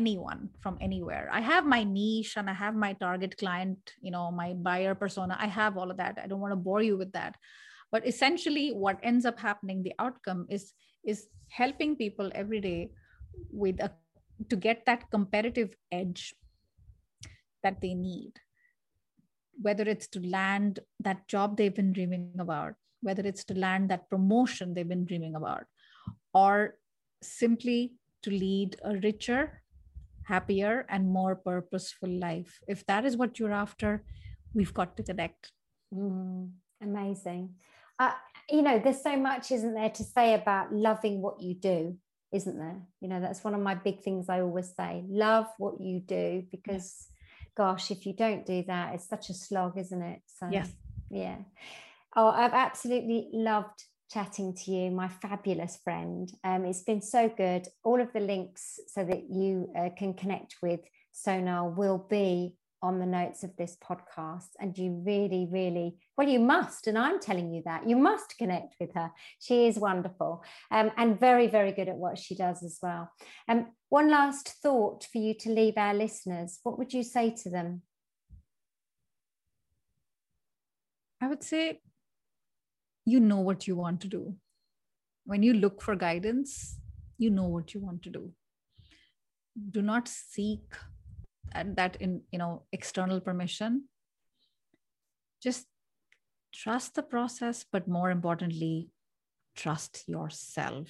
anyone 0.01 0.49
from 0.59 0.77
anywhere. 0.81 1.25
I 1.39 1.41
have 1.49 1.65
my 1.73 1.83
niche 1.97 2.37
and 2.37 2.49
i 2.53 2.55
have 2.61 2.75
my 2.85 2.93
target 2.93 3.37
client 3.43 3.93
you 4.05 4.15
know 4.15 4.25
my 4.43 4.49
buyer 4.69 4.95
persona. 5.03 5.37
I 5.47 5.53
have 5.59 5.77
all 5.77 5.91
of 5.91 6.01
that. 6.05 6.19
I 6.23 6.27
don't 6.27 6.41
want 6.45 6.57
to 6.57 6.65
bore 6.69 6.83
you 6.89 6.97
with 7.03 7.13
that 7.19 7.37
but 7.93 8.05
essentially 8.07 8.71
what 8.73 8.99
ends 9.03 9.23
up 9.23 9.39
happening 9.39 9.83
the 9.83 9.93
outcome 9.99 10.45
is 10.49 10.73
is 11.05 11.27
helping 11.47 11.95
people 11.95 12.31
every 12.33 12.59
day 12.59 12.89
with 13.51 13.79
a 13.79 13.91
to 14.49 14.55
get 14.55 14.85
that 14.85 15.09
competitive 15.11 15.75
edge 15.91 16.33
that 17.61 17.79
they 17.81 17.93
need. 17.93 18.33
Whether 19.61 19.83
it's 19.83 20.07
to 20.15 20.19
land 20.27 20.79
that 20.99 21.27
job 21.27 21.55
they've 21.55 21.81
been 21.81 21.93
dreaming 21.93 22.39
about 22.39 22.73
whether 23.03 23.23
it's 23.29 23.43
to 23.43 23.53
land 23.53 23.89
that 23.89 24.09
promotion 24.09 24.73
they've 24.73 24.87
been 24.87 25.05
dreaming 25.05 25.35
about 25.35 25.65
or 26.33 26.77
simply 27.21 27.91
to 28.23 28.31
lead 28.31 28.77
a 28.83 28.95
richer 29.03 29.61
happier 30.23 30.85
and 30.89 31.05
more 31.05 31.35
purposeful 31.35 32.09
life. 32.09 32.59
If 32.65 32.85
that 32.85 33.03
is 33.03 33.17
what 33.17 33.39
you're 33.39 33.51
after 33.51 34.05
we've 34.53 34.73
got 34.73 34.95
to 34.97 35.03
connect. 35.03 35.51
Mm, 35.93 36.51
amazing 36.81 37.49
uh, 38.07 38.13
you 38.49 38.61
know 38.61 38.79
there's 38.79 39.01
so 39.01 39.17
much 39.17 39.51
isn't 39.51 39.73
there 39.73 39.89
to 39.89 40.03
say 40.03 40.33
about 40.33 40.73
loving 40.73 41.21
what 41.21 41.41
you 41.41 41.53
do 41.55 41.97
isn't 42.31 42.57
there 42.57 42.81
you 42.99 43.07
know 43.07 43.19
that's 43.21 43.43
one 43.43 43.53
of 43.53 43.61
my 43.61 43.75
big 43.75 44.01
things 44.01 44.29
i 44.29 44.41
always 44.41 44.73
say 44.75 45.03
love 45.07 45.47
what 45.57 45.79
you 45.79 45.99
do 45.99 46.43
because 46.51 47.07
gosh 47.55 47.91
if 47.91 48.05
you 48.05 48.13
don't 48.13 48.45
do 48.45 48.63
that 48.63 48.93
it's 48.95 49.07
such 49.07 49.29
a 49.29 49.33
slog 49.33 49.77
isn't 49.77 50.01
it 50.01 50.21
so 50.25 50.47
yes 50.51 50.69
yeah 51.09 51.37
oh 52.15 52.29
i've 52.29 52.53
absolutely 52.53 53.29
loved 53.33 53.83
chatting 54.13 54.53
to 54.53 54.71
you, 54.71 54.91
my 54.91 55.07
fabulous 55.07 55.79
friend. 55.83 56.31
Um, 56.43 56.65
it's 56.65 56.83
been 56.83 57.01
so 57.01 57.29
good. 57.35 57.67
All 57.83 57.99
of 57.99 58.13
the 58.13 58.19
links 58.19 58.79
so 58.87 59.03
that 59.03 59.23
you 59.29 59.69
uh, 59.77 59.89
can 59.97 60.13
connect 60.13 60.57
with 60.61 60.81
Sonal 61.13 61.75
will 61.75 62.05
be 62.09 62.53
on 62.83 62.99
the 62.99 63.05
notes 63.05 63.43
of 63.43 63.55
this 63.55 63.77
podcast. 63.81 64.49
And 64.59 64.77
you 64.77 65.01
really, 65.05 65.47
really, 65.49 65.95
well, 66.17 66.27
you 66.27 66.39
must. 66.39 66.85
And 66.85 66.97
I'm 66.97 67.19
telling 67.19 67.53
you 67.53 67.63
that 67.65 67.87
you 67.87 67.95
must 67.95 68.37
connect 68.37 68.75
with 68.79 68.93
her. 68.93 69.09
She 69.39 69.67
is 69.67 69.79
wonderful 69.79 70.43
um, 70.69 70.91
and 70.97 71.19
very, 71.19 71.47
very 71.47 71.71
good 71.71 71.87
at 71.87 71.95
what 71.95 72.19
she 72.19 72.35
does 72.35 72.61
as 72.61 72.77
well. 72.83 73.09
Um, 73.47 73.67
one 73.89 74.11
last 74.11 74.49
thought 74.61 75.07
for 75.11 75.17
you 75.17 75.33
to 75.35 75.49
leave 75.49 75.75
our 75.77 75.93
listeners. 75.93 76.59
What 76.63 76.77
would 76.77 76.93
you 76.93 77.03
say 77.03 77.33
to 77.43 77.49
them? 77.49 77.81
I 81.21 81.27
would 81.27 81.43
say 81.43 81.79
you 83.05 83.21
know 83.21 83.39
what 83.39 83.65
you 83.65 83.77
want 83.77 84.01
to 84.01 84.07
do. 84.09 84.35
When 85.25 85.41
you 85.41 85.53
look 85.53 85.81
for 85.81 85.95
guidance, 85.95 86.77
you 87.17 87.29
know 87.29 87.45
what 87.45 87.73
you 87.73 87.79
want 87.79 88.03
to 88.03 88.09
do. 88.09 88.31
Do 89.71 89.81
not 89.81 90.09
seek 90.09 90.65
that 91.75 91.97
in 91.99 92.21
you 92.31 92.39
know 92.39 92.63
external 92.71 93.19
permission. 93.19 93.85
Just 95.41 95.67
trust 96.53 96.95
the 96.95 97.03
process, 97.03 97.65
but 97.69 97.87
more 97.87 98.11
importantly, 98.11 98.89
trust 99.55 100.03
yourself. 100.07 100.89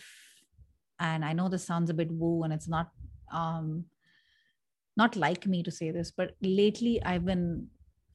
And 0.99 1.25
I 1.25 1.33
know 1.33 1.49
this 1.49 1.65
sounds 1.65 1.89
a 1.89 1.93
bit 1.93 2.11
woo, 2.11 2.43
and 2.43 2.53
it's 2.53 2.67
not 2.67 2.89
um, 3.31 3.85
not 4.95 5.15
like 5.15 5.47
me 5.47 5.63
to 5.63 5.71
say 5.71 5.91
this, 5.91 6.11
but 6.11 6.35
lately 6.41 7.01
I've 7.03 7.25
been 7.25 7.67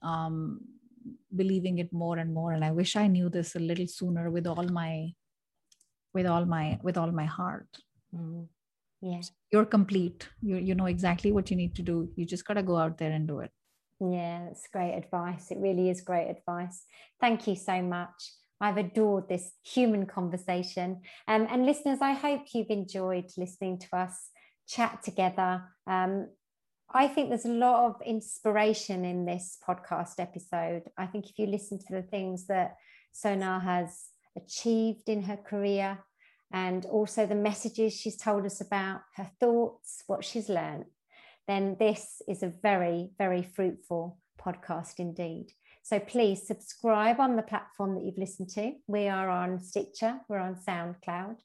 um, 0.02 0.60
believing 1.34 1.78
it 1.78 1.92
more 1.92 2.18
and 2.18 2.32
more 2.32 2.52
and 2.52 2.64
i 2.64 2.70
wish 2.70 2.96
i 2.96 3.06
knew 3.06 3.28
this 3.28 3.54
a 3.54 3.58
little 3.58 3.86
sooner 3.86 4.30
with 4.30 4.46
all 4.46 4.68
my 4.68 5.12
with 6.14 6.26
all 6.26 6.44
my 6.44 6.78
with 6.82 6.96
all 6.96 7.12
my 7.12 7.24
heart 7.24 7.68
mm. 8.14 8.46
Yes 9.00 9.30
you're 9.50 9.64
complete. 9.64 10.28
You 10.42 10.56
you 10.56 10.74
know 10.74 10.86
exactly 10.86 11.32
what 11.32 11.50
you 11.50 11.56
need 11.56 11.74
to 11.76 11.82
do. 11.82 12.10
You 12.16 12.26
just 12.26 12.46
got 12.46 12.54
to 12.54 12.62
go 12.62 12.76
out 12.76 12.98
there 12.98 13.12
and 13.12 13.26
do 13.26 13.40
it. 13.40 13.50
Yeah 14.00 14.48
it's 14.50 14.68
great 14.72 14.94
advice. 14.94 15.50
It 15.50 15.58
really 15.58 15.90
is 15.90 16.00
great 16.00 16.28
advice. 16.28 16.84
Thank 17.20 17.46
you 17.46 17.56
so 17.56 17.82
much. 17.82 18.32
I've 18.60 18.76
adored 18.76 19.28
this 19.28 19.52
human 19.64 20.06
conversation. 20.06 21.02
Um, 21.28 21.46
and 21.48 21.64
listeners, 21.64 22.00
I 22.02 22.12
hope 22.12 22.42
you've 22.52 22.70
enjoyed 22.70 23.30
listening 23.36 23.78
to 23.78 23.96
us 23.96 24.30
chat 24.66 25.02
together. 25.04 25.62
Um, 25.86 26.28
I 26.92 27.06
think 27.06 27.28
there's 27.28 27.44
a 27.44 27.52
lot 27.66 27.86
of 27.86 28.02
inspiration 28.04 29.04
in 29.04 29.26
this 29.26 29.58
podcast 29.66 30.14
episode. 30.18 30.82
I 30.96 31.06
think 31.06 31.26
if 31.26 31.38
you 31.38 31.46
listen 31.46 31.78
to 31.78 31.86
the 31.90 32.02
things 32.02 32.46
that 32.48 32.76
Sonal 33.14 33.62
has 33.62 34.06
achieved 34.36 35.08
in 35.08 35.22
her 35.22 35.36
career 35.36 35.98
and 36.52 36.86
also 36.86 37.26
the 37.26 37.34
messages 37.34 37.92
she's 37.92 38.16
told 38.16 38.46
us 38.46 38.60
about, 38.60 39.02
her 39.16 39.30
thoughts, 39.38 40.02
what 40.06 40.24
she's 40.24 40.48
learned, 40.48 40.86
then 41.46 41.76
this 41.78 42.22
is 42.28 42.42
a 42.42 42.52
very, 42.62 43.10
very 43.18 43.42
fruitful 43.42 44.18
podcast 44.40 44.94
indeed. 44.98 45.52
So 45.82 45.98
please 45.98 46.46
subscribe 46.46 47.18
on 47.20 47.36
the 47.36 47.42
platform 47.42 47.94
that 47.94 48.04
you've 48.04 48.18
listened 48.18 48.50
to. 48.50 48.74
We 48.86 49.08
are 49.08 49.28
on 49.28 49.58
Stitcher, 49.58 50.20
we're 50.28 50.38
on 50.38 50.56
SoundCloud, 50.56 51.36